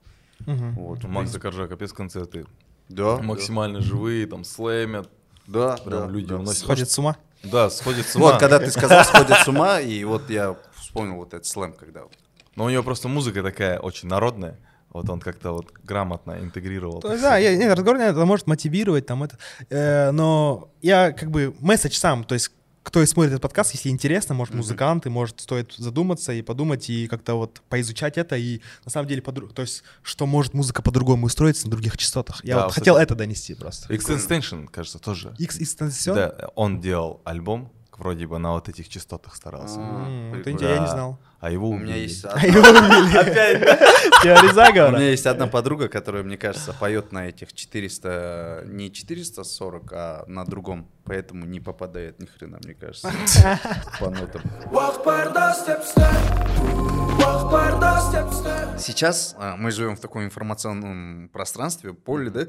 [0.46, 0.74] Мгм.
[0.76, 2.46] Вот, У Макса Коржа капец концерты.
[2.90, 5.10] да, Максимально живые, там слэмят.
[5.48, 6.36] да, Прям да, люди да.
[6.38, 6.60] уносят.
[6.64, 7.18] Сходит с ума.
[7.44, 8.32] Да, сходит с ума.
[8.32, 12.04] Вот, когда ты сказал «сходят с ума», и вот я вспомнил вот этот слэм, когда...
[12.56, 14.60] Но у него просто музыка такая очень народная.
[14.90, 17.02] Вот он как-то вот грамотно интегрировал.
[17.02, 19.38] То да, я, не, разговор это может мотивировать, там это.
[19.70, 22.52] Э, но я как бы месседж сам, то есть
[22.86, 27.08] кто и смотрит этот подкаст, если интересно, может, музыканты, может, стоит задуматься и подумать, и
[27.08, 31.26] как-то вот поизучать это, и на самом деле, подру- то есть, что может музыка по-другому
[31.26, 32.46] устроиться на других частотах.
[32.46, 33.92] Я Да, вот хотел это донести просто.
[33.92, 35.34] X-Extension, кажется, тоже.
[35.40, 36.14] X Extension?
[36.14, 39.80] Да, он делал альбом, вроде бы на вот этих частотах старался.
[39.80, 41.20] М, это интересно, я не знал.
[41.40, 42.00] А его У меня убили.
[42.04, 42.26] есть...
[42.26, 43.14] А одна- его убили.
[44.24, 49.94] Теория У меня есть одна подруга, которая, мне кажется, поет на этих 400, не 440,
[49.94, 53.12] а на другом, поэтому не попадает ни хрена, мне кажется,
[54.00, 54.42] по нотам.
[58.78, 62.46] Сейчас а, мы живем в таком информационном пространстве, поле, да,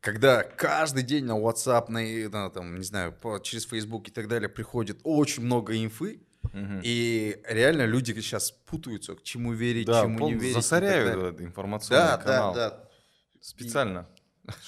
[0.00, 4.10] когда каждый день на WhatsApp, на, и- на, там, не знаю, по- через Facebook и
[4.10, 6.20] так далее приходит очень много инфы,
[6.52, 6.80] Мгм.
[6.82, 10.50] и реально люди сейчас путаются, к чему верить, Да, чему не верить.
[10.50, 12.54] и засоряют информационный Да, канал.
[12.54, 12.84] да, да.
[13.40, 14.08] Специально,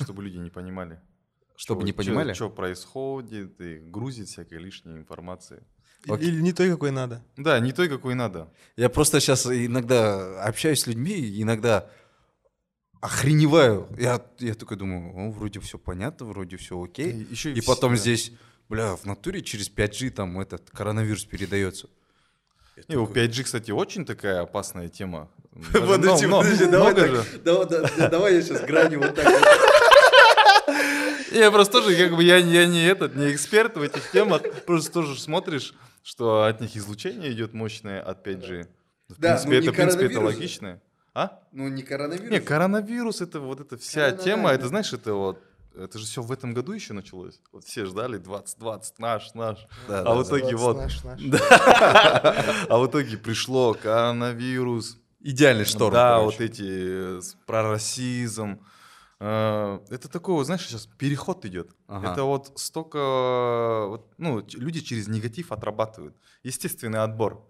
[0.00, 1.00] чтобы люди не понимали.
[1.56, 2.32] Чтобы не понимали?
[2.32, 5.62] Что происходит, и грузит всякой лишней информации.
[6.08, 6.28] Окей.
[6.28, 7.22] Или не той, какой надо.
[7.36, 8.50] Да, не той, какой надо.
[8.76, 11.90] Я просто сейчас иногда общаюсь с людьми, и иногда
[13.00, 13.88] охреневаю.
[13.98, 17.10] Я, я такой думаю, ну, вроде все понятно, вроде все окей.
[17.10, 17.98] И ещё и и потом да.
[17.98, 18.32] здесь,
[18.68, 21.88] бля, в натуре через 5G там этот коронавирус передается.
[22.88, 25.28] И у 5G, кстати, очень такая опасная тема.
[25.72, 26.66] Подожди, подожди,
[28.08, 29.26] давай я сейчас граню вот так.
[29.26, 29.42] вот.
[31.32, 34.90] Я просто тоже, как бы, я, я не этот, не эксперт в этих темах, просто
[34.90, 38.66] тоже смотришь, что от них излучение идет мощное от 5G.
[39.08, 40.80] В Да, принципе, ну, не это, в принципе, это логично.
[41.20, 41.42] А?
[41.52, 42.30] Ну, не коронавирус.
[42.30, 45.38] Не, коронавирус, это вот эта вся тема, это, знаешь, это вот,
[45.76, 47.40] это же все в этом году еще началось.
[47.52, 49.58] Вот все ждали 2020, наш, наш.
[49.88, 51.20] Да, а да, в итоге вот, Наш, наш.
[52.68, 55.92] а в итоге пришло коронавирус, Идеальный шторм.
[55.92, 58.60] да, вот эти э, про расизм.
[59.18, 61.72] Э, Это такой, вот, знаешь, сейчас переход идет.
[61.86, 62.12] Ага.
[62.12, 66.16] Это вот столько, вот, ну, люди через негатив отрабатывают.
[66.42, 67.46] Естественный отбор.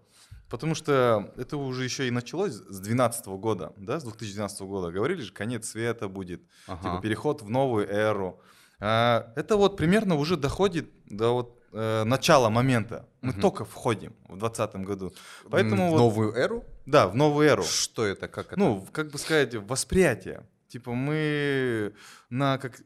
[0.51, 4.91] Потому что это уже еще и началось с 2012 года, да, с 2012 года.
[4.91, 6.83] Говорили же, конец света будет, Ага.
[6.83, 8.41] типа переход в новую эру.
[8.81, 13.09] А, это вот примерно уже доходит до вот э, начала момента.
[13.21, 13.41] Мы Мгм.
[13.43, 15.13] только входим в 2020 году.
[15.51, 16.65] Поэтому в вот- новую эру?
[16.85, 17.63] да, в новую эру.
[17.63, 18.59] Что это, как это?
[18.59, 20.49] Ну, как бы сказать, восприятие.
[20.67, 21.95] Типа мы
[22.29, 22.81] на как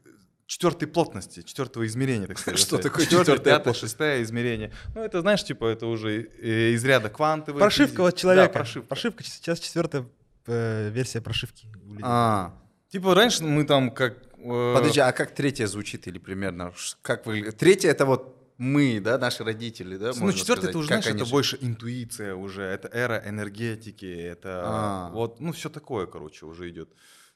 [0.45, 2.59] четвертой плотности, четвертого измерения, так сказать.
[2.61, 4.71] Что такое четвёртая пятое, шестое измерение.
[4.93, 7.59] Ну, это, знаешь, типа, это уже э, из ряда квантовой.
[7.59, 8.53] Прошивка вот человека.
[8.53, 8.87] Прошивка.
[8.87, 10.07] Прошивка, сейчас четвертая
[10.47, 11.67] э, версия прошивки.
[12.01, 12.53] А,
[12.95, 14.23] Типа раньше мы там как...
[14.37, 16.73] э, подожди, а как третья звучит или примерно?
[17.01, 17.51] Как вы...
[17.51, 20.13] Третья это вот мы, да, наши родители, да?
[20.15, 24.61] Ну, четвертый это уже, Как знаешь, они это больше интуиция уже, это эра энергетики, это
[24.63, 25.09] А.
[25.11, 26.89] вот, ну, все такое, короче, уже идет.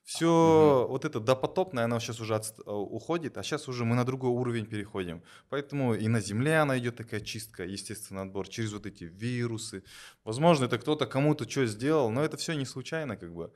[0.10, 4.03] Все вот это допотопное, оно сейчас уже отст- э, уходит, а сейчас уже мы на
[4.05, 5.22] другой уровень переходим.
[5.49, 9.84] Поэтому и на Земле она идет такая чистка, естественный отбор, через вот эти вирусы.
[10.24, 13.51] Возможно, это кто-то кому-то что сделал, но это все не случайно, как бы.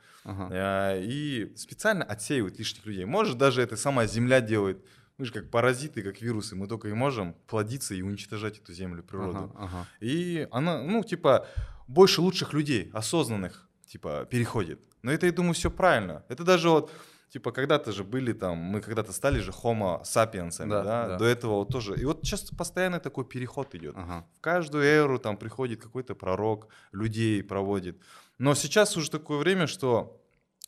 [0.51, 3.05] А, И специально отсеивают лишних людей.
[3.05, 4.77] Может, даже это сама Земля делает.
[5.17, 9.01] Мы же как паразиты, как вирусы, мы только и можем плодиться и уничтожать эту землю,
[9.03, 9.37] природу.
[9.55, 9.87] Ага, ага.
[10.01, 11.47] И она, ну, типа,
[11.87, 14.79] больше лучших людей, осознанных, типа, переходит.
[15.03, 16.23] Но это, я думаю, все правильно.
[16.29, 16.91] Это даже вот,
[17.29, 21.17] типа, когда-то же были там, мы когда-то стали же homo sapiensами, Да, да, да.
[21.17, 21.95] до этого вот тоже.
[22.01, 23.95] И вот сейчас постоянно такой переход идет.
[23.95, 24.25] Ага.
[24.37, 27.95] В каждую эру там приходит какой-то пророк, людей проводит.
[28.39, 30.19] Но сейчас уже такое время, что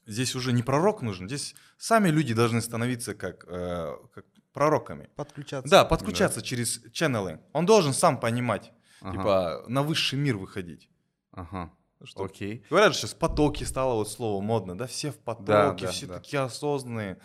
[0.06, 5.10] здесь уже не пророк нужен, здесь сами люди должны становиться как, э, как пророками.
[5.16, 5.70] Подключаться.
[5.72, 7.40] Да, подключаться через ченнелы.
[7.54, 8.72] Он должен сам понимать,
[9.02, 9.12] Ага.
[9.18, 10.90] типа на высший мир выходить.
[11.32, 11.72] Ага.
[12.06, 12.64] Что- Окей.
[12.70, 16.06] Говорят же сейчас потоки стало вот слово модно, да, все в потоке, Да, да, все
[16.08, 16.20] да.
[16.20, 17.18] такие осознанные.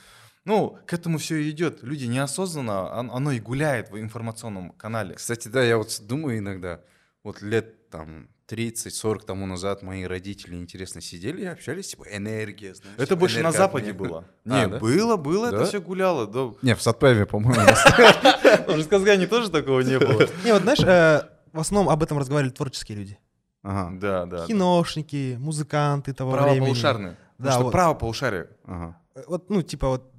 [0.45, 1.83] Ну, к этому все и идет.
[1.83, 5.15] Люди неосознанно, он- оно и гуляет в информационном канале.
[5.15, 6.81] Кстати, да, я вот думаю иногда,
[7.23, 12.97] вот лет там 30-40 тому назад мои родители интересно сидели и общались, типа энергия, знаешь.
[12.97, 13.63] Это типа, больше на энергообмен.
[13.69, 14.25] Западе было.
[14.47, 14.79] А, Не, да?
[14.81, 15.57] было, было, Да?
[15.59, 16.27] это все гуляло.
[16.27, 16.55] Да.
[16.63, 17.61] Не, в Сатпеве, по-моему.
[18.67, 20.27] В Жесказгане тоже такого не было.
[20.45, 23.19] Не, вот знаешь, э, в основном об этом разговаривали творческие люди.
[23.63, 24.47] Ага, Да, да.
[24.47, 26.55] Киношники, музыканты того времени.
[26.57, 27.17] Правополушарные.
[27.39, 27.73] Да, Да, что вот.
[27.73, 28.49] правополушарие.
[28.67, 30.11] ага, Э, Вот, ну, типа вот,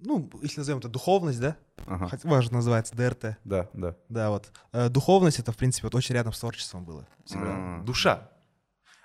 [0.00, 1.56] ну, если назовем это духовность, да?
[1.86, 2.08] ага.
[2.08, 3.36] Хотя важно называется ДРТ.
[3.44, 3.94] Да, да.
[4.08, 4.50] Да, вот.
[4.72, 7.06] Э, духовность это, в принципе, вот очень рядом с творчеством было.
[7.24, 7.46] всегда.
[7.50, 7.82] А.
[7.84, 8.28] Душа.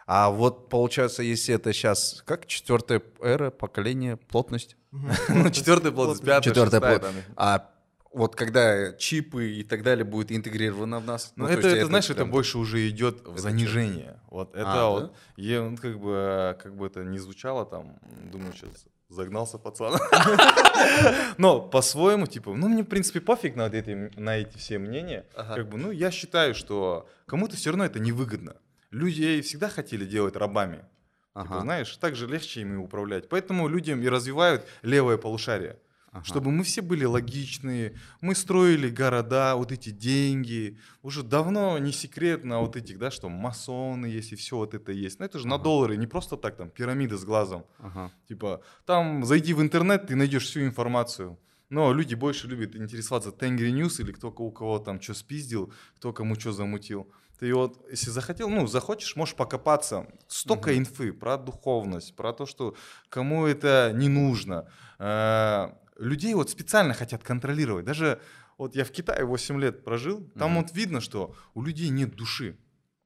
[0.07, 4.75] А вот получается, если это сейчас, как четвертая эра, поколение, плотность?
[5.29, 6.99] Ну, четвертая плотность, пятая, Четвертая шестая.
[6.99, 7.27] плотность.
[7.35, 7.69] А
[8.13, 11.33] вот когда чипы и так далее будет интегрировано в нас?
[11.35, 14.19] Ну, то это, есть это, знаешь, это прям- больше уже идет в Это занижение.
[14.29, 17.99] Вот это А, вот, е- ну, как бы, как бы это ни звучало там,
[18.31, 19.93] думаю, сейчас загнался пацан.
[21.37, 25.25] Но по-своему, типа, ну, мне, в принципе, пофиг на эти, на эти все мнения.
[25.35, 25.55] Ага.
[25.55, 28.55] Как бы, ну, я считаю, что кому-то все равно это невыгодно.
[28.91, 30.77] Люди всегда хотели делать рабами.
[30.77, 31.61] Типа, Ага.
[31.61, 33.29] знаешь, так же легче ими управлять.
[33.29, 35.77] Поэтому людям и развивают левое полушарие.
[36.17, 36.25] Ага.
[36.25, 40.77] Чтобы мы все были логичные, мы строили города, вот эти деньги.
[41.03, 44.91] Уже давно не секрет на вот этих, да, что масоны есть и все вот это
[44.91, 45.19] есть.
[45.19, 45.63] Но это же на Ага.
[45.63, 47.65] доллары, не просто так там пирамида с глазом.
[47.79, 48.11] Ага.
[48.27, 51.37] Типа, там зайди в интернет, ты найдешь всю информацию.
[51.69, 56.13] Но люди больше любят интересоваться Тенгри News или кто у кого там что спиздил, кто
[56.13, 57.11] кому что замутил.
[57.39, 60.07] Ты вот, если захотел, ну, захочешь, можешь покопаться.
[60.27, 60.79] Столько Мгм.
[60.79, 62.73] инфы про духовность, про то, что
[63.09, 64.67] кому это не нужно.
[64.97, 67.85] Э, Людей вот специально хотят контролировать.
[67.85, 68.19] Даже
[68.57, 70.61] вот я в Китае 8 лет прожил, там Мгм.
[70.61, 72.57] вот видно, что у людей нет души.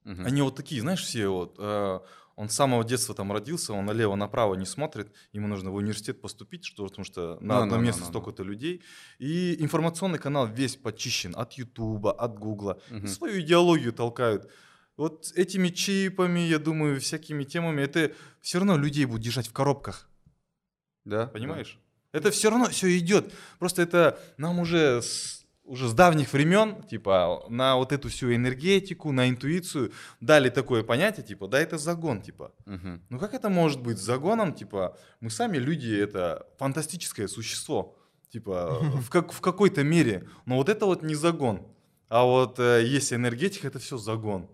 [0.03, 0.25] Мгм.
[0.25, 1.55] Они вот такие, знаешь, все вот.
[1.59, 1.99] э,
[2.37, 6.65] он с самого детства там родился, он налево-направо не смотрит, ему нужно в университет поступить,
[6.65, 8.81] что, потому что на Ну, одно место столько-то людей.
[9.19, 12.81] И информационный канал весь почищен от Ютуба, от Гугла.
[12.89, 13.07] Мгм.
[13.07, 14.49] Свою идеологию толкают.
[14.97, 20.09] Вот этими чипами, я думаю, всякими темами, это все равно людей будут держать в коробках.
[21.05, 21.27] Да?
[21.27, 21.77] Понимаешь?
[22.11, 23.33] Это все равно все идет.
[23.59, 29.11] Просто это нам уже с, уже с давних времен, типа, на вот эту всю энергетику,
[29.11, 32.51] на интуицию дали такое понятие, типа, да, это загон, типа.
[32.65, 33.01] Мгм.
[33.09, 37.97] Ну как это может быть загоном, типа, мы сами люди, это фантастическое существо,
[38.29, 40.27] типа, в, как, в какой-то мере.
[40.45, 41.67] Но вот это вот не загон.
[42.09, 44.49] А вот э, есть энергетика, это все загон.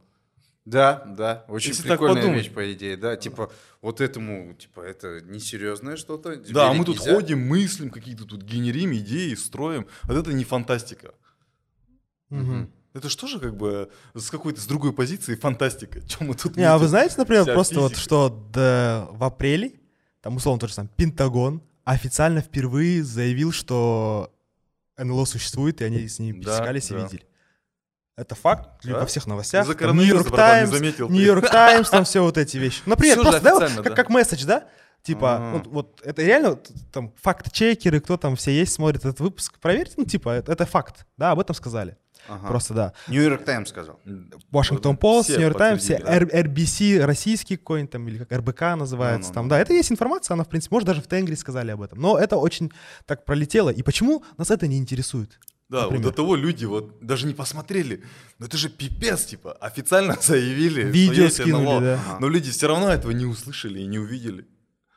[0.69, 2.43] Да, да, очень Если прикольная подумать.
[2.43, 3.49] вещь, по идее, да, типа,
[3.81, 6.35] вот этому, типа, это несерьезное что-то.
[6.49, 7.13] Да, а мы тут нельзя.
[7.15, 9.87] ходим, мыслим, какие-то тут генерим, идеи, строим.
[10.03, 11.13] Вот это не фантастика.
[12.29, 12.69] Мгм.
[12.93, 16.01] Это что же как бы с какой-то, с другой позиции фантастика?
[16.07, 18.03] Чем мы тут Не, а вы знаете, например, Вся просто вот физика.
[18.03, 19.71] что до- в апреле,
[20.21, 24.33] там условно тот же сам Пентагон официально впервые заявил, что
[24.97, 27.03] НЛО существует, и они с ними Да, пересекались и да.
[27.03, 27.23] видели.
[28.17, 28.99] Это факт Да?
[28.99, 29.65] во всех новостях.
[29.67, 30.71] За Нью-Йорк Таймс.
[30.71, 32.81] Нью-Йорк Таймс, там все вот эти вещи.
[32.87, 33.95] Например, просто, да, вот официально, как, да.
[34.03, 34.65] как месседж, да?
[35.03, 35.51] Типа, А.
[35.53, 39.93] вот, вот это реально, вот, там, факт-чекеры, кто там все есть, смотрит этот выпуск, проверьте,
[39.97, 41.95] ну, типа, это, это факт, да, об этом сказали.
[42.27, 42.47] Ага.
[42.47, 42.93] Просто, да.
[43.07, 43.99] Нью-Йорк Таймс сказал.
[44.51, 49.33] Вашингтон Пост, Нью-Йорк Таймс, все RBC российский какой-нибудь там, или как РБК называется, Ну-ну-ну.
[49.33, 52.01] там, да, это есть информация, она, в принципе, может, даже в Тенгри сказали об этом,
[52.01, 52.71] но это очень
[53.05, 55.39] так пролетело, и почему нас это не интересует?
[55.69, 56.03] Да, например.
[56.05, 58.03] вот до того люди вот даже не посмотрели.
[58.39, 60.81] Ну это же пипец, типа, официально заявили.
[60.81, 61.81] что Видео есть скинули, НЛО.
[61.81, 62.17] да.
[62.19, 64.47] Но люди все равно этого не услышали и не увидели.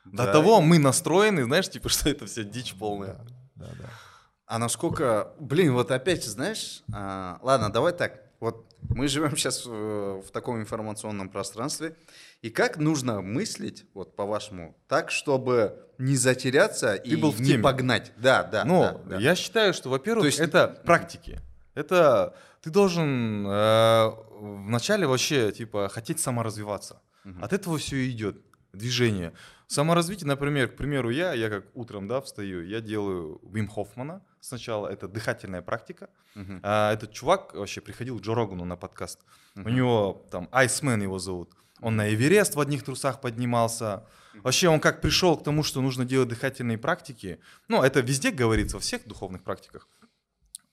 [0.05, 0.31] До Да.
[0.33, 3.17] того мы настроены, знаешь, типа, что это все дичь полная.
[3.55, 3.89] Да, да.
[4.47, 8.21] А насколько, блин, вот опять, знаешь, а, ладно, давай так.
[8.41, 11.95] Вот мы живем сейчас в, в таком информационном пространстве,
[12.41, 17.63] и как нужно мыслить, вот по-вашему, так, чтобы не затеряться и был в не теме.
[17.63, 18.11] погнать.
[18.17, 18.65] Да, да.
[18.65, 19.19] Но да, да.
[19.19, 21.39] я считаю, что, во-первых, есть- это практики.
[21.75, 26.99] Это ты должен э, вначале вообще, типа, хотеть саморазвиваться.
[27.23, 27.43] Мгм.
[27.43, 28.41] От этого все идет,
[28.73, 29.33] движение.
[29.67, 34.87] Саморазвитие, например, к примеру, я, я как утром, да, встаю, я делаю Вим Хоффмана сначала,
[34.87, 36.09] это дыхательная практика.
[36.35, 36.59] Мгм.
[36.63, 39.19] А, этот чувак вообще приходил к Джо Рогану на подкаст.
[39.55, 39.75] У Мгм.
[39.75, 41.53] него там Айсмен его зовут.
[41.81, 44.05] Он на Эверест в одних трусах поднимался.
[44.43, 47.39] Вообще он как пришел к тому, что нужно делать дыхательные практики.
[47.67, 49.87] Ну, это везде говорится, во всех духовных практиках.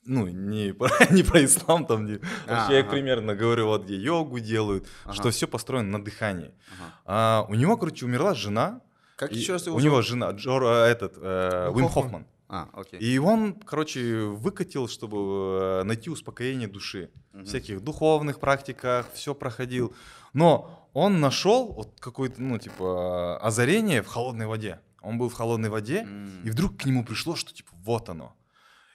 [0.05, 2.07] Ну, не про, не про ислам там.
[2.07, 2.19] Не.
[2.47, 2.91] Вообще я ага.
[2.91, 5.13] примерно говорю, вот где йогу делают, Ага.
[5.15, 6.53] что все построено на дыхании.
[6.79, 6.93] Ага.
[7.05, 8.81] А, у него, короче, умерла жена.
[9.17, 10.07] Как еще раз его у него зовут?
[10.07, 12.03] жена, Джо, э, этот, э, Уим Хоффман.
[12.05, 12.27] Хоффман.
[12.49, 12.99] А, окей.
[13.01, 15.19] И он, короче, выкатил, чтобы
[15.61, 17.11] э, найти успокоение души.
[17.33, 19.95] В всяких духовных практиках, все проходил.
[20.33, 24.81] Но он нашел вот какое-то, ну, типа, озарение в холодной воде.
[25.03, 26.43] Он был в холодной воде, М.
[26.43, 28.35] и вдруг к нему пришло, что, типа, вот оно.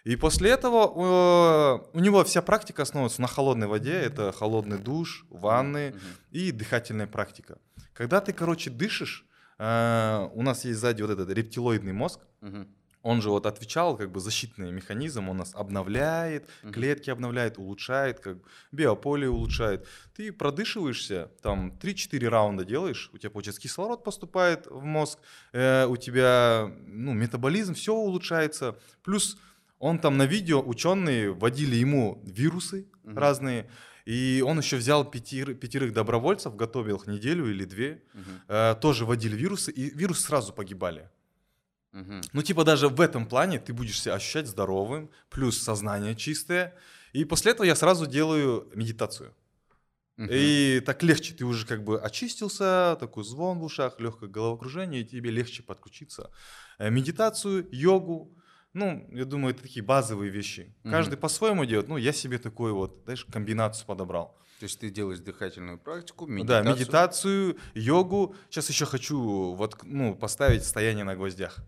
[0.04, 3.94] И после этого э, у него вся практика основывается на холодной воде.
[3.94, 5.96] Это холодный душ, ванны
[6.32, 7.58] и дыхательная практика.
[7.94, 9.26] Когда ты, короче, дышишь,
[9.60, 12.68] э, у нас есть сзади вот этот рептилоидный мозг, Мгм.
[13.04, 18.38] Он же вот отвечал как бы защитный механизм, он нас обновляет, клетки обновляет, улучшает, как
[18.72, 19.86] биополе улучшает.
[20.16, 25.20] Ты продышиваешься, там 3-4 раунда делаешь, у тебя, получается, кислород поступает в мозг,
[25.52, 28.76] э, у тебя, ну, метаболизм, все улучшается.
[29.04, 29.38] Плюс
[29.80, 33.70] он там на видео, ученые вводили ему вирусы разные,
[34.06, 38.24] и он еще взял пятир- пятерых добровольцев, готовил их неделю или две, Мгм.
[38.48, 41.10] э, тоже вводили вирусы, и вирусы сразу погибали.
[41.94, 42.22] Мгм.
[42.34, 46.76] Ну, типа, даже в этом плане ты будешь себя ощущать здоровым, плюс сознание чистое.
[47.14, 49.34] И после этого я сразу делаю медитацию.
[50.18, 50.30] Мгм.
[50.32, 55.06] И так легче, ты уже как бы очистился, такой звон в ушах, легкое головокружение, и
[55.06, 56.32] тебе легче подключиться.
[56.80, 58.36] Э, Медитацию, йогу,
[58.74, 60.74] ну, я думаю, это такие базовые вещи.
[60.84, 60.92] Мгм.
[60.92, 64.36] Каждый по-своему делает, ну, я себе такой вот, знаешь, комбинацию подобрал.
[64.60, 66.74] То есть ты делаешь дыхательную практику, Да, медитацию.
[66.74, 68.36] медитацию, йогу.
[68.50, 71.60] Сейчас еще хочу вот, ну, поставить стояние на гвоздях.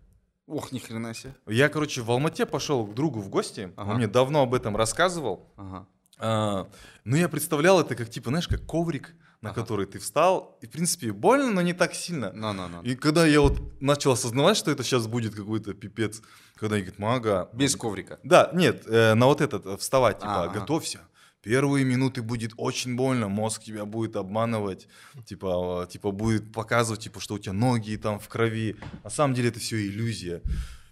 [0.46, 1.34] Ох, ни хрена себе.
[1.46, 3.72] Я, короче, в Алмате пошел к другу в гости.
[3.76, 3.90] Ага.
[3.90, 5.52] Он мне давно об этом рассказывал.
[5.56, 5.86] Ага.
[6.18, 6.66] А,
[7.04, 9.60] но я представлял это как, типа, знаешь, как коврик, на Ага.
[9.60, 10.56] который ты встал.
[10.62, 12.32] И, в принципе, больно, но не так сильно.
[12.32, 12.82] Ну-ну-ну.
[12.82, 16.22] И когда я вот начал осознавать, что это сейчас будет какой-то пипец,
[16.54, 17.48] когда они говорят, мага...
[17.52, 18.18] Без коврика.
[18.22, 20.60] Да, нет, э, на вот этот э, вставать, типа, Ага.
[20.60, 21.00] готовься.
[21.46, 24.88] Первые минуты будет очень больно, мозг тебя будет обманывать,
[25.26, 28.74] типа, э, типа будет показывать, типа, что у тебя ноги там в крови.
[29.04, 30.42] На самом деле это все иллюзия.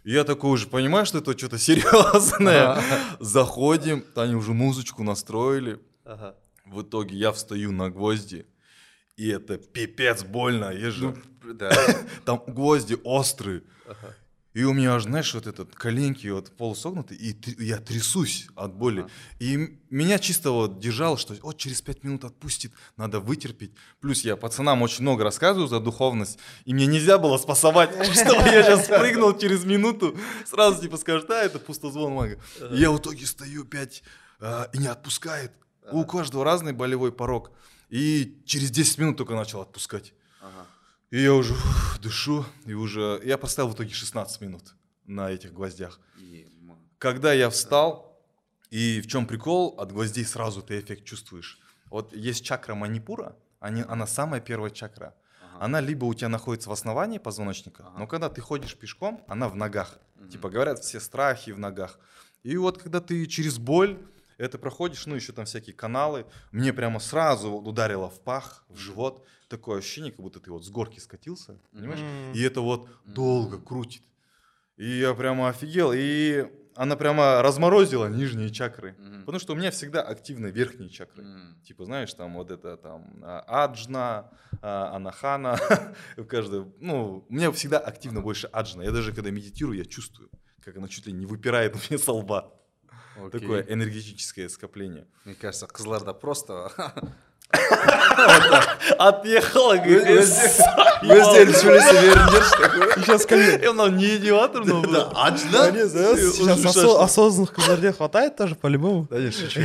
[0.04, 2.80] И я такой уже понимаю, что это что-то серьезное.
[3.18, 5.80] Заходим, Таня уже музычку настроили.
[6.64, 8.46] В итоге я встаю на гвозди,
[9.16, 10.70] и это пипец больно.
[10.70, 11.16] Я же...
[11.42, 11.72] Да.
[12.24, 13.64] Там гвозди острые.
[14.54, 18.72] И у меня аж, знаешь, вот этот коленки вот полусогнуты, и тр- я трясусь от
[18.72, 19.00] боли.
[19.00, 19.10] Ага.
[19.40, 23.72] И меня чисто вот держало, что вот через пять минут отпустит, надо вытерпеть.
[24.00, 28.62] Плюс я пацанам очень много рассказываю за духовность, и мне нельзя было спасовать, чтобы я
[28.62, 30.16] сейчас прыгнул через минуту,
[30.46, 32.38] сразу типа скажешь, да, это пустозвон мага.
[32.70, 34.04] И я в итоге стою пять
[34.38, 35.50] а, и не отпускает.
[35.90, 37.50] У каждого разный болевой порог.
[37.90, 40.14] И через 10 минут только начал отпускать.
[41.14, 43.20] И я уже ух, дышу, и уже...
[43.24, 44.74] Я поставил в итоге 16 минут
[45.06, 46.00] на этих гвоздях.
[46.98, 48.20] Когда я встал,
[48.70, 51.60] и в чем прикол, от гвоздей сразу ты эффект чувствуешь.
[51.88, 55.14] Вот есть чакра манипура, они, она самая первая чакра.
[55.40, 55.64] Ага.
[55.66, 57.98] Она либо у тебя находится в основании позвоночника, Ага.
[58.00, 60.00] но когда ты ходишь пешком, она в ногах.
[60.32, 62.00] Типа говорят, все страхи в ногах.
[62.42, 64.04] И вот когда ты через боль
[64.38, 68.76] это проходишь, ну еще там всякие каналы, мне прямо сразу вот ударило в пах, в
[68.76, 69.26] живот.
[69.48, 72.00] Такое ощущение, как будто ты вот с горки скатился, понимаешь?
[72.00, 72.32] М.
[72.32, 74.02] И это вот долго крутит.
[74.76, 75.92] И я прямо офигел.
[75.94, 78.96] И она прямо разморозила нижние чакры.
[78.98, 79.20] Мгм.
[79.20, 81.22] Потому что у меня всегда активны верхние чакры.
[81.22, 81.56] М.
[81.64, 84.30] Типа, знаешь, там вот это там а, аджна,
[84.60, 85.56] а, анахана,
[86.16, 88.82] в каждой, ну, у меня всегда активно больше аджна.
[88.82, 90.30] Я даже когда медитирую, я чувствую,
[90.64, 92.52] как она чуть ли не выпирает меня со лба.
[93.16, 93.40] Окей.
[93.40, 95.06] Такое энергетическое скопление.
[95.24, 96.70] Мне кажется, Кызларда просто...
[98.98, 99.76] Отъехала,
[103.04, 103.34] Сейчас ко
[103.70, 104.92] Он нам не идиот, но был.
[104.92, 109.06] Сейчас осо- осознанных казарде хватает тоже по-любому.
[109.10, 109.60] Да, не шучу.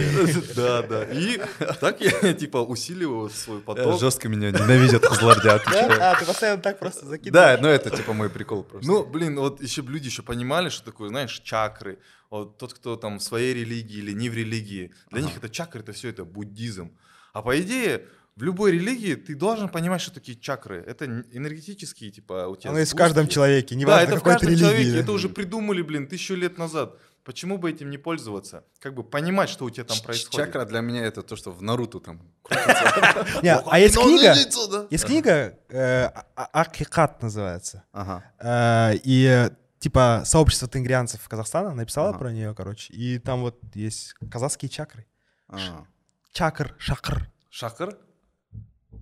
[0.56, 1.04] Да, да.
[1.06, 1.40] И
[1.80, 4.00] так я, типа, усиливаю свой поток.
[4.00, 5.62] Жестко меня ненавидят Кызларда.
[5.72, 6.12] Да?
[6.12, 7.60] А, ты постоянно так просто Да, закидываешь.
[7.62, 8.88] ну это типа мой прикол просто.
[8.90, 12.00] Ну, блин, вот еще люди еще понимали, что такое, знаешь, чакры.
[12.30, 15.82] Вот тот, кто там в своей религии или не в религии, для них это чакры,
[15.82, 16.92] это все это буддизм.
[17.34, 18.06] А по идее,
[18.40, 20.82] в любой религии ты должен понимать, что такие чакры.
[20.88, 24.56] Это энергетические, типа, у тебя Оно есть в каждом человеке, Да, неважно это в каждом
[24.56, 24.84] человеке.
[24.84, 25.00] религии.
[25.02, 26.96] Это уже придумали, блин, тысячу лет назад.
[27.26, 28.64] Почему бы этим не пользоваться?
[28.80, 30.48] Как бы понимать, что у тебя там происходит.
[30.48, 32.22] Чакра для меня это то, что в Наруто там.
[33.44, 34.34] Не, а есть книга,
[34.72, 34.88] да.
[34.90, 36.06] есть книга, э,
[36.36, 37.84] А- Акикат называется.
[37.92, 38.24] Ага.
[38.40, 39.50] Э, И
[39.80, 42.94] типа сообщество тенгрианцев Казахстана написало про нее, короче.
[42.94, 45.06] И там вот есть казахские чакры.
[45.50, 45.86] А.
[46.32, 47.30] Чакр, шакр.
[47.50, 47.98] Шакр?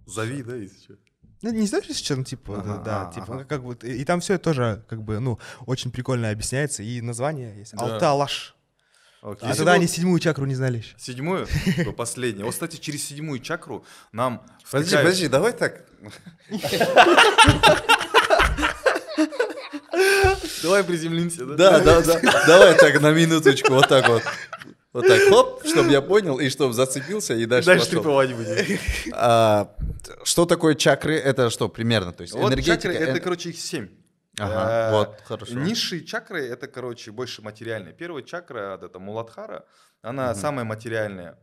[0.06, 0.94] Зови, да, если что.
[1.44, 3.44] Ну, не знаешь, если что, ну, типа, Ага, да, да, ага, типа, ага.
[3.46, 5.38] как бы, и, и там все тоже, как бы, ну,
[5.68, 7.74] очень прикольно объясняется, и название есть.
[7.76, 7.84] Да.
[7.86, 8.56] Алта-Алаш.
[9.22, 9.46] Окей.
[9.46, 10.96] А Если тогда бы- они седьмую чакру не знали еще.
[10.98, 11.46] Седьмую,
[11.76, 12.46] типа, последнюю.
[12.46, 14.42] Вот, кстати, через седьмую чакру нам
[14.72, 15.86] Подожди, втыкают- подожди, давай так.
[20.64, 21.56] Давай приземлимся, да?
[21.56, 22.44] Да, да, да.
[22.48, 24.24] Давай так на минуточку, вот так вот.
[24.98, 28.02] Вот так, хоп, чтобы я понял, и чтобы зацепился, и дальше Дальше пошел.
[28.02, 28.80] треповать будем.
[29.14, 29.76] А,
[30.24, 31.16] Что такое чакры?
[31.16, 32.14] Это что, примерно?
[32.14, 32.78] То есть Вот энергетика...
[32.82, 33.90] чакры, это, короче, их семь.
[34.40, 35.54] Ага, Э, вот, хорошо.
[35.54, 37.94] Низшие чакры это, короче, больше материальные.
[37.94, 39.66] Первая чакра, это Муладхара,
[40.02, 41.38] она самая материальная.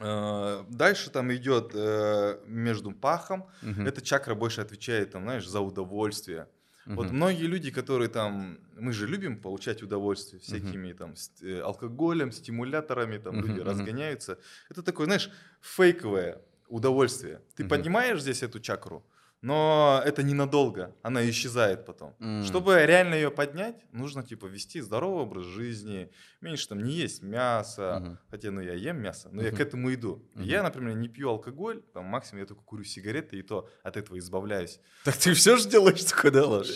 [0.00, 3.50] Э, Дальше там идет э, между пахом.
[3.62, 3.86] Мгм.
[3.86, 6.46] Эта чакра больше отвечает, там, знаешь, за удовольствие.
[6.94, 12.32] Вот многие люди, которые там, мы же любим получать удовольствие всякими там с- э, алкоголем,
[12.32, 14.38] стимуляторами, там Мгм, люди разгоняются.
[14.70, 17.40] Это такое, знаешь, фейковое удовольствие.
[17.54, 17.68] Ты Мгм.
[17.68, 19.04] поднимаешь здесь эту чакру,
[19.40, 22.14] но это ненадолго, она исчезает потом.
[22.20, 22.42] М.
[22.44, 26.10] Чтобы реально ее поднять, нужно типа вести здоровый образ жизни,
[26.40, 28.18] меньше там не есть мясо, Мгм.
[28.30, 30.24] хотя ну я ем мясо, но я к этому иду.
[30.34, 30.44] Мгм.
[30.44, 34.18] Я, например, не пью алкоголь, там максимум я только курю сигареты и то от этого
[34.18, 34.80] избавляюсь.
[35.04, 36.68] Так ты все же делаешь такое, да, Лаш?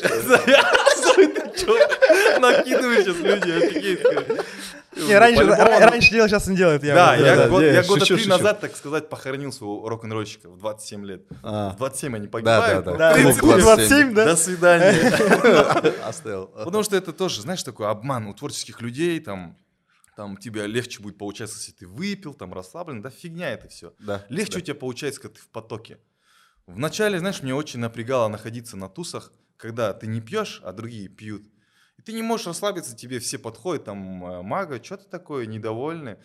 [2.41, 4.03] Накидываешь сейчас люди, офигеть.
[5.09, 5.62] Не, раньше, По-любому.
[5.70, 6.85] ра- раньше делал, сейчас не делает.
[6.85, 10.51] Я Да, я, да, год- я шучу, года три назад, так сказать, похоронил своего рок-н-ролльщика
[10.51, 11.23] в 27 лет.
[11.43, 11.70] А.
[11.70, 12.85] В 27 они Да, погибают.
[12.85, 14.24] да, в Да, Клуб 30 клуб 27, 27, да?
[14.27, 15.95] До свидания.
[16.07, 16.47] Оставил.
[16.49, 19.57] Потому что это тоже, знаешь, такой обман у творческих людей, там,
[20.15, 23.95] там тебе легче будет получаться, если ты выпил, там расслаблен, да фигня это все.
[23.99, 24.27] Да.
[24.29, 24.59] Легче да.
[24.59, 25.99] у тебя получается, когда ты в потоке.
[26.66, 31.44] Вначале, знаешь, мне очень напрягало находиться на тусах, когда ты не пьешь, а другие пьют.
[31.97, 36.18] И ты не можешь расслабиться, тебе все подходят, там, э, мага, что ты такое, недовольны.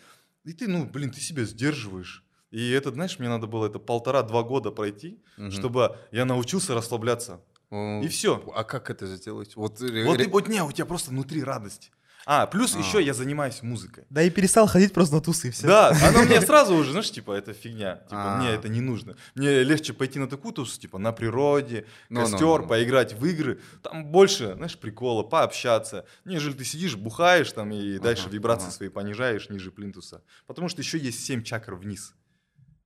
[0.44, 2.24] И ты, ну, блин, ты себя сдерживаешь.
[2.50, 5.52] И это, знаешь, мне надо было это полтора-два года пройти, Мгм.
[5.52, 7.40] чтобы я научился расслабляться.
[7.70, 8.42] И все.
[8.56, 9.54] А как это сделать?
[9.54, 11.92] Вот, Вот, ре- и- вот не, у тебя просто внутри радость.
[12.30, 12.78] А, плюс А.
[12.78, 14.04] еще я занимаюсь музыкой.
[14.10, 15.66] Да и перестал ходить просто на тусы и все.
[15.66, 17.96] Да, оно мне сразу уже, знаешь, типа, это фигня.
[18.04, 18.36] Типа, А.
[18.36, 19.16] мне это не нужно.
[19.34, 23.24] Мне легче пойти на такую тусу, типа, на природе, Ну, ну, костер, ну, поиграть в
[23.24, 23.62] игры.
[23.82, 26.04] Там больше, знаешь, прикола, пообщаться.
[26.26, 30.20] Нежели ты сидишь, бухаешь там и дальше вибрации свои понижаешь ниже плинтуса.
[30.46, 32.12] Потому что еще есть 7 чакр вниз.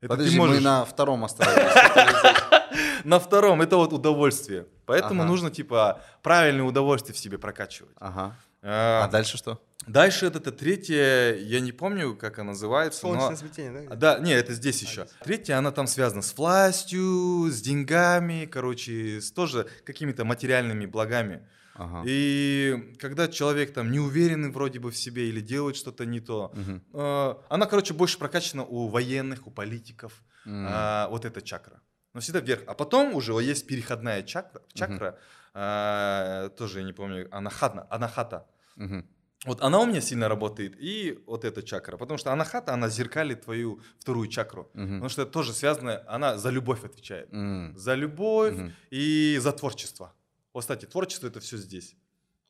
[0.00, 0.56] Это Подожди, ты можешь...
[0.58, 3.02] мы на втором остановились.
[3.04, 4.68] на втором, это вот удовольствие.
[4.86, 7.96] Поэтому нужно, типа, правильное удовольствие в себе прокачивать.
[7.98, 8.36] Ага.
[8.62, 9.60] А, А дальше что?
[9.86, 13.14] Дальше это, это третье, я не помню, как она называется, но...
[13.14, 13.92] Солнечное смятение, да?
[13.92, 15.08] А, Да, не, это здесь еще.
[15.24, 21.44] Третья, она там связана с властью, с деньгами, короче, с тоже какими-то материальными благами.
[21.74, 22.02] Ага.
[22.06, 26.52] И когда человек там не уверенный вроде бы в себе или делает что-то не то,
[26.54, 26.84] Мгм.
[26.92, 30.66] э, она, короче, больше прокачана у военных, у политиков, М.
[30.68, 31.80] а, вот эта чакра.
[32.14, 32.60] Но всегда вверх.
[32.66, 35.18] А потом уже есть переходная чакра, чакра
[35.54, 38.46] а, тоже я не помню, анахата, анахата.
[38.76, 39.06] Мгм.
[39.44, 41.96] Вот она у меня сильно работает, и вот эта чакра.
[41.96, 44.70] Потому что анахата, она зеркалит твою вторую чакру.
[44.74, 44.94] Мгм.
[44.94, 47.28] Потому что это тоже связано, она за любовь отвечает.
[47.32, 47.76] М.
[47.76, 48.72] За любовь Мгм.
[48.90, 50.14] и за творчество.
[50.54, 51.96] Вот, кстати, творчество это все здесь.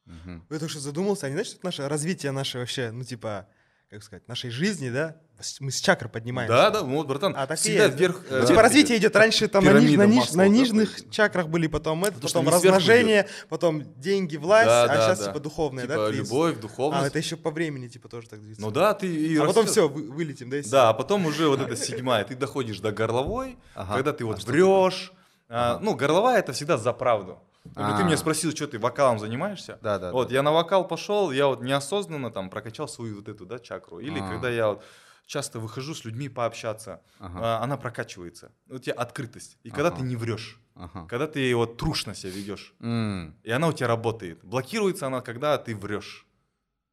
[0.04, 0.44] Мгм.
[0.50, 3.48] Я только что задумался, а не знаешь, что это наше развитие наше вообще, ну типа,
[3.92, 5.16] как сказать, нашей жизни, да?
[5.60, 6.56] Мы с чакр поднимаемся.
[6.56, 7.94] Да, да, вот, братан, А так всегда да?
[7.94, 8.24] вверх.
[8.30, 10.48] э, Ну, типа вверх развитие идет раньше там на, ниж- на, ниж- Маслоу, на да,
[10.48, 11.10] нижних есть?
[11.10, 15.26] чакрах были, потом это, Потому потом размножение, потом деньги, власть, Да, а да, сейчас да.
[15.26, 16.08] типа духовное, Типа да?
[16.10, 17.06] любовь, А, духовность.
[17.08, 18.62] это еще по времени типа тоже так движется.
[18.62, 19.70] Ну да, ты и А потом растёшь.
[19.72, 20.56] все, вылетим, да?
[20.64, 23.94] Да, а потом уже вот это седьмая, ты доходишь до горловой, Ага.
[23.96, 25.12] когда ты А вот что врешь.
[25.50, 27.38] А, Ну, горловая это всегда за правду.
[27.64, 28.06] Например, Ты А.
[28.06, 29.78] меня спросил, что ты вокалом занимаешься?
[29.82, 30.12] Да, да.
[30.12, 30.34] Вот, да.
[30.34, 34.00] я на вокал пошел, я вот неосознанно там прокачал свою вот эту, да, чакру.
[34.00, 34.28] Или А.
[34.28, 34.82] когда я вот
[35.26, 37.38] часто выхожу с людьми пообщаться, Ага.
[37.40, 38.50] а, она прокачивается.
[38.68, 39.58] У тебя открытость.
[39.62, 39.98] И когда Ага.
[39.98, 41.06] ты не врешь, Ага.
[41.08, 43.36] когда ты вот трушно себя ведешь, М.
[43.44, 44.44] и она у тебя работает.
[44.44, 46.26] Блокируется она, когда ты врешь.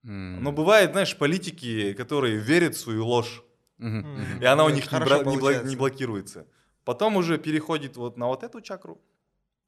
[0.06, 0.44] М.
[0.44, 3.44] Но бывает, знаешь, политики, которые верят в свою ложь.
[3.80, 4.42] Мгм.
[4.42, 6.46] и она у них не, бра- не бла- не блокируется.
[6.84, 9.00] Потом уже переходит вот на вот эту чакру.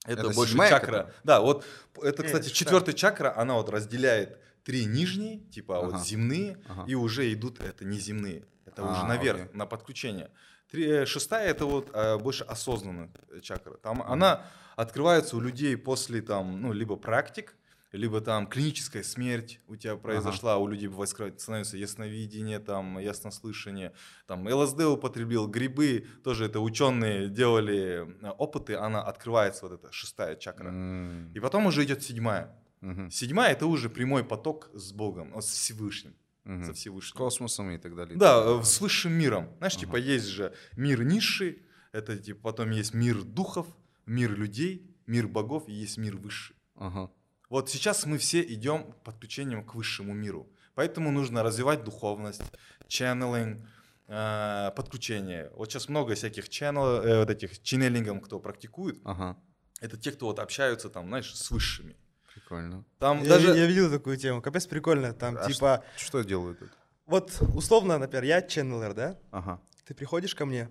[0.06, 0.80] Это, Это больше чакра.
[0.80, 1.14] которая?
[1.24, 1.64] Да, вот
[2.02, 2.54] это, Не, кстати, шестая.
[2.54, 5.92] четвертая чакра, она вот разделяет три нижние, типа Ага.
[5.98, 6.86] вот земные, Ага.
[6.88, 8.44] и уже идут это неземные.
[8.66, 9.56] Это уже А, наверх, окей.
[9.58, 10.32] на подключение.
[10.72, 13.10] Три, э, шестая это вот э, больше осознанная
[13.42, 13.74] чакра.
[13.78, 14.46] Там она
[14.76, 17.56] открывается у людей после там, ну, либо практик,
[17.92, 21.10] либо там клиническая смерть у тебя произошла, у людей бывает
[21.42, 23.94] становится ясновидение, там, яснослышание,
[24.28, 30.36] там, ЛСД употребил, грибы, тоже это ученые делали э, опыты, она открывается, вот эта шестая
[30.36, 30.70] чакра.
[30.70, 31.32] М.
[31.34, 32.56] И потом уже идет седьмая.
[32.82, 33.12] Мгм.
[33.12, 36.16] Седьмая это уже прямой поток с Богом, с Всевышним,
[36.46, 36.64] Мгм.
[36.64, 37.18] со Всевышним.
[37.18, 38.18] космосом и так далее.
[38.18, 39.50] Да, э, с высшим миром.
[39.58, 39.86] Знаешь, Ага.
[39.86, 41.62] типа есть же мир низший,
[41.92, 43.68] это типа потом есть мир духов,
[44.06, 46.56] мир людей, мир богов и есть мир высший.
[46.76, 47.12] Ага.
[47.52, 50.50] Вот сейчас мы все идем подключением к высшему миру.
[50.74, 52.42] Поэтому нужно развивать духовность,
[52.88, 53.68] ченнелинг,
[54.08, 55.52] э, подключение.
[55.58, 59.02] Вот сейчас много всяких ченнел, э, вот этих ченнелингов, кто практикует.
[59.04, 59.38] Ага.
[59.82, 61.98] Это те, кто вот общаются там, знаешь, с высшими.
[62.34, 62.86] Прикольно.
[63.00, 63.48] Там Я, даже...
[63.50, 66.70] я видел такую тему, капец прикольно, там А типа, Что делают тут?
[67.06, 69.20] вот условно, например, я ченнелер, да?
[69.32, 69.60] Ага.
[69.86, 70.70] Ты приходишь ко мне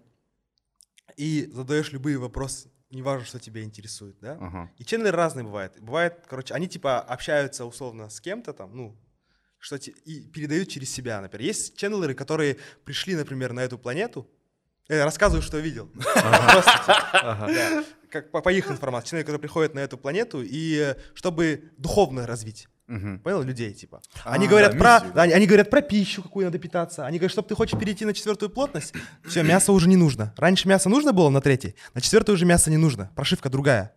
[1.18, 4.36] и задаешь любые вопросы не важно, что тебя интересует, да?
[4.40, 4.70] Ага.
[4.78, 5.78] И ченнелы разные бывают.
[5.80, 8.96] Бывает, короче, они типа общаются условно с кем-то там, ну,
[9.58, 11.46] что те- и передают через себя, например.
[11.46, 14.28] Есть ченнелеры, которые пришли, например, на эту планету,
[14.88, 15.88] я рассказываю, что видел.
[15.94, 19.10] Типа, Как по, по их информации.
[19.10, 22.66] Человек, который приходит на эту планету, и э, чтобы духовно развить.
[22.90, 23.20] Мгм.
[23.20, 24.02] Понял, людей, типа.
[24.24, 25.22] Они А, говорят да, про, миссию, да.
[25.22, 27.06] они, они говорят про пищу, какую надо питаться.
[27.06, 28.92] Они говорят, что ты хочешь перейти на четвертую плотность,
[29.28, 30.34] все, мясо уже не нужно.
[30.36, 33.10] Раньше мясо нужно было на третьей, на четвертой уже мясо не нужно.
[33.14, 33.94] Прошивка другая.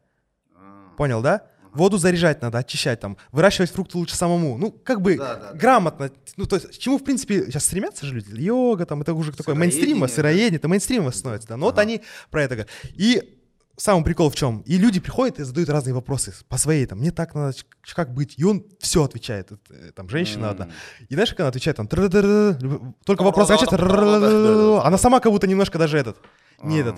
[0.96, 1.48] Понял, да?
[1.74, 4.60] Воду заряжать надо, очищать там, выращивать фрукты лучше самому.
[4.60, 5.58] Ну, как бы Да, да, да.
[5.58, 6.12] грамотно.
[6.38, 8.40] Ну, то есть, к чему, в принципе, сейчас стремятся же люди?
[8.40, 11.58] Йога, там, это уже такое мейнстрим, Сыроедение, это мейнстрим становится, да.
[11.58, 12.72] Но вот они про это говорят.
[12.94, 13.40] И
[13.78, 14.62] самый прикол в чем?
[14.62, 17.56] И люди приходят и задают разные вопросы по своей, там, мне так надо,
[17.96, 18.36] как быть?
[18.38, 19.52] И он все отвечает.
[19.70, 20.70] Э, Там, женщина одна.
[21.10, 25.98] И знаешь, как она отвечает, там, только вопрос «ры-ры-ры-ры», она сама как будто немножко даже
[25.98, 26.18] этот,
[26.64, 26.96] не этот,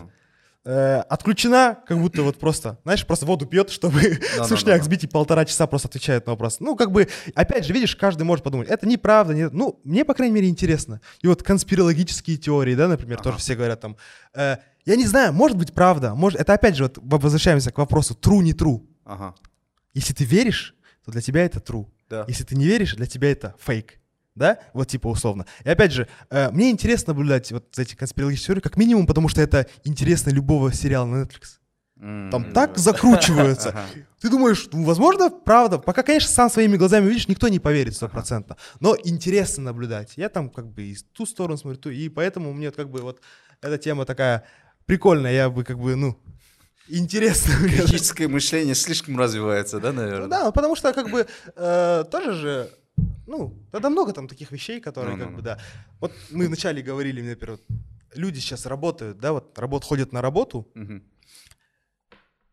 [0.66, 5.46] э, отключена, как будто вот просто, знаешь, просто воду пьет, чтобы сушняк сбить и полтора
[5.46, 6.60] часа просто отвечает на вопрос.
[6.60, 9.54] Ну, как бы, опять же, видишь, каждый может подумать, это неправда, нет.
[9.54, 11.02] Ну, мне, по крайней мере, интересно.
[11.22, 13.96] И вот конспирологические теории, да, например, тоже все говорят там,
[14.34, 18.14] э, я не знаю, может быть правда, может, это опять же, вот возвращаемся к вопросу,
[18.20, 18.86] true, не true.
[19.06, 19.36] Ага.
[19.94, 20.76] Если ты веришь,
[21.06, 21.88] то для тебя это true.
[22.10, 22.26] Да.
[22.28, 24.00] Если ты не веришь, для тебя это фейк.
[24.36, 24.60] Да?
[24.74, 25.46] Вот типа условно.
[25.64, 29.42] И опять же, э, мне интересно наблюдать вот эти конспирологические теории, как минимум, потому что
[29.42, 31.60] это интересно любого сериала на Netflix.
[31.98, 33.74] Там М, так закручиваются.
[34.20, 35.80] Ты думаешь, ну, возможно, правда.
[35.80, 38.58] Пока, конечно, сам своими глазами видишь, никто не поверит стопроцентно.
[38.82, 40.14] Но интересно наблюдать.
[40.18, 43.00] Я там как бы и ту сторону смотрю, ту- и поэтому мне вот как бы
[43.02, 43.22] вот
[43.62, 44.44] эта тема такая
[44.86, 45.34] прикольная.
[45.34, 46.18] Я бы как бы, ну,
[46.88, 47.54] интересно.
[47.60, 47.70] мне.
[47.78, 50.28] Критическое мышление слишком развивается, да, Ну наверное?
[50.28, 52.72] да, потому что как бы э, тоже же,
[53.28, 55.60] ну, тогда много там таких вещей, которые как бы, да.
[56.00, 57.64] Вот мы вначале говорили, например, вот
[58.14, 60.68] люди сейчас работают, да, вот работ, ходят на работу,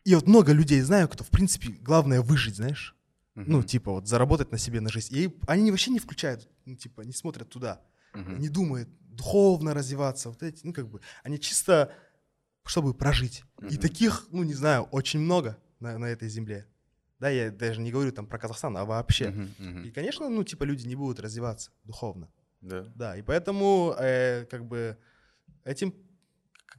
[0.05, 2.97] и вот много людей знаю, кто, в принципе, главное выжить, знаешь.
[3.35, 3.67] Ну, Мгм.
[3.67, 5.17] типа вот заработать на себе на жизнь.
[5.17, 7.81] И они вообще не включают, ну, типа, не смотрят туда,
[8.13, 8.39] Мгм.
[8.41, 11.95] не думают духовно развиваться, вот эти, ну, как бы, они чисто,
[12.65, 13.45] чтобы прожить.
[13.61, 13.79] И Мгм.
[13.79, 16.67] таких, ну, не знаю, очень много на, на этой земле.
[17.19, 19.31] Да, я даже не говорю там про Казахстан, а вообще.
[19.31, 19.85] Мгм, мгм.
[19.85, 22.29] И, конечно, ну, типа, люди не будут развиваться духовно.
[22.61, 22.85] Да.
[22.95, 24.97] Да, и поэтому, э, как бы,
[25.65, 25.95] этим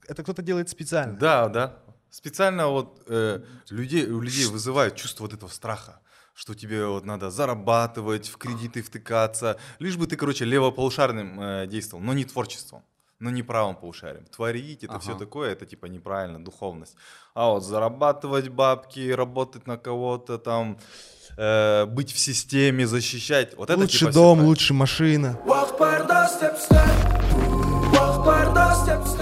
[0.08, 1.18] это кто-то делает специально.
[1.18, 1.80] Да, да.
[2.10, 6.00] Специально вот э, людей, у людей вызывает чувство вот этого страха,
[6.34, 12.04] что тебе вот надо зарабатывать, в кредиты втыкаться, лишь бы ты, короче, левополушарным э, действовал,
[12.04, 12.84] но не творчеством,
[13.24, 14.26] но не правым полушарием.
[14.26, 15.20] Творить это все Ага.
[15.20, 16.96] такое, это типа неправильно, духовность.
[17.34, 20.78] А вот зарабатывать бабки, работать на кого-то там,
[21.38, 25.40] э, быть в системе, защищать, вот это лучше типа всё дом, лучше машина.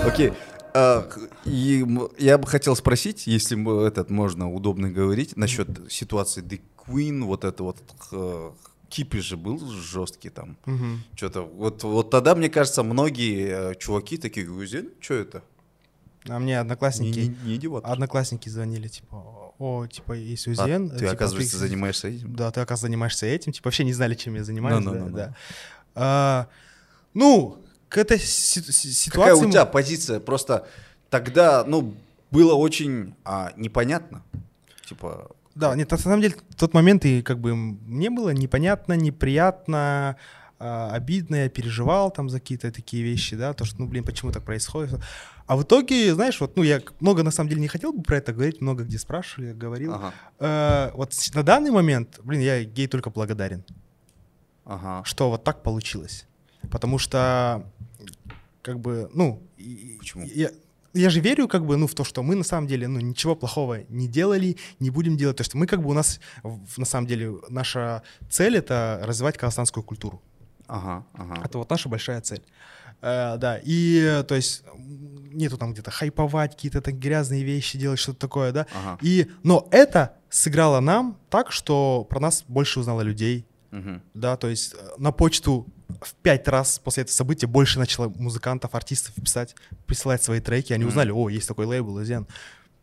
[0.05, 0.33] Окей.
[0.73, 1.07] А,
[1.45, 1.85] и
[2.17, 7.63] я бы хотел спросить, если этот можно удобно говорить, насчет ситуации The Queen, вот это
[7.63, 8.51] вот х-
[8.91, 10.57] кипиш же был жесткий там.
[10.65, 11.03] Мгм.
[11.15, 14.45] Что-то вот, вот тогда, мне кажется, многие э, чуваки такие,
[14.99, 15.43] что это?
[16.27, 17.83] А мне Не, одноклассники, не, не идиот.
[17.85, 20.89] одноклассники звонили, типа, о, типа, есть А УЗН.
[20.89, 22.35] ты, типа, оказывается, ты- занимаешься этим?
[22.35, 23.51] Да, ты, оказывается, занимаешься этим.
[23.53, 24.83] Типа, вообще не знали, чем я занимаюсь.
[24.85, 25.15] да, Ну-ну-ну-ну.
[25.17, 25.35] да.
[25.95, 26.47] А,
[27.13, 27.57] ну,
[27.89, 29.45] к этой си- си- Какая ситуации...
[29.47, 30.19] у тебя позиция?
[30.19, 30.67] Просто
[31.09, 31.95] тогда, ну,
[32.29, 34.23] было очень а, непонятно.
[34.87, 38.93] Типа, Да, нет, на самом деле, в тот момент и как бы мне было непонятно,
[38.93, 40.15] неприятно,
[40.63, 44.31] а, обидно, я переживал там за какие-то такие вещи, да, то, что, ну, блин, почему
[44.31, 44.99] так происходит.
[45.47, 48.17] А в итоге, знаешь, вот, ну, я много, на самом деле, не хотел бы про
[48.17, 49.93] это говорить, много где спрашивали, говорил.
[49.93, 53.65] ага, Э, вот на данный момент, блин, я гей только благодарен,
[54.63, 55.03] ага.
[55.03, 56.27] что вот так получилось.
[56.69, 57.65] Потому что,
[58.61, 59.41] как бы, ну...
[59.97, 60.25] Почему?
[60.25, 60.51] Я,
[60.93, 63.35] я же верю, как бы, ну, в то, что мы на самом деле, ну, ничего
[63.35, 65.37] плохого не делали, не будем делать.
[65.37, 66.19] То, что мы, как бы, у нас,
[66.77, 70.21] на самом деле, наша цель— это развивать казахстанскую культуру.
[70.67, 71.41] Ага, ага.
[71.45, 72.41] Это вот наша большая цель.
[73.01, 74.63] Э, да, и, то есть,
[75.33, 78.67] нету там где-то хайповать, какие-то так грязные вещи делать, что-то такое, да.
[78.73, 78.97] Ага.
[79.01, 84.01] И, но это сыграло нам так, что про нас больше узнало людей, Мгм.
[84.13, 85.65] да, то есть э, на почту
[86.01, 89.55] в пять раз после этого события больше начало музыкантов, артистов писать,
[89.85, 92.27] присылать свои треки, они узнали, о, есть такой лейбл, Изен.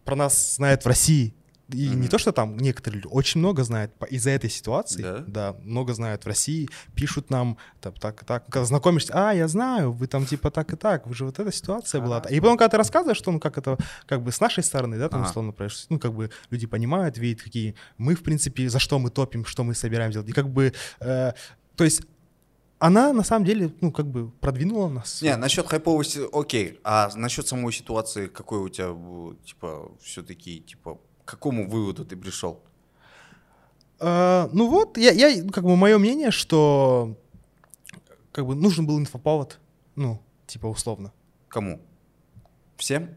[0.04, 1.34] Про нас знают в России.
[1.70, 2.08] И не Мгм.
[2.08, 5.22] то, что там некоторые люди, очень много знают из-за этой ситуации.
[5.26, 5.54] Да?
[5.62, 8.46] много знают в России, пишут нам там, так и так.
[8.46, 11.52] Когда знакомишься, а, я знаю, вы там типа так и так, вы же вот эта
[11.52, 12.20] ситуация была.
[12.30, 13.76] И потом, когда ты рассказываешь, что ну как это,
[14.06, 15.28] как бы с нашей стороны, да, там Ага.
[15.28, 19.10] условно, происходит, ну как бы люди понимают, видят, какие мы, в принципе, за что мы
[19.10, 20.28] топим, что мы собираем делать.
[20.30, 21.32] И как бы, э,
[21.76, 22.00] то есть
[22.78, 25.20] она на самом деле, ну, как бы продвинула нас.
[25.22, 26.80] Не, насчет хайповости, окей.
[26.84, 28.94] А насчет самой ситуации, какой у тебя,
[29.44, 32.62] типа, все-таки, типа, к какому выводу ты пришел?
[33.98, 37.16] А, ну вот, я, я, как бы, мое мнение, что
[38.32, 39.58] как бы нужен был инфоповод,
[39.96, 41.12] ну, типа, условно.
[41.48, 41.80] Кому?
[42.76, 43.14] Всем?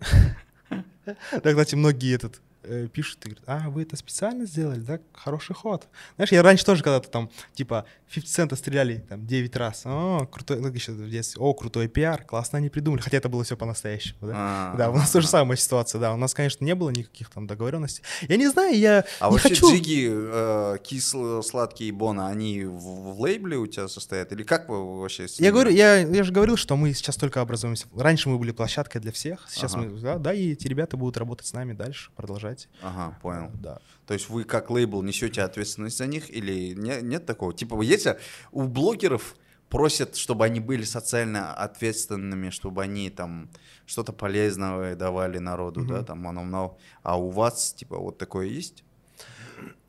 [1.05, 4.99] Да, кстати, многие этот э, пишут и говорят, а, вы это специально сделали, да?
[5.13, 5.87] Хороший ход.
[6.15, 9.83] Знаешь, я раньше тоже когда-то там, типа, 50 цента стреляли там 9 раз.
[9.85, 13.01] О, крутой, ну, еще в детстве, о, крутой пиар, классно они придумали.
[13.01, 14.33] Хотя это было все по-настоящему, да?
[14.35, 16.13] А, Да, у нас тоже самая ситуация, да.
[16.13, 18.03] У нас, конечно, не было никаких там договоренностей.
[18.27, 19.71] Я не знаю, я А не вообще хочу...
[19.71, 24.31] джиги, э, кислые, сладкие и бона, они в, в лейбле у тебя состоят?
[24.31, 27.41] Или как вы вообще с Я говорю, я, я же говорил, что мы сейчас только
[27.41, 27.87] образуемся.
[27.95, 29.83] Раньше мы были площадкой для всех, сейчас Ага.
[29.83, 32.60] мы, да, да, и эти ребята будут работать с нами дальше, продолжать.
[32.81, 33.51] Ага, понял.
[33.55, 33.79] Да.
[34.07, 37.53] То есть вы как лейбл несете ответственность за них или не- нет такого?
[37.53, 38.17] Типа, если
[38.51, 39.35] у блогеров
[39.69, 43.49] просят, чтобы они были социально ответственными, чтобы они там
[43.85, 46.75] что-то полезное давали народу, да, там, оно много.
[47.03, 48.83] А у вас, типа, вот такое есть?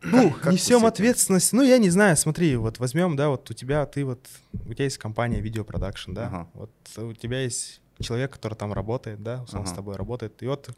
[0.03, 0.87] Ну, как с несем этим?
[0.87, 1.53] ответственность.
[1.53, 4.85] Ну, я не знаю, смотри, вот возьмем, да, вот у тебя, ты вот, у тебя
[4.85, 6.49] есть компания видеопродакшн, да, Ага.
[6.55, 9.75] вот у тебя есть человек, который там работает, да, он с Ага.
[9.77, 10.71] тобой работает, и вот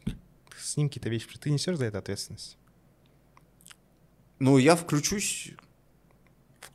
[0.59, 2.57] снимки-то вещь, ты несешь за это ответственность?
[4.39, 5.51] Ну, я включусь.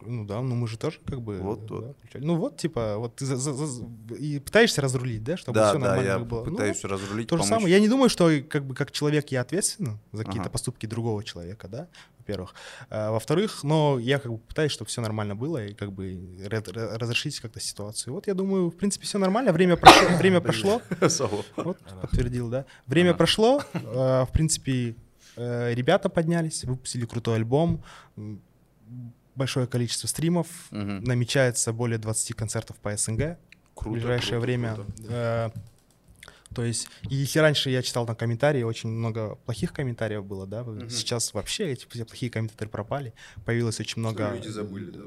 [0.03, 1.39] Ну да, ну мы же тоже как бы...
[1.41, 1.97] Вот, да, вот.
[2.15, 3.85] Ну вот, типа, вот ты за- за- за-
[4.19, 6.45] и пытаешься разрулить, да, чтобы да, все да, нормально я было.
[6.45, 7.49] Ну, пытаюсь разрулить, То же помочь.
[7.59, 7.75] самое.
[7.75, 10.51] Я не думаю, что как бы как человек я ответственен за какие-то Ага.
[10.51, 11.87] поступки другого человека, да,
[12.19, 12.55] во-первых.
[12.89, 16.63] А, во-вторых, но я как бы пытаюсь, чтобы все нормально было и как бы ре-
[16.67, 18.15] ре- разрешить как-то ситуацию.
[18.15, 19.53] Вот я думаю, в принципе, все нормально.
[19.53, 20.09] Время прошло.
[20.19, 20.83] Время прошло.
[21.57, 22.65] Вот, подтвердил, да.
[22.87, 23.63] Время прошло.
[23.75, 23.81] э,
[24.25, 24.95] В принципе,
[25.37, 27.83] э, ребята поднялись, выпустили крутой альбом.
[29.41, 30.47] Большое количество стримов.
[30.71, 31.03] Мгм.
[31.05, 34.75] Намечается более 20 концертов по СНГ в Круто, ближайшее круто, время.
[34.75, 34.93] круто.
[35.09, 35.51] Э,
[36.55, 40.65] То есть, и если раньше я читал там комментарии, очень много плохих комментариев было, да,
[40.91, 43.15] сейчас вообще эти все плохие комментаторы пропали,
[43.47, 44.31] появилось очень много...
[44.35, 45.01] Люди забыли, да.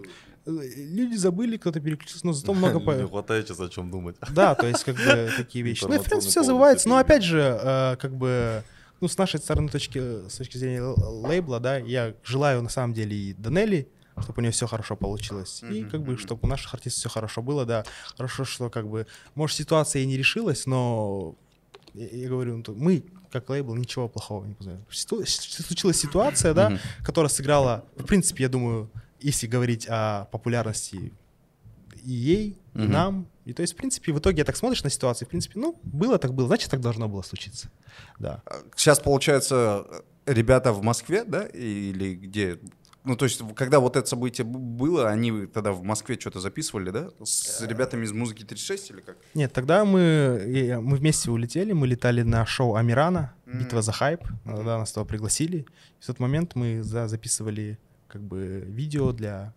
[0.47, 2.79] Э, Люди забыли, кто-то переключился, но зато много...
[2.85, 4.15] по- Не хватает сейчас о чем думать.
[4.31, 5.83] Да, то есть как бы такие вещи.
[5.83, 8.63] Ну, в принципе, все забывается, но опять же, э, как бы,
[9.01, 13.15] ну, с нашей стороны точки, с точки зрения лейбла, да, я желаю на самом деле
[13.15, 13.87] и Данели,
[14.21, 15.63] чтобы у нее все хорошо получилось.
[15.63, 17.83] И Мгм, как бы, чтобы у наших артистов все хорошо было, да.
[18.15, 21.35] Хорошо, что как бы, может, ситуация и не решилась, но
[21.93, 24.85] я, я говорю, ну, то мы, как лейбл, ничего плохого не познаем.
[24.91, 26.79] Ситу- Случилась ситуация, да, Мгм.
[27.03, 31.13] которая сыграла, в принципе, я думаю, если говорить о популярности
[32.03, 32.91] и ей, и Мгм.
[32.91, 33.27] нам.
[33.45, 35.79] И то есть, в принципе, в итоге я так смотришь на ситуацию, в принципе, ну,
[35.83, 37.69] было так было, значит, так должно было случиться.
[38.19, 38.41] Да.
[38.75, 39.85] Сейчас, получается,
[40.25, 42.59] ребята в Москве, да, или где?
[43.05, 47.09] Ну, то есть, когда вот это событие было, они тогда в Москве что-то записывали, да?
[47.23, 49.17] С ребятами из музыки 36 или как?
[49.33, 54.77] Нет, тогда мы, мы вместе улетели, мы летали на шоу Амирана, «Битва за хайп», да,
[54.79, 55.65] нас туда пригласили.
[55.99, 57.77] В тот момент мы за- записывали
[58.07, 59.53] как бы видео для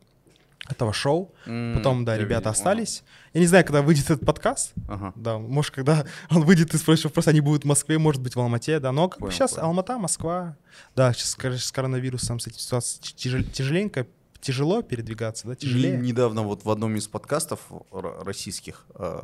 [0.68, 1.32] этого шоу.
[1.44, 3.02] Потом, да, ребята видел, остались.
[3.32, 5.12] Я не знаю, когда выйдет этот подкаст, Ага.
[5.16, 8.40] Да, может, когда он выйдет из прошлого, просто они будут в Москве, может быть, в
[8.40, 8.92] Алмате, да.
[8.92, 9.66] Но как бы сейчас понял.
[9.68, 10.56] Алмата, Москва.
[10.94, 14.06] Да, сейчас с коронавирусом, с этим ситуацией тяжел- тяжеленько,
[14.40, 15.96] тяжело передвигаться, да, тяжелее.
[15.96, 17.60] Не- Недавно вот в одном из подкастов
[17.92, 19.20] российских э,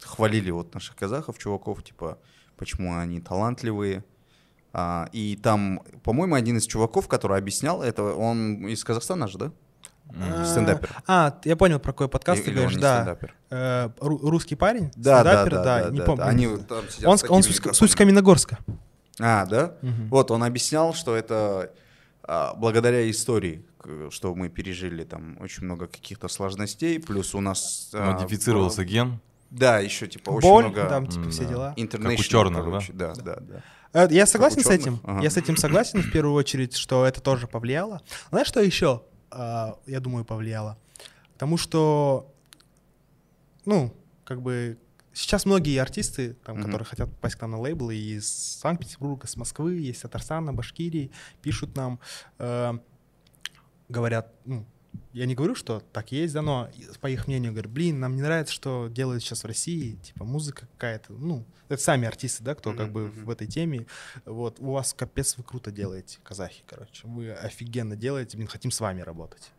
[0.00, 2.18] хвалили вот наших казахов, чуваков, типа,
[2.56, 4.04] почему они талантливые.
[4.76, 9.52] А, и там, по-моему, один из чуваков, который объяснял это, он из Казахстана же, да?
[10.20, 10.90] А, Стендапер.
[11.06, 13.16] А, я понял, про какой подкаст ты говоришь, да.
[13.50, 16.22] Э, ру- русский парень, Да, да, стендапер, да, да, не да, помню.
[16.24, 16.28] да.
[16.28, 17.74] Они вот там сидят он, с он с, микрофонами.
[17.76, 18.58] суть с Каменногорска.
[19.20, 19.74] А, да?
[20.10, 21.72] Вот, он объяснял, что это
[22.22, 23.64] а, благодаря истории,
[24.10, 27.90] что мы пережили там очень много каких-то сложностей, плюс у нас...
[27.92, 29.20] а, Модифицировался ген.
[29.50, 30.88] Да, еще типа очень Боль, много...
[30.88, 31.54] там, типа, все М-да.
[31.54, 31.74] дела.
[32.10, 33.12] Как у черных, короче, да?
[33.14, 33.62] Да, да.
[33.92, 34.98] Э, Я согласен с этим.
[35.04, 35.22] Ага.
[35.22, 38.00] Я с этим согласен в первую очередь, что это тоже повлияло.
[38.30, 39.02] Знаешь, что еще,
[39.86, 40.76] я думаю, повлияло?
[41.34, 42.32] Потому что,
[43.64, 43.92] ну,
[44.24, 44.78] как бы
[45.12, 46.64] сейчас многие артисты, там, Мгм.
[46.64, 51.10] которые хотят попасть к нам на лейблы из Санкт-Петербурга, с Москвы, есть Татарстана, Башкирии,
[51.42, 51.98] пишут нам,
[52.38, 52.72] э,
[53.88, 54.64] говорят, ну,
[55.12, 56.68] я не говорю, что так есть, да, но
[57.00, 60.66] по их мнению говорят, блин, нам не нравится, что делают сейчас в России, типа музыка
[60.72, 63.86] какая-то, ну, это сами артисты, да, кто как бы в этой теме,
[64.24, 68.80] вот, у вас капец вы круто делаете, казахи, короче, вы офигенно делаете, блин, хотим с
[68.80, 69.50] вами работать.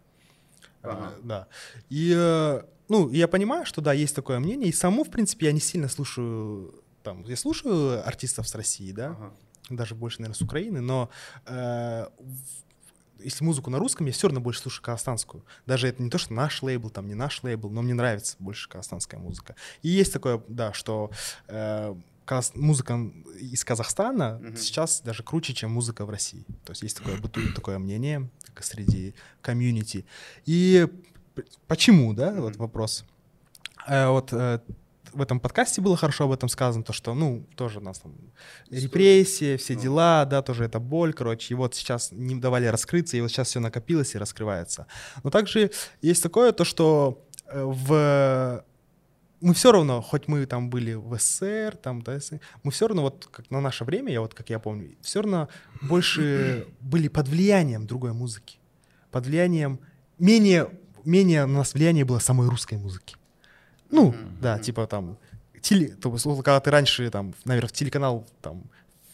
[0.81, 1.13] Ага.
[1.17, 1.47] Э, Да.
[1.89, 5.51] И, э, ну, я понимаю, что, да, есть такое мнение, и саму, в принципе, я
[5.51, 9.33] не сильно слушаю, там, я слушаю артистов с России, да, Ага.
[9.69, 11.09] даже больше, наверное, с Украины, но
[11.47, 12.07] э,
[13.19, 15.43] если музыку на русском, я все равно больше слушаю казахстанскую.
[15.65, 18.69] Даже это не то, что наш лейбл, там не наш лейбл, но мне нравится больше
[18.69, 19.55] казахстанская музыка.
[19.81, 21.11] И есть такое, да, что
[21.47, 22.99] э, каз- музыка
[23.39, 26.45] из Казахстана сейчас даже круче, чем музыка в России.
[26.65, 28.29] То есть есть такое, бытует такое мнение
[28.59, 30.05] среди комьюнити.
[30.45, 30.87] И
[31.67, 33.05] почему, да, вот вопрос.
[33.87, 34.59] Э, вот э,
[35.15, 38.13] в этом подкасте было хорошо об этом сказано, то, что, ну, тоже у нас там
[38.69, 43.21] репрессии, все дела, да, тоже это боль, короче, и вот сейчас не давали раскрыться, и
[43.21, 44.87] вот сейчас все накопилось и раскрывается.
[45.23, 45.71] Но также
[46.01, 48.63] есть такое, то, что э, в
[49.41, 52.17] мы все равно, хоть мы там были в СССР, там, да,
[52.63, 55.49] мы все равно, вот как на наше время, я вот как я помню, все равно
[55.81, 58.59] больше были под влиянием другой музыки,
[59.11, 59.79] под влиянием,
[60.19, 60.69] менее,
[61.03, 63.17] менее на нас влияние было самой русской музыки.
[63.91, 65.17] Ну, да, типа там,
[65.61, 68.63] теле, то когда ты раньше, там, наверное, в телеканал, там,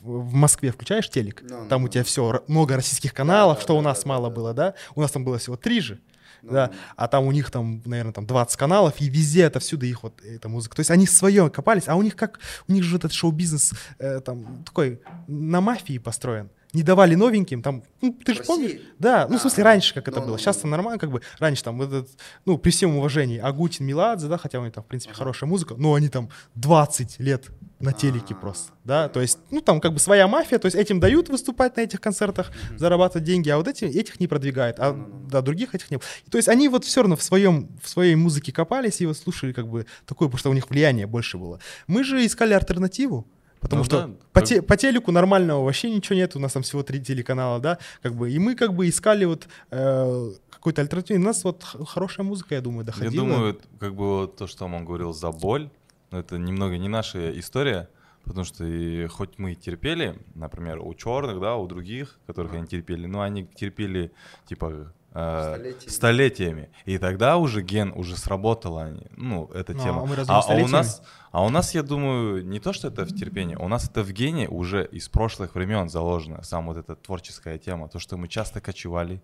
[0.01, 3.77] в Москве включаешь телек, Ну, там ну, у тебя все, много российских каналов, да, что
[3.77, 4.73] у да, нас да, мало было, да?
[4.95, 5.99] У нас там было всего три же,
[6.41, 9.85] Ну, да, а там у них там, наверное, там 20 каналов, и везде это всюду
[9.85, 10.75] их вот эта музыка.
[10.75, 14.19] То есть они свое копались, а у них как, у них же этот шоу-бизнес э,
[14.21, 16.49] там такой на мафии построен.
[16.73, 18.79] Не давали новеньким, там, ну, ты же помнишь?
[18.97, 20.31] Да, ну, в смысле, А, раньше как это ну, было.
[20.33, 20.71] ну, Сейчас-то ну.
[20.71, 22.09] нормально, как бы, раньше там, этот,
[22.45, 25.75] ну, при всем уважении, Агутин, Меладзе, да, хотя у них там, в принципе, хорошая музыка,
[25.77, 27.47] но они там 20 лет
[27.81, 30.77] на телеке А, просто, да, то есть, ну, там как бы своя мафия, то есть
[30.77, 34.93] этим дают выступать на этих концертах, зарабатывать деньги, а вот эти, этих не продвигают, а,
[35.29, 36.01] да, других этих нет.
[36.29, 39.51] То есть они вот все равно в своем, в своей музыке копались и вот слушали
[39.51, 41.59] как бы такое, потому что у них влияние больше было.
[41.87, 43.27] Мы же искали альтернативу,
[43.61, 46.53] Потому Ну что да, по, как- те- по телеку нормального вообще ничего нет, у нас
[46.53, 50.81] там всего три телеканала, да, как бы, и мы как бы искали вот э, какой-то
[50.81, 51.19] альтернативу.
[51.21, 53.11] У нас вот хорошая музыка, я думаю, доходила.
[53.13, 55.69] Я думаю, как бы вот то, что он говорил за боль,
[56.09, 57.87] но это немного не наша история,
[58.23, 62.65] потому что и хоть мы и терпели, например, у черных, да, у других, которых они
[62.67, 64.11] терпели, но они терпели
[64.47, 65.89] типа Столетиями.
[65.89, 66.69] столетиями.
[66.85, 70.01] И тогда уже ген уже сработала, они, ну, эта Ну, тема.
[70.03, 73.03] а мы разве не у нас, а у нас, я думаю, не то, что это
[73.03, 76.95] в терпении, у нас это в гене уже из прошлых времен заложено, сам вот эта
[76.95, 79.21] творческая тема, то, что мы часто кочевали,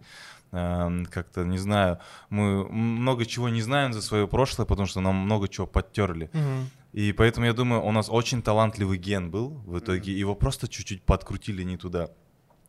[0.52, 2.00] эм, как-то, не знаю,
[2.30, 6.30] мы много чего не знаем за свое прошлое, потому что нам много чего подтерли.
[6.34, 6.70] Мгм.
[6.94, 11.04] И поэтому я думаю, у нас очень талантливый ген был в итоге, его просто чуть-чуть
[11.04, 12.10] подкрутили не туда.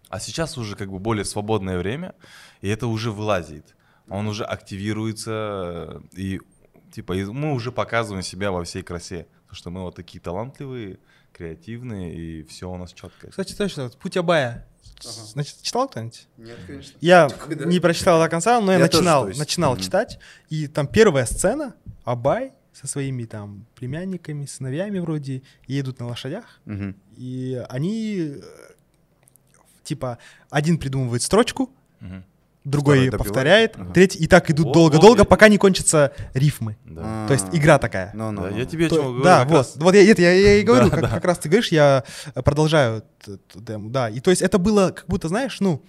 [0.08, 2.14] А сейчас уже как бы более свободное время,
[2.60, 3.74] и это уже вылазит.
[4.08, 6.40] Он уже активируется, и
[6.92, 9.26] типа и мы уже показываем себя во всей красе.
[9.42, 10.98] Потому что мы вот такие талантливые,
[11.32, 13.28] креативные, и все у нас четко.
[13.30, 14.66] Кстати, точно, вот «Путь Абая».
[15.00, 16.26] Значит, читал кто-нибудь?
[16.36, 16.96] Нет, конечно.
[17.00, 17.64] Я Такой, да?
[17.66, 19.40] не прочитал до конца, но я, Я тоже, начинал, то есть.
[19.40, 19.82] начинал Мгм.
[19.82, 20.18] читать.
[20.50, 21.74] И там первая сцена,
[22.04, 26.60] Абай со своими там племянниками, сыновьями вроде, едут на лошадях.
[26.64, 26.96] Мгм.
[27.16, 28.34] И они,
[29.88, 30.18] типа,
[30.50, 31.70] один придумывает строчку,
[32.00, 32.24] Мгм.
[32.64, 33.76] другой Второй повторяет.
[33.76, 33.92] Ага.
[33.92, 36.76] третий, и так идут долго-долго, пока не кончатся рифмы.
[36.84, 37.26] Да.
[37.26, 38.10] То есть игра такая.
[38.14, 38.56] Ну, ну, Да, ну.
[38.58, 39.22] я тебе о чем говорю.
[39.24, 39.76] да, вот, раз.
[39.76, 41.08] вот я, это я, я и говорю, Да, как, да.
[41.08, 42.04] как раз ты говоришь, я
[42.34, 44.10] продолжаю т- т- демо, да.
[44.10, 45.82] И то есть это было, как будто, знаешь, ну,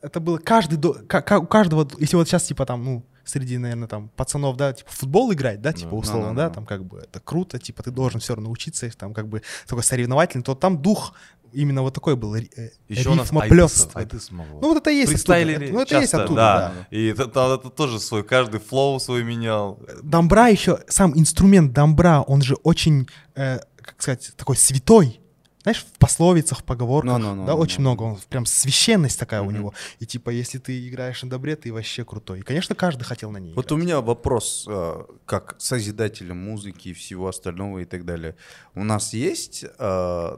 [0.00, 4.08] это было каждый, до- у каждого, если вот сейчас, типа, там, ну, среди, наверное, там,
[4.16, 7.82] пацанов, да, типа, футбол играть, да, типа, условно, да, там, как бы, это круто, типа,
[7.82, 11.14] ты должен все равно учиться, там, как бы, такой соревновательный, то там дух
[11.52, 12.42] именно вот такой был, э,
[12.88, 14.00] Еще у нас рифмоплёстство.
[14.00, 14.44] айтыс был.
[14.60, 15.18] Ну, вот это и есть оттуда.
[15.18, 16.72] Фристайлили Ну, это и есть часто, оттуда, да.
[16.90, 16.96] да.
[16.96, 19.78] И это, это- это тоже свой, каждый флоу свой менял.
[20.02, 25.20] Домбра еще, сам инструмент домбра, он же очень, э, как сказать, такой святой.
[25.64, 27.90] Знаешь, в пословицах, в поговорках, Ну-ну-ну, да, ну, очень ну.
[27.90, 29.54] много, он прям священность такая у Мгм.
[29.54, 29.74] него.
[29.98, 32.40] И типа, если ты играешь на добре, ты вообще крутой.
[32.40, 33.72] И, конечно, каждый хотел на ней Вот играть.
[33.72, 38.36] у меня вопрос, э, как созидателя музыки и всего остального и так далее.
[38.74, 40.36] У нас есть э,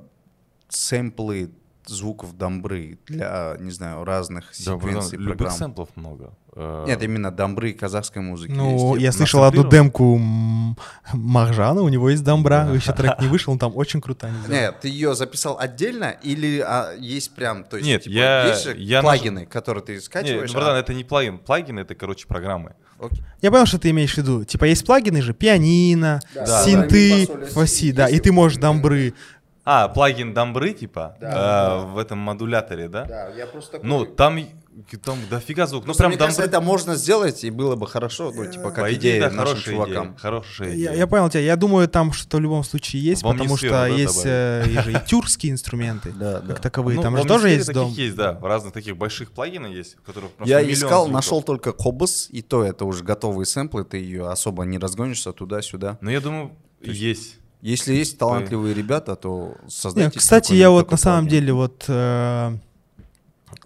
[0.68, 1.50] сэмплы
[1.86, 5.56] звуков домбры для, не знаю, разных Да, секвенций любых программ?
[5.58, 6.32] сэмплов много.
[6.54, 9.02] Э, Нет, именно домбры казахской музыки Ну, есть.
[9.02, 10.76] я слышал одну демку м,
[11.12, 14.32] Махжана, у него есть домбра, еще трек не вышел, он там очень крутая.
[14.48, 14.54] не.
[14.54, 18.64] Нет, ты ее записал отдельно или а, есть прям, то есть, Нет, типа, я- есть
[18.64, 20.52] же я плагины, которые ты скачиваешь?
[20.52, 21.38] братан, а- это не плагин.
[21.38, 22.74] Плагин— это, короче, программы.
[22.98, 23.22] Окей.
[23.42, 24.44] Я понял, что ты имеешь в виду.
[24.44, 27.92] Типа есть плагины же, пианино, Да, синты, да, фаси, си.
[27.92, 29.12] да, и ты можешь домбры.
[29.68, 31.78] А, плагин дамбры, типа, Да, э, да.
[31.80, 33.04] в этом модуляторе, да?
[33.04, 33.88] Да, я просто такой...
[33.88, 34.38] Ну, там,
[35.02, 35.82] там дофига звук.
[35.82, 36.56] Ну, Просто прям мне кажется, дамбры...
[36.58, 39.58] это можно сделать, и было бы хорошо, ну, типа, как По идее, идея да, нашим
[39.58, 40.06] чувакам.
[40.06, 40.18] идея.
[40.18, 40.92] Хорошая Я, идея.
[40.92, 41.40] я понял тебя.
[41.40, 44.78] Я думаю, там что-то в любом случае есть, В потому что да, есть э, и
[44.78, 46.46] же и тюркские инструменты, Да, да.
[46.46, 46.96] как таковые.
[46.96, 47.90] Ну, там же тоже есть дом.
[47.90, 48.34] есть, да.
[48.34, 52.40] В разных таких больших плагинах есть, в которых просто Я искал, нашел только Кобас, и
[52.42, 55.98] то это уже готовые сэмплы, ты ее особо не разгонишься туда-сюда.
[56.00, 56.52] Но я думаю,
[56.82, 57.40] есть.
[57.66, 62.56] Если есть талантливые ребята, то создайте кстати, такой- я вот на самом деле вот э,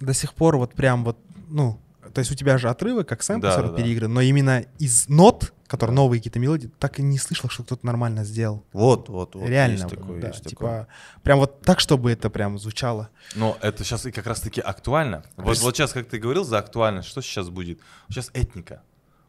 [0.01, 1.19] до сих пор вот прям вот,
[1.51, 1.79] ну,
[2.15, 3.83] то есть у тебя же отрывы, как сэмпл Да, да, равно да.
[3.83, 7.85] переигран, но именно из нот, которые новые какие-то мелодии, так и не слышал, что кто-то
[7.85, 8.65] нормально сделал.
[8.73, 9.47] Вот, вот, вот.
[9.47, 10.89] Реально, есть такое, да, есть типа, такое.
[11.23, 13.11] прям вот так, чтобы это прям звучало.
[13.35, 15.25] Но это сейчас и как раз-таки актуально.
[15.37, 17.81] Вот, вот сейчас, как ты говорил за актуальность, что сейчас будет?
[18.09, 18.81] Сейчас этника.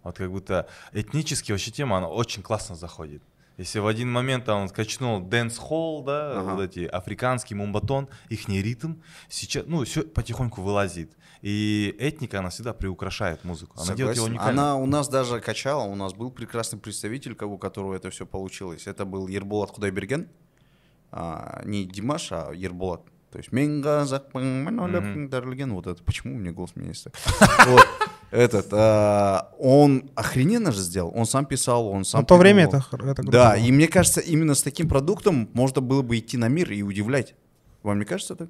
[0.03, 3.21] Вот как будто этнически вообще тема, она очень классно заходит.
[3.61, 6.55] Если в один момент там он скачнул dancehall, да, Ага.
[6.55, 8.93] вот эти африканский moombahton, их ритм,
[9.29, 11.11] сейчас, ну, все потихоньку вылазит.
[11.43, 13.75] И этника, она всегда приукрашает музыку.
[13.79, 14.41] Она делает его Согласен.
[14.49, 14.59] уникальным.
[14.63, 18.87] Она у нас даже качала, у нас был прекрасный представитель, у которого это все получилось.
[18.87, 20.27] Это был Ерболат Худайберген.
[21.11, 23.01] А, не Димаш, а Ерболат.
[23.31, 25.71] То есть «Мен қазақпын, мен ойлаппын, дәрілген».
[25.71, 26.03] Вот это.
[26.03, 27.11] Почему у меня голос меняется?
[27.67, 27.87] Вот.
[28.31, 31.11] Этот, а, он охрененно же сделал.
[31.13, 34.55] Он сам писал, он сам На то время это, это Да, и мне кажется, именно
[34.55, 37.35] с таким продуктом можно было бы идти на мир и удивлять.
[37.83, 38.47] Вам не кажется так?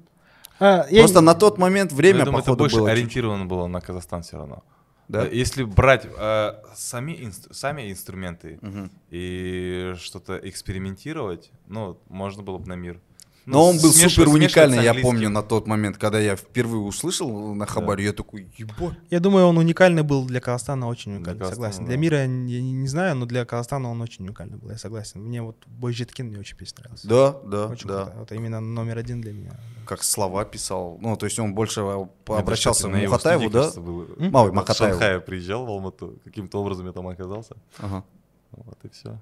[0.60, 2.88] А, я Просто не- на тот момент Ну, время, я думаю, это походу, больше было
[2.90, 4.62] чуть- ориентировано было на Казахстан все равно.
[5.08, 5.26] Да?
[5.26, 8.90] Э, Если брать э, сами, инст- сами инструменты Мгм.
[9.10, 13.00] и что-то экспериментировать, ну, можно было бы на мир.
[13.46, 17.66] Но он был супер уникальный, я помню, на тот момент, когда я впервые услышал на
[17.66, 18.96] Хабаре, я такой, ебать.
[19.10, 21.80] Я думаю, он уникальный был для Казахстана, очень уникальный, согласен.
[21.80, 21.86] да.
[21.88, 25.20] Для мира я не, не знаю, но для Казахстана он очень уникальный был, я согласен.
[25.22, 27.04] Мне вот Бойжеткин мне очень песня нравилась.
[27.04, 28.04] Да, да, Очень да.
[28.04, 28.22] круто.
[28.22, 29.58] Это именно номер один для меня.
[29.86, 30.98] Как слова писал.
[31.00, 31.80] Ну, то есть он больше
[32.26, 33.58] обращался к на его Мухатаеву, да?
[33.60, 34.06] кажется, было.
[34.18, 34.34] М?
[34.34, 34.74] Ой, В.
[34.74, 37.56] Шанхае приезжал в Алмату, каким-то образом я там оказался.
[37.78, 38.04] Ага.
[38.52, 39.18] Вот и все.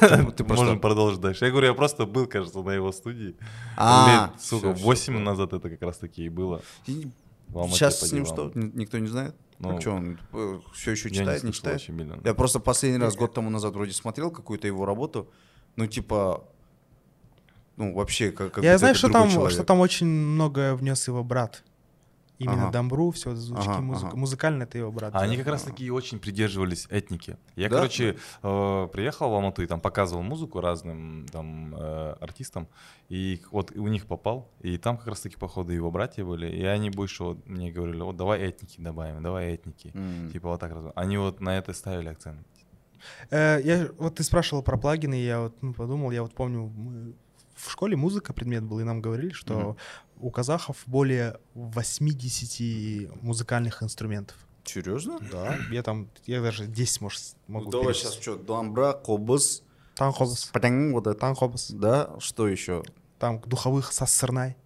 [0.00, 0.44] Ты- Ты.
[0.44, 1.44] Можем продолжить дальше.
[1.44, 3.36] Я говорю, я просто был, кажется, на его студии.
[3.76, 5.24] А, Лет, сука, всё, всё, 8 понял.
[5.24, 6.62] назад это как раз таки и было.
[6.86, 8.50] Сейчас с ним что?
[8.54, 9.34] Никто не знает?
[9.58, 10.18] Ну, что, он
[10.74, 11.82] все еще читает, не, читает?
[12.24, 15.30] Я просто последний раз, год тому назад, вроде смотрел какую-то его работу.
[15.76, 16.44] Ну, типа,
[17.76, 19.52] ну, вообще, как, как я знаю, что там, человек.
[19.52, 21.62] что там очень многое внес его брат.
[22.38, 22.72] Именно Ага.
[22.72, 24.08] дамбру, все звучки, Ага, музыка.
[24.08, 24.16] ага.
[24.16, 25.14] Музыкально это его брат.
[25.14, 25.44] А они делал.
[25.44, 27.36] как раз таки очень придерживались этники.
[27.54, 27.76] Я, Да?
[27.76, 32.66] короче, э, приехал в Алмату и там показывал музыку разным там э, артистам,
[33.08, 36.64] и вот у них попал, и там как раз таки походу его братья были, и
[36.64, 39.92] они больше вот мне говорили, вот давай этники добавим, давай этники.
[39.94, 40.30] М.
[40.32, 40.86] Типа вот так раз.
[40.96, 42.44] Они вот на это ставили акцент.
[43.30, 47.14] Э, я, вот ты спрашивал про плагины, я вот ну, подумал, я вот помню, мы
[47.54, 49.76] в школе музыка предмет был, и нам говорили, что.
[50.20, 54.36] У казахов более 80 музыкальных инструментов.
[54.64, 55.18] Серьезно?
[55.30, 58.12] Да, я там, я даже 10, может, могу Ну, давай перечислить.
[58.14, 59.62] сейчас что, дамбра, кобыз,
[59.94, 61.18] Танхобас, патянг, вот это.
[61.20, 62.82] танхобас, Да, что еще?
[63.18, 64.56] там духовых сассырнай.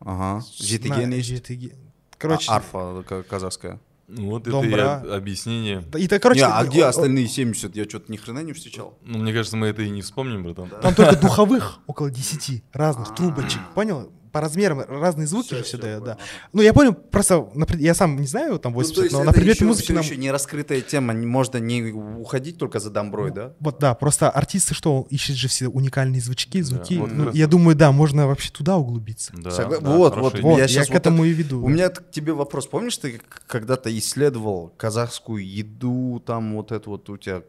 [0.00, 0.44] Ага.
[0.56, 1.28] Житиген На- есть.
[1.28, 1.76] житиген.
[2.18, 3.80] Короче, А, арфа ка- казахская.
[4.06, 5.00] Ну, вот Домбра.
[5.02, 5.82] это и объяснение.
[5.98, 7.74] и так, короче, Не, а где остальные 70?
[7.74, 8.98] Я что-то ни хрена не встречал.
[9.02, 10.68] Ну, мне кажется, мы это и не вспомним, братан.
[10.82, 14.12] Там только духовых около 10 разных трубочек, понял?
[14.34, 16.12] По размерам разные звуки Всё, же все дают, да.
[16.14, 16.20] ага.
[16.52, 17.46] Ну, я понял, просто,
[17.78, 20.02] я сам не знаю, там, Ну, то 80, есть но на предмете еще, музыки нам...
[20.02, 23.52] еще не раскрытая тема, не- можно не уходить только за дамброй, да?
[23.60, 26.94] Вот да, просто артисты что, ищут же все уникальные звучки, звуки.
[26.94, 29.32] вот Ну, раз я думаю, да, можно вообще туда углубиться.
[29.36, 30.40] Да, Согла- да, вот, вот.
[30.40, 31.62] Вот, Я я, к вот этому и веду.
[31.64, 32.66] У меня к тебе вопрос.
[32.66, 37.42] Помнишь, ты когда-то исследовал казахскую еду, там вот это вот у тебя...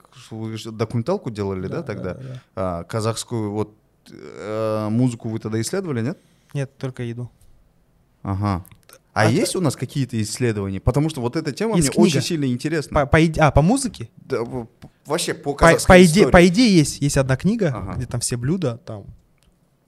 [0.72, 2.14] Документалку делали, да, тогда?
[2.14, 2.41] да, да.
[2.56, 3.74] А, казахскую вот
[4.12, 6.20] э, музыку вы тогда исследовали, нет?
[6.56, 7.30] Нет, только еду.
[8.23, 8.65] Ага.
[9.14, 10.80] А, А есть у нас какие-то исследования?
[10.80, 12.07] Потому что вот эта тема Есть мне книга.
[12.18, 13.06] очень сильно интересна.
[13.06, 14.10] По, по а, по музыке?
[14.15, 14.40] Да,
[15.06, 16.32] вообще по По, казахской по, иде- истории.
[16.32, 17.94] по идее есть, есть одна книга, Ага.
[17.98, 19.06] где там все блюда, там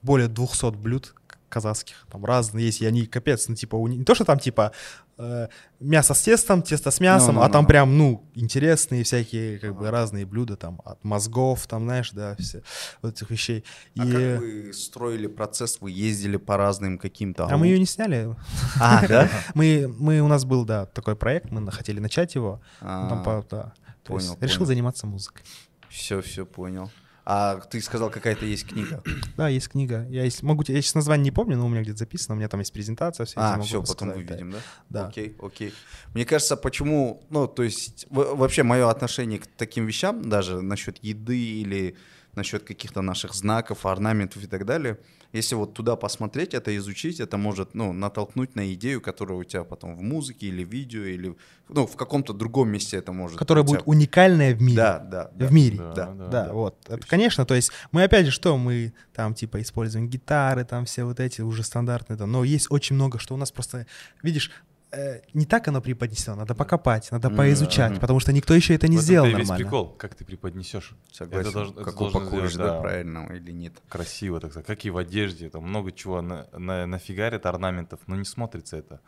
[0.02, 1.14] более 200 блюд
[1.48, 4.72] казахских, там разные есть, и они капец, ну типа, у не то, что там типа
[5.18, 5.48] э,
[5.80, 7.68] мясо с тестом, тесто с мясом, Ну, ну, а ну, там ну.
[7.68, 12.62] прям, ну, интересные всякие, как бы, разные блюда, там, от мозгов, там, знаешь, да, все
[13.02, 13.64] вот этих вещей.
[13.94, 14.00] И...
[14.00, 15.80] А как вы строили процесс?
[15.80, 17.46] Вы ездили по разным каким-то...
[17.46, 18.34] А мы ее не сняли.
[18.80, 19.28] А, да?
[19.54, 22.60] Мы, мы, у нас был, да, такой проект, мы хотели начать его.
[22.80, 23.72] А, Там, по- да.
[24.04, 25.42] Понял, есть решил заниматься музыкой.
[25.88, 26.90] Все, все понял.
[27.30, 29.02] А ты сказал, какая-то есть книга.
[29.36, 30.06] Да, есть книга.
[30.08, 32.34] Я есть, могу, я сейчас название не помню, но у меня где-то записано.
[32.34, 33.26] У меня там есть презентация.
[33.26, 34.58] Все А, все, потом выведем, да?
[34.88, 35.06] Да.
[35.08, 35.74] Окей, окей.
[36.14, 41.38] Мне кажется, почему, ну, то есть, вообще мое отношение к таким вещам, даже насчет еды
[41.38, 41.96] или
[42.38, 44.98] насчет каких-то наших знаков, орнаментов и так далее,
[45.32, 49.64] если вот туда посмотреть, это изучить, это может, ну, натолкнуть на идею, которая у тебя
[49.64, 51.36] потом в музыке или в видео, или,
[51.68, 53.38] ну, в каком-то другом месте это может.
[53.38, 54.76] Которая тебя- будет уникальная в мире.
[54.76, 55.46] Да, да, да.
[55.46, 55.76] В мире.
[55.76, 56.76] Да, Да, да, Да, вот.
[56.88, 61.04] Это, конечно, то есть мы опять же что, мы там типа используем гитары, там все
[61.04, 63.86] вот эти уже стандартные, да, но есть очень много, что у нас просто,
[64.22, 64.50] видишь,
[64.92, 68.96] э, не так оно преподнесено, надо покопать, надо поизучать, потому что никто еще это не
[68.96, 69.64] В этом-то сделал весь нормально.
[69.64, 70.94] прикол, как ты преподнесешь.
[71.12, 71.50] Согласен.
[71.50, 72.80] это как должен упакуешь, сделать, да, да.
[72.80, 73.74] правильно или нет.
[73.88, 78.16] красиво, так сказать, как и в одежде, там много чего на, на, нафигарят орнаментов, но
[78.16, 79.00] не смотрится это.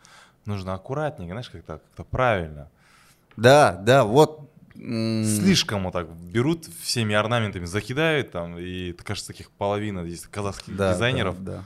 [0.45, 2.69] Нужно аккуратненько, знаешь, как-то как правильно.
[3.37, 4.47] Да, да, вот.
[4.73, 10.93] Слишком вот так берут всеми орнаментами, закидают там, и кажется, таких половина есть казахских да,
[10.93, 11.43] дизайнеров.
[11.43, 11.63] Да, да.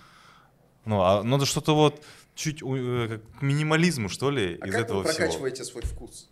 [0.86, 2.04] Ну, а надо что-то вот
[2.36, 5.18] чуть э, как к минимализму, что ли, А из как этого вы всего.
[5.18, 6.30] прокачиваете свой вкус?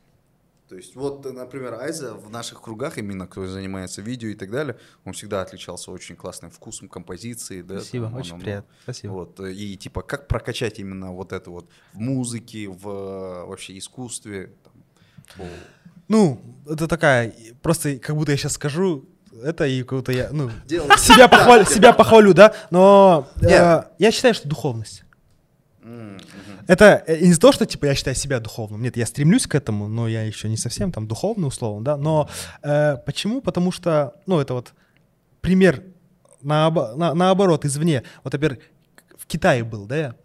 [0.69, 4.77] То есть вот, например, Айза в наших кругах, именно кто занимается видео и так далее,
[5.05, 7.61] он всегда отличался очень классным вкусом композиции.
[7.61, 8.73] Да, Спасибо, там, очень оно- приятно.
[8.84, 9.11] Спасибо.
[9.11, 13.77] Вот, э, и типа как прокачать именно вот это вот в музыке, в э, вообще
[13.77, 14.51] искусстве.
[14.63, 14.73] там,
[15.38, 15.43] по-
[16.07, 19.05] Ну, это такая, просто как будто я сейчас скажу
[19.43, 20.49] это и как будто я, ну,
[20.97, 25.02] себя похвалю, себя похвалю, да, но э, я считаю, что духовность.
[26.68, 28.81] Это э, не то, что типа я считаю себя духовным.
[28.81, 31.97] Нет, я стремлюсь к этому, но я еще не совсем там духовный условно, да.
[31.97, 32.30] Но
[32.61, 33.41] э, почему?
[33.41, 34.73] Потому что, ну, это вот
[35.41, 35.84] пример
[36.43, 38.03] наобо- на- наоборот извне.
[38.23, 38.60] Вот, например,
[39.18, 40.15] в Китае был, да?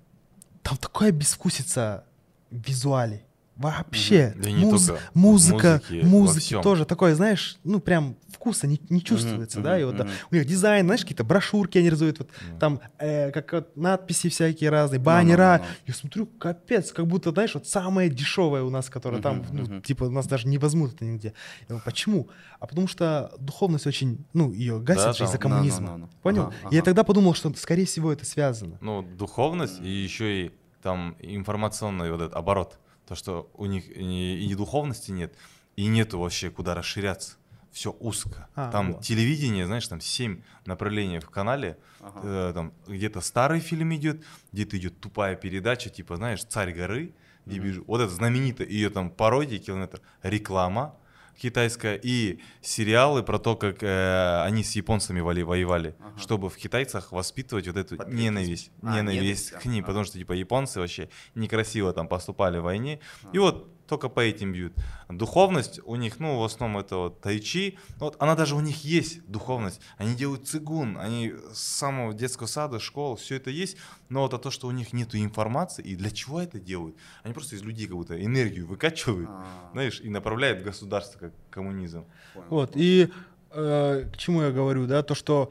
[0.63, 2.05] Там такая безвкусица
[2.51, 3.25] в визуале.
[3.59, 4.35] Вообще.
[4.37, 5.01] Да Муз- только.
[5.15, 6.63] Музыка, музыки всем.
[6.63, 10.13] тоже такое, знаешь, ну прям вкуса не, не чувствуется, да, и вот да, мгм.
[10.31, 12.31] у них дизайн, знаешь, какие-то брошюрки они рисуют, вот
[12.61, 15.59] там э, как вот надписи всякие разные, баннера.
[15.61, 15.75] ну, ну.
[15.89, 19.63] Я смотрю, капец, как будто, знаешь, вот самое дешевое у нас, которое там, Мгм, ну,
[19.65, 19.83] мгм.
[19.83, 21.35] типа, у нас даже не возьмут это нигде.
[21.63, 22.29] Я говорю, почему?
[22.61, 25.81] А потому что духовность очень, ну, ее гасят Да, из-за коммунизма.
[25.87, 26.09] ну, ну, ну.
[26.23, 26.43] Понял?
[26.45, 26.85] Ага, Я ага.
[26.85, 28.79] тогда подумал, что, скорее всего, это связано.
[28.81, 32.79] Ну, духовность и еще и там информационный вот этот оборот.
[33.09, 35.35] То, что у них и, и духовности нет,
[35.77, 37.37] и нету вообще куда расширяться.
[37.73, 38.49] Все узко.
[38.55, 39.03] А, там вот.
[39.03, 41.79] телевидение, знаешь, там семь направлений в канале.
[42.01, 42.21] Ага.
[42.23, 44.23] Э, там где-то старый фильм идет,
[44.53, 47.15] где-то идет тупая передача, типа, знаешь, «Царь горы»,
[47.47, 50.95] где вижу, вот это знаменитая ее там пародия, километр, реклама
[51.41, 56.19] китайская и сериалы про то, как э, они с японцами воли- воевали, Ага.
[56.19, 58.21] чтобы в китайцах воспитывать вот эту Патриотизм.
[58.25, 59.87] ненависть, А, ненависть ненависть, к ним, ага.
[59.87, 62.99] потому что типа японцы вообще некрасиво там поступали в войне,
[63.33, 64.75] и вот только по этим бьют.
[65.09, 69.27] Духовность у них, ну, в основном это вот тайчи, вот она даже у них есть,
[69.27, 69.81] духовность.
[69.97, 73.77] Они делают цигун, они с самого детского сада, школ, все это есть,
[74.09, 76.97] но вот а то, что у них нету информации, и для чего это делают?
[77.23, 81.33] Они просто из людей как будто энергию выкачивают, А, знаешь, и направляют в государство, как
[81.51, 82.05] коммунизм.
[82.35, 82.49] понял.
[82.51, 83.11] Вот, и
[83.51, 85.51] э, к чему я говорю, да, то, что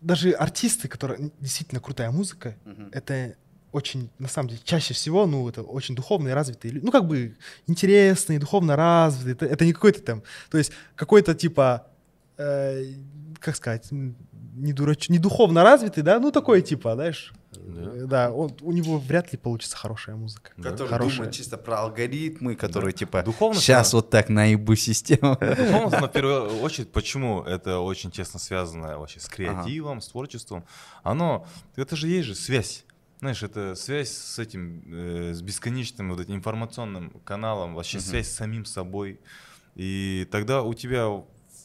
[0.00, 2.90] даже артисты, которые действительно крутая музыка, Мгм.
[2.92, 3.36] это
[3.72, 6.84] очень, на самом деле, чаще всего, ну, это очень духовные, развитые люди.
[6.84, 7.36] Ну, как бы
[7.66, 9.34] интересные, духовно развитые.
[9.34, 11.86] Это, это не какой-то там, то есть какой-то типа,
[12.36, 12.84] э,
[13.38, 17.92] как сказать, не, дурач, не духовно развитый, да, ну, такой типа, знаешь, Да.
[17.94, 20.50] э, да, он, у него вряд ли получится хорошая музыка.
[20.60, 21.16] Который Хорошая.
[21.18, 25.36] думает чисто про алгоритмы, которые типа Духовность, сейчас вот так наебу систему.
[25.40, 30.64] Духовность, на первую очередь, почему это очень тесно связано вообще с креативом, с творчеством?
[31.02, 32.84] Оно, это же есть же связь.
[33.20, 38.06] Знаешь, это связь с этим, э, с бесконечным вот этим информационным каналом, вообще Мгм.
[38.06, 39.20] связь с самим собой.
[39.74, 41.06] И тогда у тебя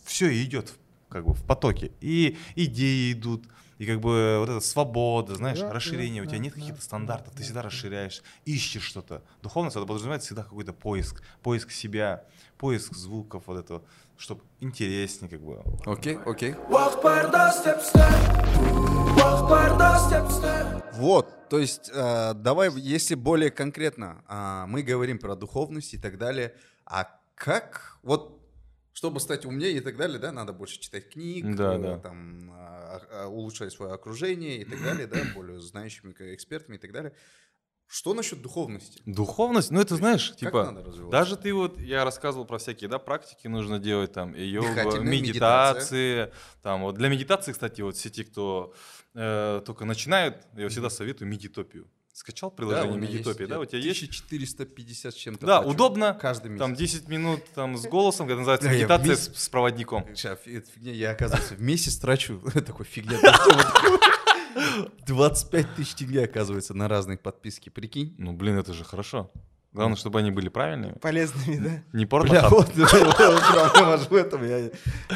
[0.04, 0.74] все идет
[1.08, 1.94] как бы в потоке.
[2.02, 3.46] И идеи идут,
[3.78, 6.24] и как бы вот эта свобода, знаешь, Да, расширение.
[6.24, 7.70] да, у тебя да, нет да, каких-то да, стандартов, ты да, всегда да.
[7.70, 9.24] расширяешь, ищешь что-то.
[9.42, 12.26] Духовность это подразумевает всегда какой-то поиск, поиск себя,
[12.58, 13.86] поиск звуков вот этого,
[14.18, 15.62] чтобы интереснее как бы.
[15.86, 16.56] Окей, окей.
[20.94, 26.18] Вот, то есть, э, давай, если более конкретно, а, мы говорим про духовность и так
[26.18, 26.54] далее,
[26.86, 28.42] а как, вот,
[28.94, 32.00] чтобы стать умнее и так далее, да, надо больше читать книг, Да, э, да.
[32.00, 36.92] там, а, а, улучшать свое окружение и так далее, да, более знающими экспертами и так
[36.94, 37.14] далее.
[37.88, 39.02] Что насчет духовности?
[39.06, 41.12] Духовность, ну это знаешь, Как типа, надо развиваться?
[41.12, 46.32] даже ты вот, я рассказывал про всякие, да, практики нужно делать, там, и йога, медитации,
[46.62, 48.74] там, вот для медитации, кстати, вот все те, кто
[49.14, 51.88] э, только начинают, я всегда советую медитопию.
[52.12, 54.04] Скачал Да, приложение есть, медитопия, да, я у тебя есть?
[54.04, 55.46] 1450 с чем-то.
[55.46, 56.60] Да, плачу удобно, Каждый месяц.
[56.60, 60.06] там 10 минут там с голосом, это называется Да, медитация с, с проводником.
[60.08, 60.38] Это
[60.74, 63.20] фигня, я, оказывается, в месяц трачу такой фигня.
[64.56, 65.06] Да, вот.
[65.06, 68.16] 25 тысяч тенге, оказывается, на разные подписки, прикинь.
[68.18, 69.32] Ну, блин, это же хорошо.
[69.74, 70.94] Главное, чтобы они были правильными.
[71.00, 71.84] Полезными, да?
[71.92, 72.70] Не Бля, порно вот,
[74.10, 74.48] в этом.
[74.48, 74.70] я-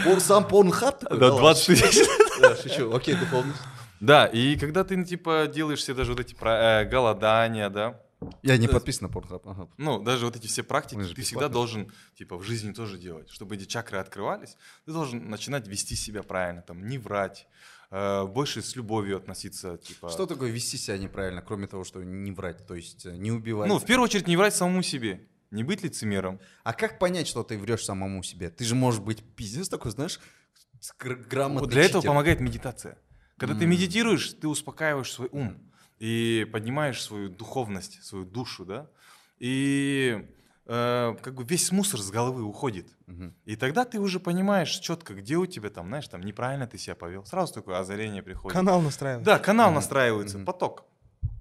[0.05, 1.17] Он сам порнхаб такой?
[1.17, 2.05] Да, ладно, 20 тысяч.
[2.41, 3.59] Да, шучу, окей, духовность.
[3.99, 8.01] Да, и когда ты, типа, делаешь все даже вот эти про- э, голодания, да,
[8.43, 9.45] Я не подписан на порнхаб.
[9.47, 9.67] ага.
[9.77, 13.29] ну, даже вот эти все практики ты всегда должен, типа, в жизни тоже делать.
[13.29, 14.55] Чтобы эти чакры открывались,
[14.85, 17.47] ты должен начинать вести себя правильно, там, не врать,
[17.91, 20.09] э, больше с любовью относиться, типа.
[20.09, 23.67] Что такое вести себя неправильно, кроме того, что не врать, то есть э, не убивать?
[23.67, 26.39] Ну, в первую очередь, не врать самому себе, не быть лицемером.
[26.63, 28.49] А как понять, что ты врешь самому себе?
[28.49, 30.19] Ты же можешь быть пиздец такой, знаешь,
[30.99, 32.09] гр- грамотный Вот для этого читер.
[32.11, 32.97] помогает медитация.
[33.37, 33.69] Когда ты М.
[33.71, 35.57] медитируешь, ты успокаиваешь свой ум
[35.97, 38.89] и поднимаешь свою духовность, свою душу, да,
[39.39, 40.27] и
[40.69, 42.87] э, как бы весь мусор с головы уходит.
[43.07, 43.33] Мгм.
[43.45, 46.95] И тогда ты уже понимаешь четко, где у тебя там, знаешь, там неправильно ты себя
[46.95, 47.25] повел.
[47.25, 48.55] Сразу такое озарение приходит.
[48.55, 49.25] Канал настраивать.
[49.25, 49.75] Да, канал Мгм.
[49.75, 50.45] настраивается, Мгм.
[50.45, 50.85] поток.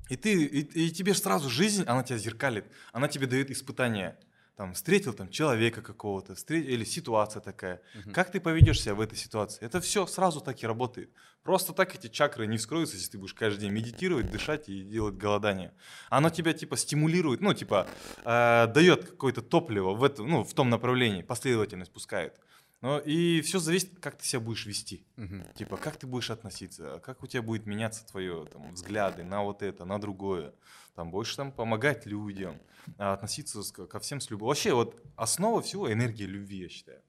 [0.09, 4.19] И ты, и, и тебе сразу жизнь, она тебя зеркалит, она тебе дает испытания.
[4.59, 7.81] Там встретил там человека какого-то, встретил, или ситуация такая.
[7.95, 8.13] Мгм.
[8.13, 9.65] Как ты поведешь себя в этой ситуации?
[9.65, 11.13] Это все сразу так и работает.
[11.45, 15.15] Просто так эти чакры не вскроются, если ты будешь каждый день медитировать, дышать и делать
[15.15, 15.73] голодание.
[16.11, 17.87] Оно тебя типа стимулирует, ну типа
[18.25, 22.35] э, дает какое-то топливо в, это, ну, в том направлении, последовательность пускает.
[22.81, 25.07] Но и все зависит, как ты себя будешь вести.
[25.15, 25.45] Мгм.
[25.55, 29.63] Типа, как ты будешь относиться, как у тебя будет меняться твое там, взгляды на вот
[29.63, 30.53] это, на другое.
[30.97, 32.61] Там больше там помогать людям,
[32.97, 34.49] относиться с- ко всем с любовью.
[34.49, 37.03] Вообще, вот основа всего энергия любви, я считаю.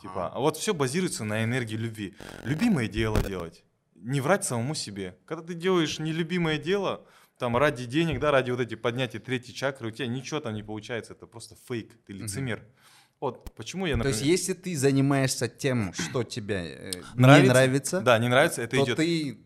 [0.00, 2.14] Типа, а вот все базируется на энергии любви.
[2.44, 3.62] Любимое дело делать,
[3.94, 5.18] не врать самому себе.
[5.26, 7.04] Когда ты делаешь нелюбимое дело,
[7.38, 10.62] там ради денег, да, ради вот эти поднятия третьей чакры, у тебя ничего там не
[10.62, 12.64] получается, это просто фейк, ты лицемер.
[13.20, 14.16] Вот почему я, То например...
[14.18, 17.52] есть, если ты занимаешься тем, что тебе э, не Нравится?
[17.52, 18.96] нравится, Да, не нравится, это то идет.
[18.96, 19.38] ты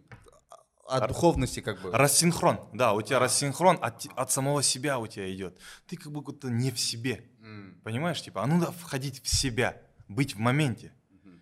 [0.89, 1.91] от Р- духовности как бы...
[1.93, 5.59] Рассинхрон, да, у тебя рассинхрон от, от самого себя у тебя идет.
[5.87, 7.81] Ты как будто не в себе, М.
[7.85, 8.23] понимаешь?
[8.23, 10.93] Типа, а ну да, входить в себя, быть в моменте.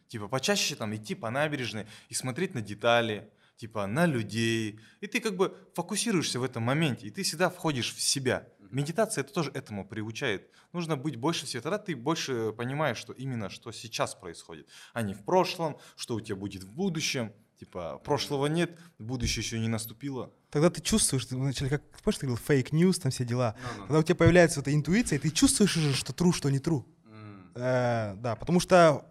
[0.09, 4.79] Типа, почаще там идти по набережной и смотреть на детали, типа, на людей.
[5.01, 8.47] И ты как бы фокусируешься в этом моменте, и ты всегда входишь в себя.
[8.71, 10.51] Медитация это тоже этому приучает.
[10.73, 11.63] Нужно быть больше всего.
[11.63, 16.21] Тогда ты больше понимаешь, что именно что сейчас происходит, а не в прошлом, что у
[16.21, 17.33] тебя будет в будущем.
[17.59, 20.33] Типа, прошлого нет, будущее еще не наступило.
[20.51, 23.55] Тогда ты чувствуешь, ты вначале, как помнишь, ты говорил, fake news, там все дела.
[23.63, 23.83] Ну-ну.
[23.87, 26.85] Когда у тебя появляется эта интуиция, и ты чувствуешь уже, что true, что не true.
[27.07, 27.53] М.
[27.55, 29.07] Э, да, потому что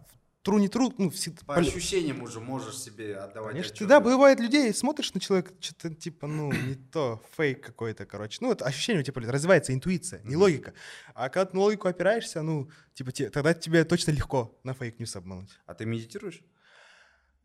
[0.46, 3.88] true, не true, ну, все, По ощущениям уже можешь себе отдавать Конечно, отчет.
[3.88, 8.40] да, бывает людей, смотришь на человека, что-то типа, ну, не то, фейк какой-то, короче.
[8.42, 10.74] Ну, это ощущение у тебя развивается, интуиция, не логика.
[11.16, 14.95] А когда ты на логику опираешься, ну, типа, те- тогда тебе точно легко на fake
[14.95, 15.50] news обмануть.
[15.66, 16.42] А ты медитируешь?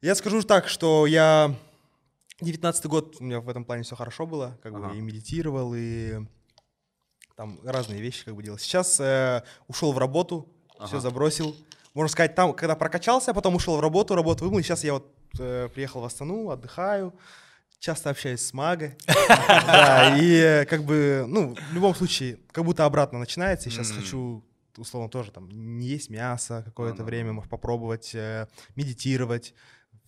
[0.00, 1.54] Я скажу так, что я...
[2.40, 4.88] 19 год у меня в этом плане все хорошо было, как Ага.
[4.90, 6.20] бы и медитировал, и
[7.34, 8.58] там разные вещи как бы делал.
[8.58, 11.00] Сейчас э, ушел в работу, все Ага.
[11.00, 11.56] забросил.
[11.94, 14.62] Можно сказать, там, когда прокачался, потом ушел в работу, работу вымыл.
[14.62, 17.12] Сейчас я вот э, приехал в Астану, отдыхаю,
[17.80, 18.96] часто общаюсь с Магой.
[19.66, 23.68] Да, и э, как бы, ну, в любом случае, как будто обратно начинается.
[23.68, 24.44] И сейчас хочу,
[24.76, 28.46] условно, тоже там не есть мясо какое-то время, попробовать э,
[28.76, 29.54] медитировать,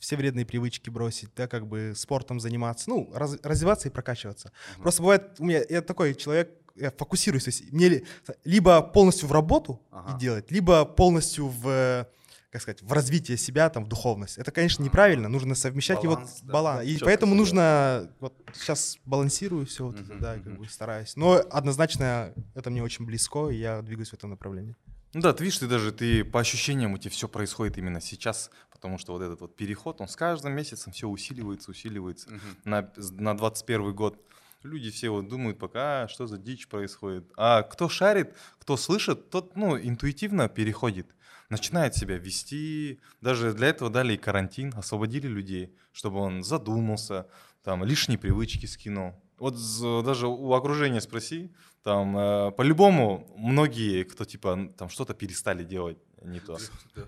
[0.01, 4.51] все вредные привычки бросить, да, как бы спортом заниматься, ну, раз- развиваться и прокачиваться.
[4.82, 8.05] Просто бывает, у меня, я такой человек, я фокусируюсь, то есть мне ли-
[8.44, 10.16] либо полностью в работу Ага.
[10.16, 12.06] и делать, либо полностью в,
[12.51, 14.39] как сказать, в развитие себя, там, в духовность.
[14.39, 16.52] Это, конечно, неправильно, нужно совмещать его Баланс, да.
[16.52, 16.85] баланс.
[16.86, 20.43] И Чётко поэтому нужно, вот сейчас балансирую все, вот это, Мгм, да, мгм.
[20.44, 21.14] как бы стараюсь.
[21.16, 24.74] Но однозначно это мне очень близко, и я двигаюсь в этом направлении.
[25.12, 28.50] Ну да, ты видишь, ты даже ты по ощущениям у тебя все происходит именно сейчас,
[28.70, 32.30] потому что вот этот вот переход, он с каждым месяцем все усиливается, усиливается.
[32.30, 32.40] Мгм.
[32.64, 34.24] На, на 21 год
[34.62, 37.24] люди все вот думают пока, а, что за дичь происходит.
[37.36, 41.14] А кто шарит, кто слышит, тот, ну, интуитивно переходит,
[41.48, 43.00] начинает себя вести.
[43.20, 47.26] Даже для этого дали и карантин, освободили людей, чтобы он задумался,
[47.64, 49.14] там, лишние привычки скинул.
[49.40, 49.56] Вот
[50.04, 51.50] даже у окружения спроси,
[51.82, 56.58] там, э, по-любому многие, кто, типа, там, что-то перестали делать не то.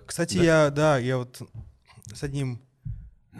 [0.07, 0.43] Кстати, Да.
[0.43, 1.41] я, да, я вот
[2.11, 2.59] с одним,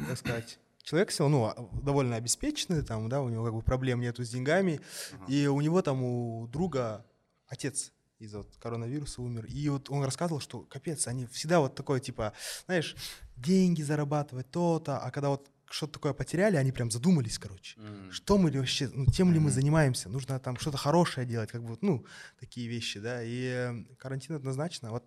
[0.07, 3.99] как сказать, человек сел, ну, а, довольно обеспеченный, там, да, у него как бы проблем
[3.99, 4.80] нету с деньгами,
[5.28, 7.03] и у него там у друга
[7.48, 11.99] отец из-за вот коронавируса умер, и вот он рассказывал, что капец, они всегда вот такое,
[11.99, 12.34] типа,
[12.65, 12.95] знаешь,
[13.36, 17.80] деньги зарабатывать, то-то, а когда вот что-то такое потеряли, они прям задумались, короче.
[17.80, 18.12] М.
[18.12, 20.08] Что мы ли вообще, ну, тем ли мы занимаемся?
[20.10, 22.06] Нужно там что-то хорошее делать, как бы, вот, ну,
[22.40, 23.24] такие вещи, да.
[23.24, 24.91] И э, карантин однозначно.
[24.91, 25.04] Вот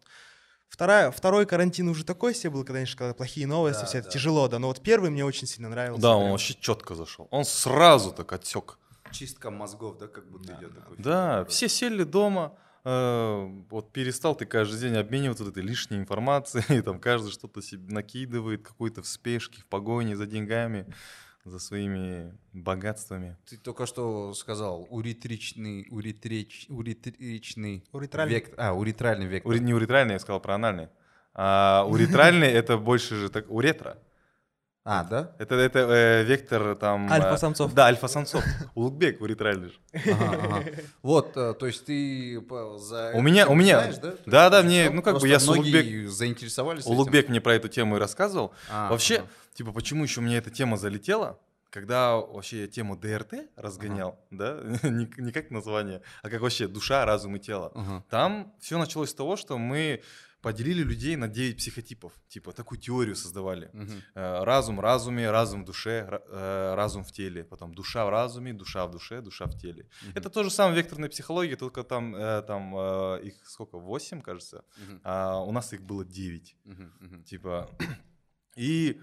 [0.68, 4.12] вторая, второй карантин уже такой себе был, конечно, когда плохие новости, Да, все это да.
[4.12, 4.58] тяжело, да.
[4.58, 6.02] Но вот первый мне очень сильно нравился.
[6.02, 6.30] Да, он прям.
[6.32, 7.28] вообще четко зашел.
[7.30, 8.78] Он сразу так отсек.
[9.12, 10.96] Чистка мозгов, да, как будто идет такой.
[10.98, 11.48] Да, фильм.
[11.50, 12.58] все сели дома,
[13.70, 18.62] вот перестал ты каждый день обмениваться вот этой лишней информацией, там каждый что-то себе накидывает,
[18.62, 20.86] какой-то в спешке, в погоне за деньгами,
[21.44, 23.36] за своими богатствами.
[23.48, 28.34] Ты только что сказал уретричный, уретреч, уретричный Уретральный.
[28.36, 28.54] вектор.
[28.58, 29.52] А, уретральный вектор.
[29.52, 30.88] Уре- Не уретральный, я сказал про анальный.
[31.34, 33.98] А уретральный это больше же так уретра.
[34.88, 35.32] А, да?
[35.40, 37.08] Это, это э, вектор там...
[37.08, 37.74] э, Альфа-самцов.
[37.74, 38.44] Да, альфа-самцов.
[38.76, 39.40] Улугбек говорит
[39.70, 39.80] же.
[39.92, 40.64] Ага, ага.
[41.02, 42.40] Вот, э, то есть ты
[42.78, 44.14] за У меня- у меня- знаешь, да?
[44.26, 46.92] Да, мне, ну, как бы я с многие заинтересовались этим.
[46.92, 48.54] Улугбек мне про эту тему и рассказывал.
[48.70, 49.26] А, Вообще, ага.
[49.54, 51.40] типа, почему еще мне эта тема залетела?
[51.70, 57.04] Когда вообще я тему ДРТ разгонял, да, не, не как название, а как вообще душа,
[57.04, 57.72] разум и тело.
[57.74, 58.04] Ага.
[58.08, 60.00] Там все началось с того, что мы
[60.46, 62.12] поделили людей на 9 психотипов.
[62.28, 63.68] Типа такую теорию создавали.
[64.14, 67.42] Э, Разум в разуме, разум в душе, э, разум в теле.
[67.42, 69.86] Потом душа в разуме, душа в душе, душа в теле.
[70.14, 74.62] Это то же самое векторная психология, только там, э, там э, их сколько, 8, кажется,
[74.76, 75.00] Мгм.
[75.02, 76.56] а у нас их было 9.
[76.64, 76.92] Мгм.
[77.00, 77.24] Мгм.
[77.24, 77.68] Типа.
[78.56, 79.00] И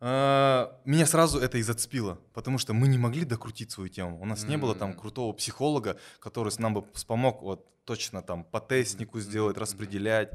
[0.00, 4.20] меня сразу это и зацепило, потому что мы не могли докрутить свою тему.
[4.20, 8.60] У нас не было там крутого психолога, который нам бы помог вот точно там по
[8.60, 10.30] тестнику сделать, распределять.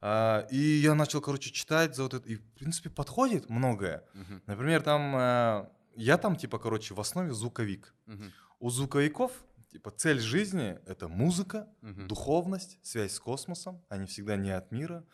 [0.00, 2.28] А, И я начал, короче, читать за вот это.
[2.28, 4.04] И, в принципе, подходит многое.
[4.14, 4.42] Мгм.
[4.46, 7.94] Например, там э, я там, типа, короче, в основе звуковик.
[8.06, 8.32] Мгм.
[8.60, 9.32] У звуковиков,
[9.72, 12.08] типа, цель жизни— это музыка, Мгм.
[12.08, 13.82] духовность, связь с космосом.
[13.88, 15.04] Они всегда не от мира.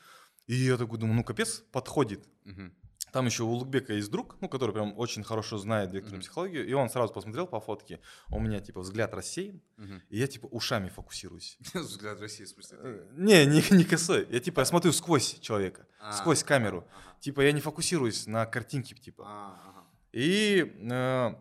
[0.47, 2.29] И я такой думаю, ну, капец, подходит.
[2.45, 2.73] Мгм.
[3.13, 6.23] Там еще у Улугбека есть друг, ну, который прям очень хорошо знает векторную Мгм.
[6.23, 10.03] психологию, и он сразу посмотрел по фотке, у меня, типа, взгляд рассеян, Мгм.
[10.09, 11.59] и я, типа, ушами фокусируюсь.
[11.75, 12.79] Взгляд России, в смысле.
[12.81, 14.27] Э, Не, не, косой.
[14.31, 16.85] Я, типа, я смотрю сквозь человека, А, сквозь камеру.
[17.21, 19.25] Типа, я не фокусируюсь на картинке, типа.
[19.27, 19.85] А.
[20.13, 21.35] И э,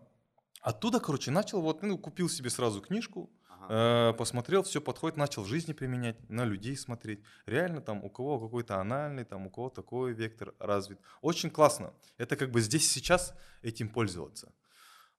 [0.62, 3.30] оттуда, короче, начал вот, ну, купил себе сразу книжку,
[3.62, 4.12] Ага.
[4.14, 7.22] э, посмотрел, все подходит, начал в жизни применять, на людей смотреть.
[7.46, 11.00] Реально там у кого какой-то анальный, там у кого такой вектор развит.
[11.22, 11.94] Очень классно.
[12.18, 14.54] Это как бы здесь сейчас этим пользоваться.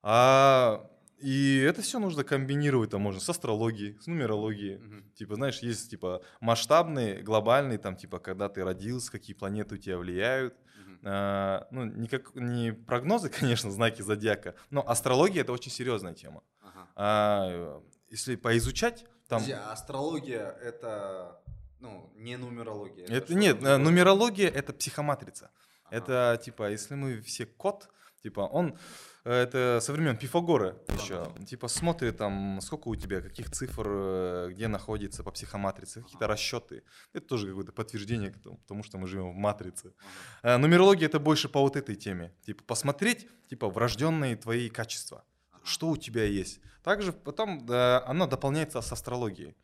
[0.02, 4.78] А, и это все нужно комбинировать, там можно с астрологией, с нумерологией.
[4.78, 5.12] Мгм.
[5.14, 9.98] Типа, знаешь, есть типа масштабный, глобальный, там типа, когда ты родился, какие планеты у тебя
[9.98, 10.56] влияют.
[10.76, 10.98] Мгм.
[11.04, 16.42] А, ну, никак, не прогнозы, конечно, знаки зодиака, но астрология это очень серьезная тема.
[16.60, 16.88] Ага.
[16.96, 17.82] А,
[18.12, 19.40] если поизучать, там...
[19.40, 21.40] Подожди, а астрология это,
[21.80, 23.06] ну, не нумерология.
[23.06, 23.78] Это, что нет, такое?
[23.78, 25.50] нумерология это психоматрица.
[25.86, 25.96] Ага.
[25.96, 27.88] Это типа, если мы все кот,
[28.22, 28.78] типа он
[29.24, 34.48] э, это со времен Пифагора еще, типа смотрит там, сколько у тебя, каких цифр, э,
[34.50, 36.82] где находится по психоматрице, какие-то расчеты.
[37.14, 39.94] Это тоже какое-то подтверждение к тому, потому что мы живем в матрице.
[40.42, 42.34] Э, Нумерология это больше по вот этой теме.
[42.44, 45.24] Типа посмотреть, типа врожденные твои качества,
[45.64, 46.60] что у тебя есть.
[46.82, 49.54] Также потом э, оно дополняется с астрологией.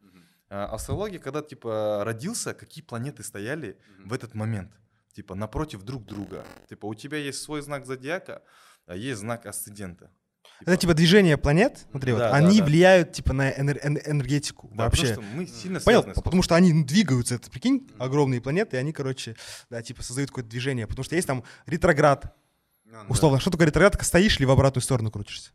[0.51, 4.73] Э, Астрология, когда типа родился, какие планеты стояли в этот момент,
[5.13, 6.45] типа напротив друг друга.
[6.69, 8.43] Типа у тебя есть свой знак зодиака,
[8.87, 10.11] а есть знак асцендента.
[10.63, 12.65] Это типа движение планет, смотри, вот, Да, да, они да.
[12.65, 15.09] влияют типа на энер- эн- энергетику Да, вообще.
[15.15, 16.03] потому что мы сильно Понял?
[16.03, 19.37] Потому что они двигаются, это прикинь, огромные планеты, и они, короче,
[19.71, 20.87] да, типа создают какое-то движение.
[20.89, 22.25] Потому что есть там ретроград.
[22.87, 23.05] А, да.
[23.09, 23.97] Условно, что такое ретроград?
[24.05, 25.53] Стоишь или в обратную сторону крутишься.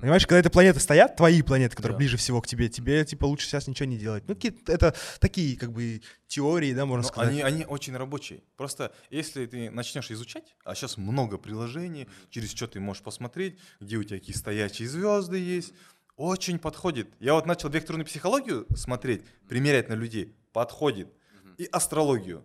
[0.00, 1.98] Понимаешь, когда эти планеты стоят, твои планеты, которые Да.
[1.98, 4.24] ближе всего к тебе, тебе типа лучше сейчас ничего не делать.
[4.28, 7.30] Ну, какие-то это такие, как бы, теории, да, можно Но сказать.
[7.30, 8.42] они, они очень рабочие.
[8.56, 13.96] Просто если ты начнешь изучать, а сейчас много приложений, через что ты можешь посмотреть, где
[13.96, 15.72] у тебя какие стоячие звезды есть,
[16.16, 17.08] очень подходит.
[17.20, 21.08] Я вот начал векторную психологию смотреть, примерять на людей, подходит.
[21.58, 22.44] И астрологию.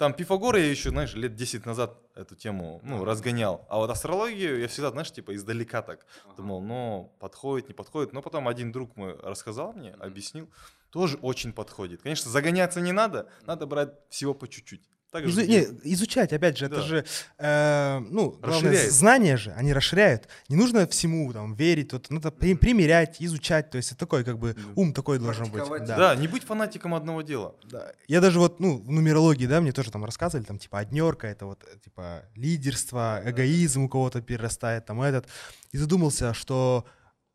[0.00, 3.66] Там Пифагора я еще, знаешь, лет 10 назад эту тему, ну, разгонял.
[3.68, 6.06] А вот астрологию я всегда, знаешь, типа издалека так
[6.38, 8.14] думал, ну, подходит, не подходит.
[8.14, 10.48] Но потом один друг мой рассказал мне, объяснил,
[10.88, 12.00] тоже очень подходит.
[12.00, 14.88] Конечно, загоняться не надо, надо брать всего по чуть-чуть.
[15.12, 16.82] Так Изу- не, изучать, опять же, это Да.
[16.82, 17.04] же,
[17.38, 18.92] э, ну, главное, Расширяет.
[18.92, 20.28] знания же, они расширяют.
[20.48, 24.38] Не нужно всему там верить, вот, надо при- примерять, изучать, то есть это такой, как
[24.38, 25.64] бы, ум такой должен быть.
[25.86, 25.96] Да.
[25.96, 27.56] Да, не быть фанатиком одного дела.
[27.64, 27.90] Да.
[28.06, 31.46] Я даже вот, ну, в нумерологии, да, мне тоже там рассказывали, там, типа, однерка, это
[31.46, 35.26] вот, типа, лидерство, эгоизм у кого-то перерастает, там, этот.
[35.72, 36.84] И задумался, что,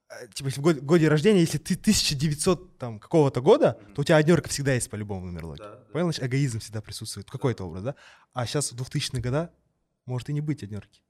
[0.10, 4.18] э, типа, в год- годе рождения, если ты 1900, там, какого-то года, то у тебя
[4.18, 5.61] однерка всегда есть по-любому в нумерологии.
[5.61, 5.91] Да, да.
[5.91, 7.95] Понял, значит, эгоизм всегда присутствует, какой-то образ, да?
[8.34, 9.52] А сейчас в 2000-е года
[10.06, 11.02] может и не быть однерки.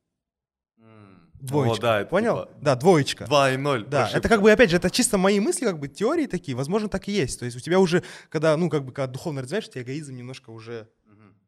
[1.41, 1.81] Двоечка.
[1.81, 2.45] да, это Понял?
[2.45, 3.25] типа Да, двоечка.
[3.25, 3.85] 2 и 0.
[3.85, 6.89] Да, это как бы, опять же, это чисто мои мысли, как бы теории такие, возможно,
[6.89, 7.39] так и есть.
[7.39, 10.15] То есть у тебя уже, когда, ну, как бы, когда духовно развиваешься, у тебя эгоизм
[10.15, 10.89] немножко уже.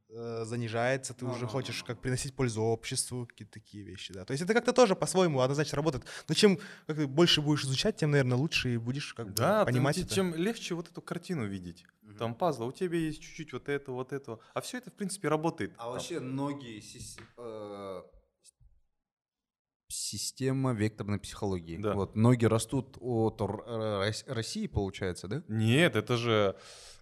[0.09, 4.23] Э, занижается, ты Ну, уже хочешь как приносить пользу обществу, какие-то такие вещи, да.
[4.25, 6.05] То есть это как-то тоже по-своему однозначно работает.
[6.27, 9.65] Но чем как ты больше будешь изучать, тем, наверное, лучше и будешь как бы Да,
[9.65, 10.15] понимать тем, это.
[10.15, 11.85] чем легче вот эту картину видеть.
[12.17, 14.39] Там пазл, у тебя есть чуть-чуть вот этого, вот этого.
[14.53, 15.73] А все это, в принципе, работает.
[15.77, 15.91] А Там.
[15.91, 18.01] вообще ноги сис- э,
[19.89, 21.77] система векторной психологии.
[21.77, 21.93] Да.
[21.93, 23.41] Вот ноги растут от
[24.27, 25.43] России, получается, да?
[25.47, 26.55] Нет, это же...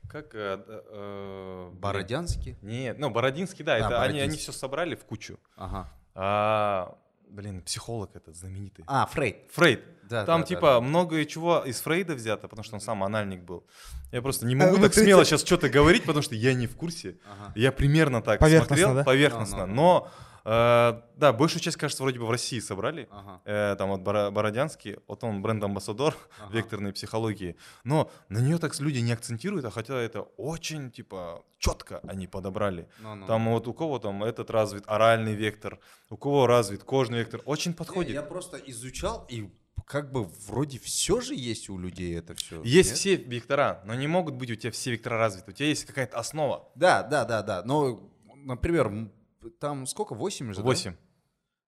[0.10, 0.34] Как...
[0.36, 1.69] э, э.
[1.73, 2.57] Бородянский.
[2.61, 4.41] Нет, ну, Бородинский, да, А, это они, они Бородинский.
[4.41, 5.40] все собрали в кучу.
[5.56, 5.90] Ага.
[6.14, 6.98] А,
[7.30, 8.86] блин, психолог этот знаменитый.
[8.88, 9.38] А, Фрейд.
[9.52, 9.84] Фрейд.
[10.03, 10.82] Да, Там да, типа да, да.
[10.82, 13.65] многое чего из Фрейда взято, потому что он сам анальник был.
[14.11, 16.68] Я просто не А, могу так ты- смело сейчас что-то говорить, потому что я не
[16.68, 17.18] в курсе.
[17.26, 17.52] Ага.
[17.56, 19.03] Я примерно так Поверхностно, смотрел, да?
[19.03, 19.65] поверхностно.
[19.65, 19.76] Ну, ну, ну.
[19.76, 23.10] Но э, да, большую часть, кажется, вроде бы в России собрали.
[23.46, 26.16] Э, там вот Бородянский, вот он бренд-амбассадор
[26.52, 27.58] векторной психологии.
[27.84, 32.88] Но на нее так люди не акцентируют, а хотя это очень типа четко они подобрали.
[33.28, 35.80] Там вот у кого там этот развит оральный вектор,
[36.12, 38.14] у кого развит кожный вектор, очень подходит.
[38.14, 39.50] Я просто изучал, и
[39.86, 42.62] как бы вроде все же есть у людей это все.
[42.64, 45.52] Есть все вектора, но не могут быть у тебя все вектора развиты.
[45.52, 46.70] У тебя есть какая-то основа.
[46.76, 47.64] Да, да, да, да.
[47.64, 49.10] Но, например,
[49.52, 50.14] там сколько?
[50.16, 50.58] 8 же?
[50.58, 50.64] да?
[50.64, 50.96] 8.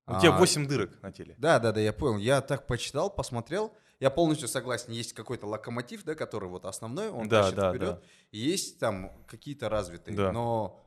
[0.07, 1.35] У тебя А, 8 дырок на теле.
[1.37, 2.17] Да, да, да, я понял.
[2.17, 3.73] Я так почитал, посмотрел.
[3.99, 4.91] Я полностью согласен.
[4.93, 7.89] Есть какой-то локомотив, да, который вот основной, он Да, тащит да, вперед.
[7.89, 8.01] да.
[8.31, 10.15] Есть там какие-то развитые.
[10.15, 10.31] Да.
[10.31, 10.86] Но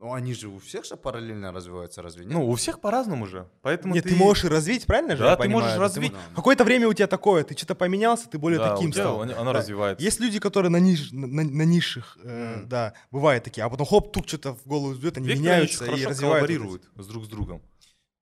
[0.00, 2.32] ну, они же у всех же параллельно развиваются, разве нет?
[2.32, 3.46] Ну, у всех по-разному же.
[3.60, 4.10] Поэтому Нет, ты...
[4.10, 5.22] ты можешь и развить, правильно же?
[5.22, 5.64] Да, я ты понимаю?
[5.64, 6.12] можешь развить.
[6.12, 9.02] мо- Какое-то время у тебя такое, ты что-то поменялся, ты более Да, у таким тебя
[9.04, 9.20] стал.
[9.22, 9.58] оно- оно Да.
[9.58, 10.02] развивается.
[10.02, 12.68] Есть люди, которые на, ниж- на, на- на низших, э, Мгм.
[12.68, 15.84] да, бывают такие, а потом хоп, тук что-то в голову бьет, они Векторы, они меняются
[15.84, 16.04] и развивают.
[16.06, 17.62] вот эти- коллаборируют с друг с другом.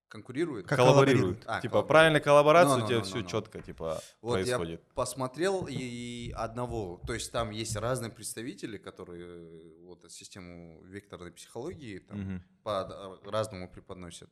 [0.09, 0.67] Конкурируют?
[0.67, 1.43] Как коллаборируют.
[1.47, 3.29] А, типа, правильная коллаборация, Ну, у тебя ну, все ну, ну.
[3.29, 4.81] четко, типа, Вот происходит.
[4.81, 11.31] я посмотрел и одного, то есть там есть разные представители, которые э, вот систему векторной
[11.33, 12.43] психологии там, Мгм.
[12.63, 14.31] по-разному преподносят.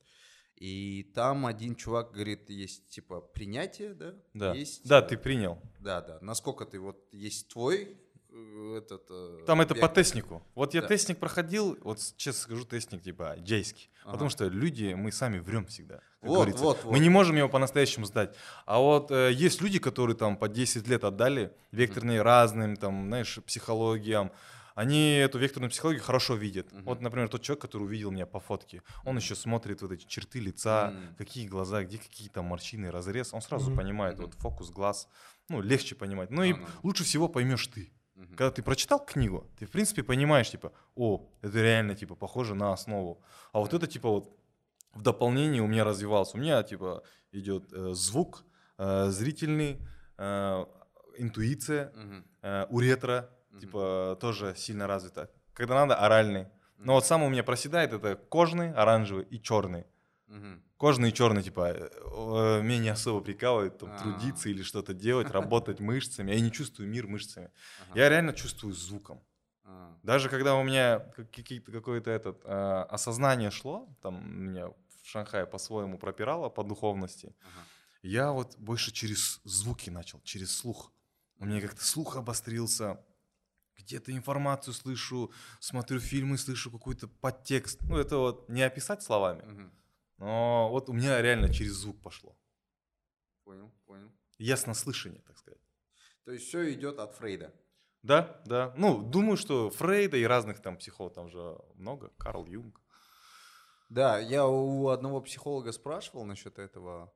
[0.56, 4.14] И там один чувак говорит, есть типа принятие, да?
[4.32, 4.54] Да.
[4.54, 5.58] Есть, да, э, ты принял.
[5.80, 6.18] Да, да.
[6.22, 7.98] Насколько ты вот есть твой
[8.30, 9.06] э, этот.
[9.10, 10.42] э, Там это по тестнику.
[10.54, 10.88] Вот я Да.
[10.88, 13.90] тестник проходил, вот честно скажу, тестник типа джейский.
[14.06, 14.12] Ага.
[14.12, 15.96] Потому что люди, мы сами врем всегда.
[15.96, 16.62] как Вот, говорится.
[16.62, 16.92] вот, вот.
[16.92, 18.36] Мы не можем его по-настоящему сдать.
[18.64, 23.38] А вот э, есть люди, которые там по 10 лет отдали векторные разным, там, знаешь,
[23.44, 24.30] психологиям.
[24.76, 26.70] Они эту векторную психологию хорошо видят.
[26.70, 26.84] Мгм.
[26.84, 30.38] Вот, например, тот человек, который увидел меня по фотке, он еще смотрит вот эти черты
[30.38, 31.16] лица, Мгм.
[31.16, 33.34] какие глаза, где какие там морщины, разрез.
[33.34, 33.76] Он сразу Мгм.
[33.78, 35.08] понимает, вот фокус глаз.
[35.48, 36.30] Ну, легче понимать.
[36.30, 36.66] Ну и Ну-ну.
[36.84, 37.90] лучше всего поймешь ты.
[38.16, 38.28] Мгм.
[38.36, 42.72] Когда ты прочитал книгу, ты в принципе понимаешь, типа, о, это реально типа похоже на
[42.72, 43.22] основу.
[43.52, 44.36] А вот это типа вот
[44.94, 46.36] в дополнение у меня развивался.
[46.36, 47.02] У меня типа
[47.32, 48.44] идет э, звук,
[48.78, 49.78] э, зрительный,
[50.16, 50.66] э,
[51.18, 52.24] интуиция, Мгм.
[52.42, 53.60] э, уретра, Мгм.
[53.60, 55.30] типа тоже сильно развита.
[55.52, 56.46] Когда надо, оральный.
[56.78, 59.84] Но вот сам у меня проседает это кожный, оранжевый и черный.
[60.26, 60.62] Мгм.
[60.76, 63.98] Кожный и черный, типа, э, э, меня не особо прикалывает там, А.
[63.98, 66.32] трудиться или что-то делать, работать мышцами.
[66.32, 67.50] Я не чувствую мир мышцами.
[67.82, 67.98] Ага.
[68.00, 69.22] Я реально чувствую звуком.
[69.64, 69.98] А.
[70.02, 74.74] Даже когда у меня какое-то этот э, осознание шло, там меня в
[75.08, 77.64] Шанхае по-своему пропирало по духовности, Ага.
[78.02, 80.92] я вот больше через звуки начал, через слух.
[81.38, 82.98] У меня как-то слух обострился,
[83.78, 85.30] где-то информацию слышу,
[85.60, 87.80] смотрю фильмы, слышу какой-то подтекст.
[87.82, 89.72] Ну, это вот не описать словами, Мгм.
[90.18, 92.36] Но вот у меня реально через звук пошло.
[93.44, 94.10] Понял, понял.
[94.38, 95.60] Яснослышание, так сказать.
[96.24, 97.54] То есть все идет от Фрейда.
[98.02, 98.72] Да, да.
[98.76, 102.80] Ну, думаю, что Фрейда и разных там психологов, там же много, Карл Юнг.
[103.88, 107.12] Да, я у одного психолога спрашивал насчет этого.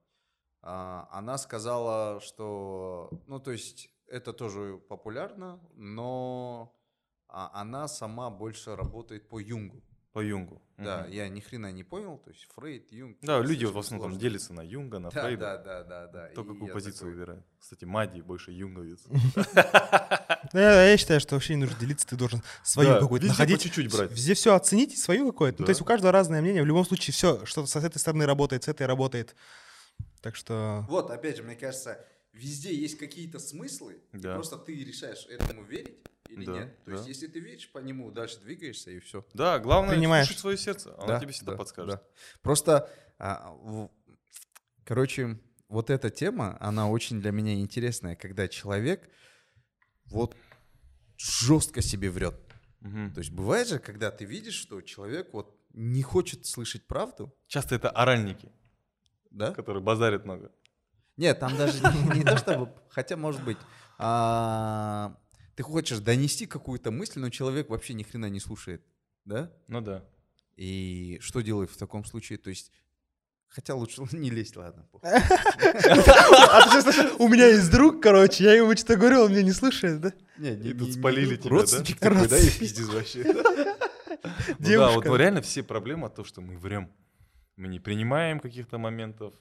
[0.62, 6.76] А, Она сказала, что, ну, то есть это тоже популярно, но
[7.28, 9.82] а, она сама больше работает по Юнгу.
[10.12, 10.60] По Юнгу.
[10.76, 11.10] Да, Мгм.
[11.12, 13.18] я ни хрена не понял, то есть Фрейд, Юнг.
[13.22, 14.20] Да, люди в основном сложно.
[14.20, 15.40] делятся на Юнга, на Да, Фрейда.
[15.40, 16.28] да, да, да, да.
[16.28, 17.44] Кто какую позицию такой, выбирает.
[17.60, 19.00] Кстати, Мади больше юнговец.
[20.52, 23.60] Ну, я, считаю, что вообще не нужно делиться, ты должен свою какую-то находить.
[23.62, 24.10] чуть-чуть брать.
[24.10, 25.60] Везде все оценить, свою какое-то.
[25.60, 26.62] Ну, то есть у каждого разное мнение.
[26.62, 29.36] В любом случае, все, что с этой стороны работает, с этой работает.
[30.22, 30.86] Так что...
[30.88, 35.98] Вот, опять же, мне кажется, везде есть какие-то смыслы, просто ты решаешь этому верить
[36.30, 36.84] или Да, нет.
[36.84, 37.08] То есть, да.
[37.08, 39.24] если ты веришь по нему, дальше двигаешься и все.
[39.34, 40.26] Да, главное Принимаешь.
[40.26, 40.94] слушать свое сердце.
[40.98, 42.02] Оно тебе всегда подскажет.
[42.42, 43.90] Просто, а, в-
[44.84, 45.38] короче,
[45.68, 49.08] вот эта тема, она очень для меня интересная, когда человек
[50.06, 50.36] вот
[51.16, 52.34] жестко себе врет.
[52.80, 53.12] Мгм.
[53.12, 57.74] То есть бывает же, когда ты видишь, что человек вот не хочет слышать правду, Часто
[57.74, 58.50] это оральники,
[59.30, 59.52] да?
[59.52, 60.50] которые базарят много.
[61.16, 63.58] Нет, там даже не, не то чтобы, хотя может быть,
[63.98, 65.14] а,
[65.60, 68.82] ты хочешь донести какую-то мысль, но человек вообще ни хрена не слушает,
[69.26, 69.52] да?
[69.68, 70.02] Ну да.
[70.56, 72.38] И что делать в таком случае?
[72.38, 72.72] То есть,
[73.46, 74.88] хотя лучше не лезть, ладно.
[77.18, 80.14] у меня есть друг, короче, я ему что-то говорю, он меня не слушает, да?
[80.38, 81.56] Не, И тут спалили тебя, да?
[81.56, 83.24] Родственник такой, да, и пиздец вообще.
[84.58, 86.90] Ну да, вот реально все проблемы от того, что мы врем.
[87.56, 89.34] Мы не принимаем каких-то моментов.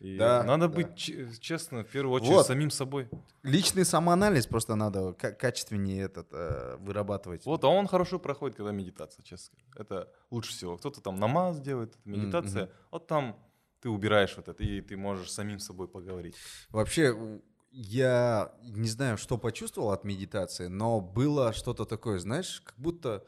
[0.00, 0.74] И Да, надо да.
[0.74, 2.46] быть че- честно, в первую очередь, Вот.
[2.46, 3.08] самим собой.
[3.42, 7.44] Личный самоанализ просто надо ка- качественнее этот э, вырабатывать.
[7.46, 9.58] Вот, а он хорошо проходит, когда медитация, честно.
[9.74, 10.76] Это лучше всего.
[10.76, 12.66] Кто-то там намаз делает, медитация.
[12.66, 12.72] мгм.
[12.92, 13.36] Вот там
[13.80, 16.36] ты убираешь вот это, и ты можешь самим собой поговорить.
[16.70, 17.40] Вообще,
[17.72, 23.24] я не знаю, что почувствовал от медитации, но было что-то такое, знаешь, как будто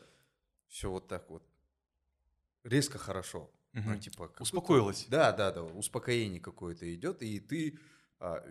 [0.69, 1.43] все вот так вот
[2.65, 3.51] резко хорошо.
[3.73, 4.01] Ну, Мгм.
[4.01, 5.07] типа, Успокоилась.
[5.09, 7.79] Да, да, да, успокоение какое-то идет, и ты
[8.19, 8.43] а,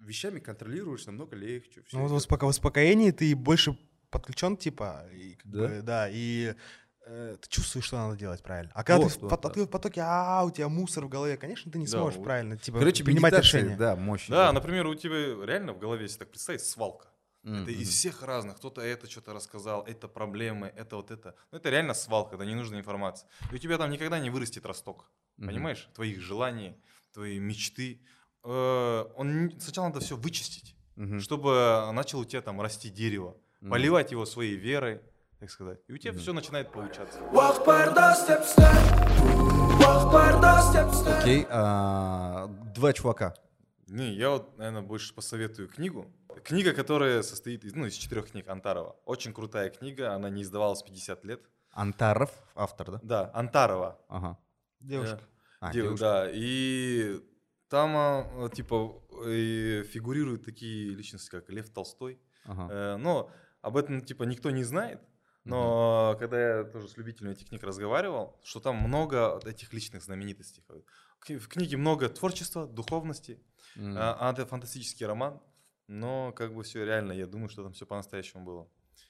[0.00, 1.82] вещами контролируешь намного легче.
[1.92, 3.78] Ну, вот в успоко- в успокоении ты больше
[4.10, 5.58] подключен, типа, и, как Да?
[5.68, 6.54] бы, да, и
[7.06, 8.72] э, ты чувствуешь, что надо делать правильно.
[8.74, 9.50] А когда Вот, ты, в, вот, пот- да.
[9.50, 12.24] ты в потоке, а у тебя мусор в голове, конечно, ты не Да, сможешь вот.
[12.24, 13.76] правильно, типа, Короче, принимать решения.
[13.76, 14.26] да, мощь.
[14.28, 14.54] Да, идёт.
[14.54, 17.08] например, у тебя реально в голове, если так представить, свалка.
[17.44, 18.56] М, Это из всех разных.
[18.56, 21.34] Кто-то это что-то рассказал, это проблемы, это вот это.
[21.52, 23.28] Ну, это реально свалка, да, ненужная информация.
[23.52, 25.10] И у тебя там никогда не вырастет росток.
[25.36, 25.48] Мгм.
[25.48, 25.88] Понимаешь?
[25.94, 26.74] Твоих желаний,
[27.12, 28.00] твои мечты.
[28.44, 31.20] Э, Он сначала надо все вычистить, Мгм.
[31.20, 33.36] чтобы начал у тебя там расти дерево.
[33.60, 33.70] Мгм.
[33.70, 35.00] Поливать его своей верой,
[35.38, 35.80] так сказать.
[35.88, 36.20] И у тебя Мгм.
[36.20, 37.18] все начинает получаться.
[41.20, 43.34] Окей, а, два чувака.
[43.86, 46.06] Не, я вот, наверное, больше посоветую книгу.
[46.42, 48.96] Книга, которая состоит из, ну, из четырех книг Антарова.
[49.04, 51.40] Очень крутая книга, она не издавалась 50 лет.
[51.70, 53.00] Антаров, автор, да?
[53.02, 54.00] Да, Антарова.
[54.08, 54.38] Ага.
[54.80, 55.20] Девушка.
[55.60, 56.04] А, Дев- девушка.
[56.04, 57.20] Да, и
[57.68, 62.20] там, а, типа, и фигурируют такие личности, как Лев Толстой.
[62.44, 62.68] Ага.
[62.72, 63.30] Э, Но
[63.62, 65.00] об этом, типа, никто не знает.
[65.44, 70.64] Но когда я тоже с любителями этих книг разговаривал, что там много этих личных знаменитостей.
[71.28, 73.42] В книге много творчества, духовности.
[73.76, 75.40] А, а это фантастический роман,
[75.86, 78.68] но как бы все реально, я думаю, что там все по-настоящему было.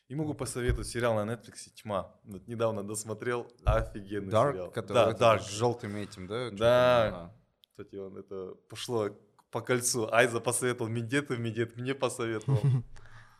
[0.09, 2.15] И могу посоветовать сериал на Netflix «Тьма».
[2.25, 4.71] Вот недавно досмотрел, офигенный Dark, сериал.
[4.71, 5.41] который да, Dark.
[5.41, 6.51] с желтым этим, да?
[6.51, 7.35] Да.
[7.71, 9.09] Кстати, он это пошло
[9.51, 10.09] по кольцу.
[10.13, 12.61] Айза посоветовал Медету, Медет мне посоветовал.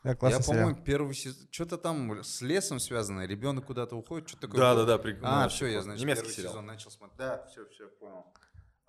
[0.05, 1.49] Да, Я, классный по-моему, первый сезон...
[1.51, 4.85] Что-то там с лесом связано, ребенок куда-то уходит, что такое Да, было?
[4.85, 5.03] да, да.
[5.03, 7.17] при- ну, А, все, я, значит, первый сезон начал смотреть.
[7.17, 8.27] Да, все, все, понял.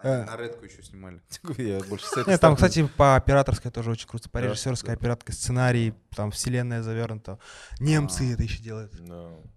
[0.03, 0.21] Э.
[0.21, 1.21] Они на редку еще снимали.
[1.57, 4.29] Я больше с Нет, там, кстати, по операторской тоже очень круто.
[4.29, 7.39] По режиссерской операторской сценарий, там вселенная завернута.
[7.79, 8.33] Немцы А.
[8.33, 8.93] это еще делают.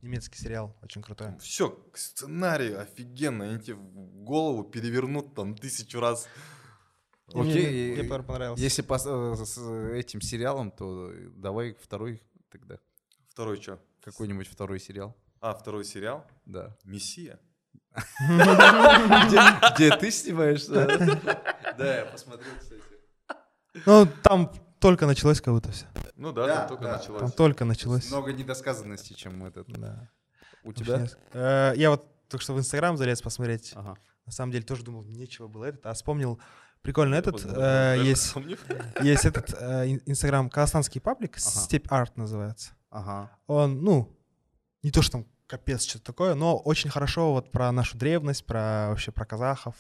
[0.01, 1.37] Немецкий сериал, очень крутой.
[1.41, 3.45] Все, сценарий офигенно.
[3.47, 6.29] Они тебе в голову перевернут там тысячу раз.
[7.35, 8.63] Мне- Окей, Мне, понравился.
[8.63, 9.59] Если по- э, с
[9.93, 12.79] этим сериалом, то давай второй тогда.
[13.29, 13.79] Второй что?
[14.03, 15.15] Какой-нибудь второй сериал.
[15.41, 16.27] А, второй сериал?
[16.47, 16.77] Да.
[16.85, 17.39] Мессия.
[19.77, 20.87] Где, ты снимаешься?
[21.79, 22.83] Да, я посмотрел, кстати.
[23.87, 25.87] Ну, там только началось как будто все.
[26.17, 27.21] Ну да, там только началось.
[27.21, 28.11] Там только началось.
[28.11, 29.69] Много недосказанностей, чем этот.
[29.69, 30.09] Да.
[30.65, 31.07] У тебя?
[31.33, 33.73] Э, Я вот только что в Инстаграм залез посмотреть.
[33.75, 33.97] Ага.
[34.27, 36.41] На самом деле тоже думал, нечего было этот, а вспомнил
[36.83, 37.43] прикольно этот.
[37.43, 38.35] Вот, э, Есть
[39.01, 41.39] есть этот э, ин- Инстаграм казахстанский паблик.
[41.39, 42.73] Степь Арт называется.
[42.91, 43.31] Ага.
[43.47, 44.17] Он, ну,
[44.83, 48.89] не то, что там капец что-то такое, но очень хорошо вот про нашу древность, про
[48.91, 49.75] вообще про казахов,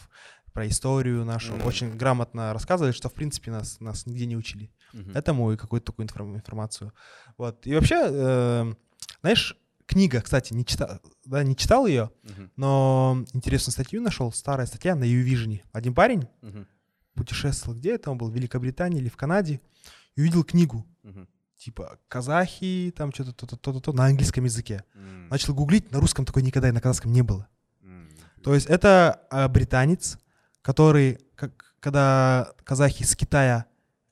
[0.53, 1.55] про историю нашу.
[1.55, 1.67] Мгм.
[1.67, 5.13] Очень грамотно рассказывает, что в принципе нас, нас нигде не учили Мгм.
[5.13, 6.93] этому и какую-то такую информ- информацию.
[7.37, 7.67] Вот.
[7.67, 8.75] И вообще, э,
[9.21, 12.51] знаешь, книга, кстати, не читал, да, не читал ее, Мгм.
[12.57, 15.61] но интересную статью нашел, старая статья на YouVision.
[15.73, 16.67] Один парень Мгм.
[17.15, 19.61] путешествовал, где это он был, в Великобритании или в Канаде,
[20.17, 21.29] и увидел книгу, Мгм.
[21.59, 24.85] Типа казахи, там что-то то-то, то-то, то, на английском языке.
[24.95, 25.29] М.
[25.29, 27.49] Начал гуглить, на русском такой никогда и на казахском не было.
[27.83, 28.09] М.
[28.43, 30.19] То есть это а, британец,
[30.63, 33.67] который, как, когда казахи с Китая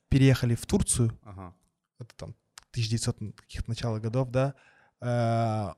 [0.09, 1.53] переехали в Турцию, Ага.
[1.99, 2.35] это там
[2.71, 4.53] 1900 каких-то начала годов, да,
[5.01, 5.73] э,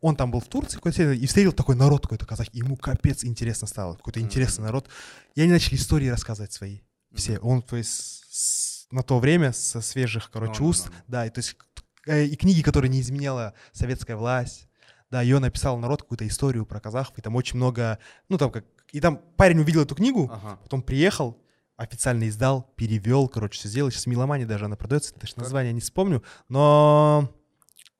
[0.00, 3.66] он там был в Турции какой-то, и встретил такой народ какой-то казахи, ему капец интересно
[3.66, 4.88] стало, какой-то интересный народ,
[5.34, 6.80] и они начали истории рассказывать свои,
[7.14, 8.24] все, он, то есть,
[8.90, 11.04] на то время со свежих, короче, Ну, ну, уст, ну, ну.
[11.08, 11.56] да, и то есть,
[12.06, 14.68] э, и книги, которые не изменяла советская власть,
[15.10, 17.98] да, ее написал народ какую-то историю про казахов, и там очень много,
[18.28, 20.58] ну, там как, и там парень увидел эту книгу, Ага.
[20.62, 21.38] Потом приехал,
[21.76, 23.90] официально издал, перевел, короче, все сделал.
[23.90, 26.22] Сейчас в Меломане даже она продается, даже название не вспомню.
[26.48, 27.32] Но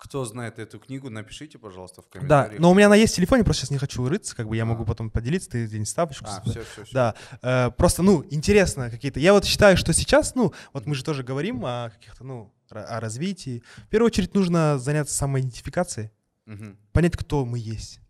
[0.01, 2.59] Кто знает эту книгу, напишите, пожалуйста, в да, комментариях.
[2.59, 4.63] но у меня она есть в телефоне, просто сейчас не хочу рыться, как бы я
[4.63, 4.67] А.
[4.67, 6.25] могу потом поделиться, ты где-нибудь ставочку.
[6.27, 6.95] А, все, все, все.
[6.95, 9.21] Да, э, просто, ну, интересно какие-то.
[9.21, 12.99] Я вот считаю, что сейчас, ну, вот мы же тоже говорим о каких-то, ну, о
[12.99, 13.63] развитии.
[13.77, 16.11] В первую очередь нужно заняться самоидентификацией,
[16.93, 18.01] понять, кто мы есть.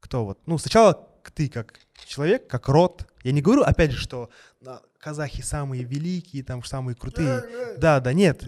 [0.00, 0.40] Кто вот.
[0.46, 3.06] Ну, сначала ты как человек, как род.
[3.22, 4.30] Я не говорю, опять же, что
[4.98, 7.44] казахи самые великие, там самые крутые.
[7.78, 8.42] Да, да, нет.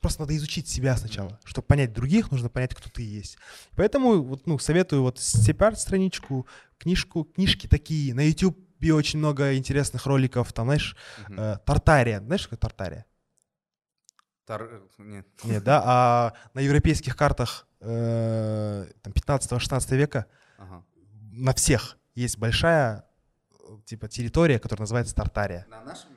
[0.00, 1.38] Просто надо изучить себя сначала.
[1.44, 3.36] Чтобы понять других, нужно понять, кто ты есть.
[3.76, 6.46] Поэтому вот, ну, советую вот Степарт страничку,
[6.78, 8.14] книжку, книжки такие.
[8.14, 8.58] На YouTube
[8.92, 10.52] очень много интересных роликов.
[10.52, 10.94] Там, знаешь,
[11.28, 11.40] Мгм.
[11.40, 12.20] э, Тартария.
[12.20, 13.06] Знаешь, что такое Тартария?
[14.46, 15.26] Тар- э, Нет.
[15.44, 20.26] Нет, да, а на европейских картах э, там 15-16 века
[20.58, 20.84] Ага.
[21.32, 23.06] на всех есть большая
[23.52, 25.66] э, типа территория, которая называется Тартария.
[25.70, 26.10] На нашем...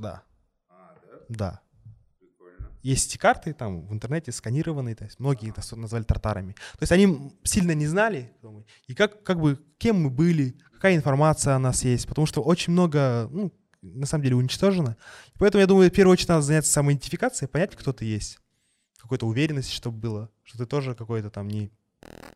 [0.00, 0.22] Да,
[0.68, 1.18] А, да?
[1.28, 1.60] да.
[2.82, 6.52] Есть эти карты там в интернете сканированные, то есть многие это назвали тартарами.
[6.52, 8.32] То есть они сильно не знали,
[8.86, 12.72] и как, как бы, кем мы были, какая информация о нас есть, потому что очень
[12.72, 13.52] много, ну,
[13.82, 14.96] на самом деле уничтожено.
[15.38, 18.38] Поэтому я думаю, в первую очередь надо заняться самоидентификацией, понять, кто ты есть.
[18.98, 21.70] Какой-то уверенности, чтобы было, что ты тоже какой-то там не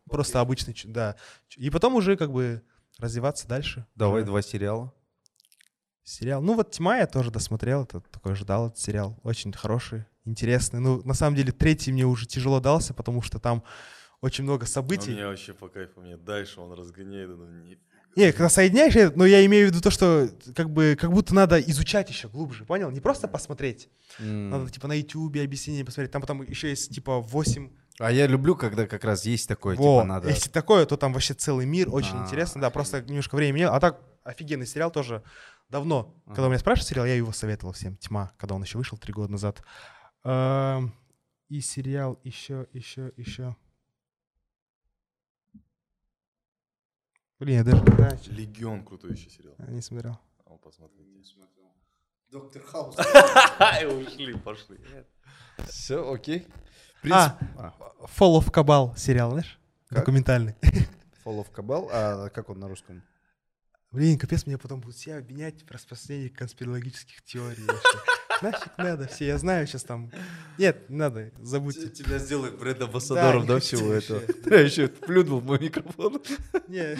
[0.09, 1.15] просто обычный, да.
[1.55, 2.63] И потом уже как бы
[2.99, 3.85] развиваться дальше.
[3.95, 4.27] Давай Уже.
[4.27, 4.93] два сериала.
[6.03, 6.41] Сериал.
[6.41, 9.17] Ну вот «Тьма» я тоже досмотрел, это такой ждал этот сериал.
[9.23, 10.79] Очень хороший, интересный.
[10.79, 13.63] Ну, на самом деле, третий мне уже тяжело дался, потому что там
[14.21, 15.11] очень много У событий.
[15.11, 17.77] меня вообще по кайфу, мне дальше он разгоняет, ну, не...
[18.15, 21.33] Не, когда соединяешь, это, но я имею в виду то, что как бы как будто
[21.33, 22.91] надо изучать еще глубже, понял?
[22.91, 23.89] Не просто посмотреть.
[24.19, 24.51] М.
[24.51, 26.11] Надо типа на ютубе объяснение посмотреть.
[26.11, 30.01] Там потом еще есть типа 8 А я люблю, когда как раз есть такое, Во,
[30.01, 30.29] типа, надо...
[30.29, 32.61] Если такое, то там вообще целый мир, очень А, интересно.
[32.61, 33.63] Да, просто немножко времени.
[33.63, 35.23] А так, офигенный сериал тоже
[35.69, 36.15] давно.
[36.27, 37.97] Когда у меня спрашивают сериал, я его советовал всем.
[37.97, 39.63] Тьма, когда он еще вышел три года назад.
[40.25, 43.55] И сериал еще, еще, еще.
[47.39, 48.19] Блин, я даже не знаю.
[48.27, 49.55] Легион крутой еще сериал.
[49.57, 50.17] а, Не смотрел.
[50.45, 51.03] А, посмотрите.
[52.29, 52.95] Доктор Хаус.
[53.59, 54.79] Ай, ушли, пошли.
[55.67, 56.47] Все, окей.
[57.11, 57.73] А, а,
[58.05, 59.59] Fall of Cabal сериал, знаешь?
[59.89, 59.99] Как?
[59.99, 60.55] Документальный.
[61.23, 63.03] Fall of Cabal, а как он на русском?
[63.91, 67.67] Блин, капец, меня потом будут все обвинять в распространении конспирологических теорий.
[68.41, 70.11] Нафиг надо, все, я знаю сейчас там.
[70.57, 71.89] Нет, не надо, забудьте.
[71.89, 74.21] Тебя сделают Да, бренд-амбассадором, да, всего этого.
[74.45, 76.21] Я еще плюнул в мой микрофон.
[76.67, 76.97] Не,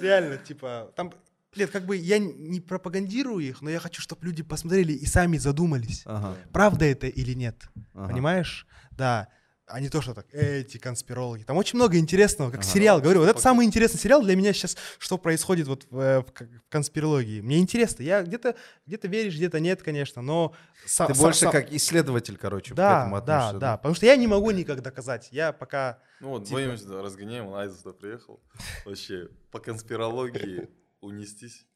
[0.00, 1.12] реально, типа, там,
[1.56, 5.36] нет, как бы я не пропагандирую их, но я хочу, чтобы люди посмотрели и сами
[5.38, 6.36] задумались, Ага.
[6.52, 7.68] правда это или нет.
[7.94, 8.08] ага.
[8.12, 8.66] Понимаешь?
[8.90, 9.28] Да.
[9.66, 11.42] А не то, что так, эти конспирологи.
[11.42, 12.68] Там очень много интересного, как Ага.
[12.68, 13.00] сериал.
[13.00, 16.32] Говорю, вот это самый интересный сериал для меня сейчас, что происходит вот в, э, в
[16.32, 17.40] к- в конспирологии.
[17.40, 18.02] Мне интересно.
[18.02, 20.54] Я где-то где веришь, где-то нет, конечно, но...
[20.86, 23.58] са- Ты са- больше са- как исследователь, короче, к Да, этому да, относишься.
[23.58, 23.76] да.
[23.78, 25.28] Потому что я не могу никак доказать.
[25.32, 25.98] Я пока...
[26.20, 26.56] Ну вот, Типа.
[26.56, 28.42] боимся, да, разгоняем, он Айза сюда приехал.
[28.84, 30.68] Вообще, по конспирологии
[31.00, 31.66] унестись.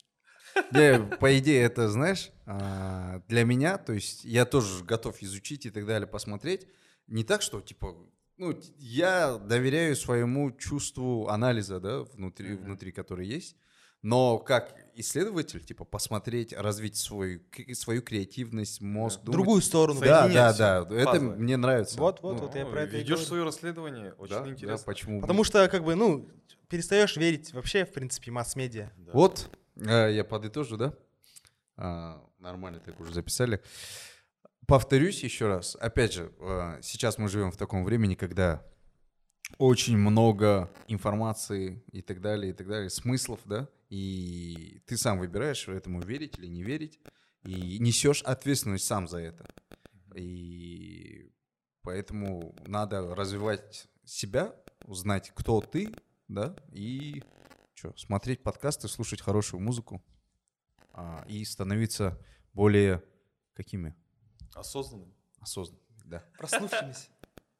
[0.73, 5.71] Не, по идее, это, знаешь, а, для меня, то есть я тоже готов изучить и
[5.71, 6.67] так далее, посмотреть.
[7.09, 7.97] Не так, что, типа,
[8.37, 13.57] ну, я доверяю своему чувству анализа, да, внутри, внутри который есть.
[14.01, 19.33] Но как исследователь, типа, посмотреть, развить свой, к- свою креативность, мозг, думать.
[19.33, 19.99] Другую сторону.
[20.01, 21.37] Да, да, да, это пазлы.
[21.37, 21.99] мне нравится.
[21.99, 24.87] Вот, вот, Ну, вот я про это Ведешь свое расследование, очень Да, да, интересно.
[24.87, 26.31] почему бы Потому что, как бы, ну,
[26.69, 28.93] перестаешь верить вообще, в принципе, масс-медиа.
[28.99, 29.11] Да.
[29.15, 30.95] Вот, э, я подытожу, да?
[31.77, 33.61] А, нормально так уже записали.
[34.69, 35.79] Повторюсь еще раз.
[35.81, 38.63] Опять же, э, сейчас мы живем в таком времени, когда
[39.57, 43.67] очень много информации и так далее, и так далее, смыслов, да?
[43.89, 47.01] И ты сам выбираешь, этому верить или не верить,
[47.45, 49.49] и несешь ответственность сам за это.
[50.15, 51.33] И
[51.81, 54.55] поэтому надо развивать себя,
[54.85, 55.95] узнать, кто ты,
[56.29, 57.23] да, и
[57.73, 60.05] что, смотреть подкасты, слушать хорошую музыку
[60.93, 62.23] а, и становиться
[62.53, 63.03] более
[63.55, 63.97] какими?
[64.59, 65.15] Осознанным.
[65.41, 66.23] Осознанными, да.
[66.39, 67.09] Проснувшимися.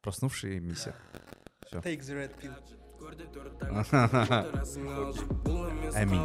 [0.01, 0.93] Проснувшиеся.
[1.65, 1.77] Все.
[1.77, 2.53] Take the red pill.
[5.95, 6.19] Аминь.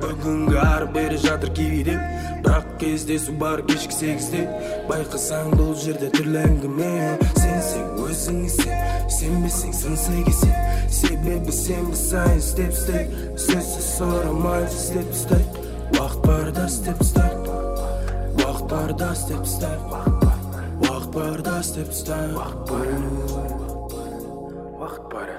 [0.00, 1.96] бүгінгі ары бері жатыр кивиде
[2.44, 4.44] бірақ кездесу бар кешкі сегізде
[4.86, 6.92] байқасаң бұл жерде түрлі әңгіме
[7.40, 8.78] сенсең өзіңе сен
[9.18, 9.74] сенбесең
[11.00, 15.62] себебі сенбі сайын істеп істейік сөзсіз сұрамай істеп істейік
[15.98, 17.06] уақыт барда істеп
[18.70, 22.88] бар істеп тастайық уақыт бар да істеп тастайық уақыт бар
[24.78, 25.29] уақыт бар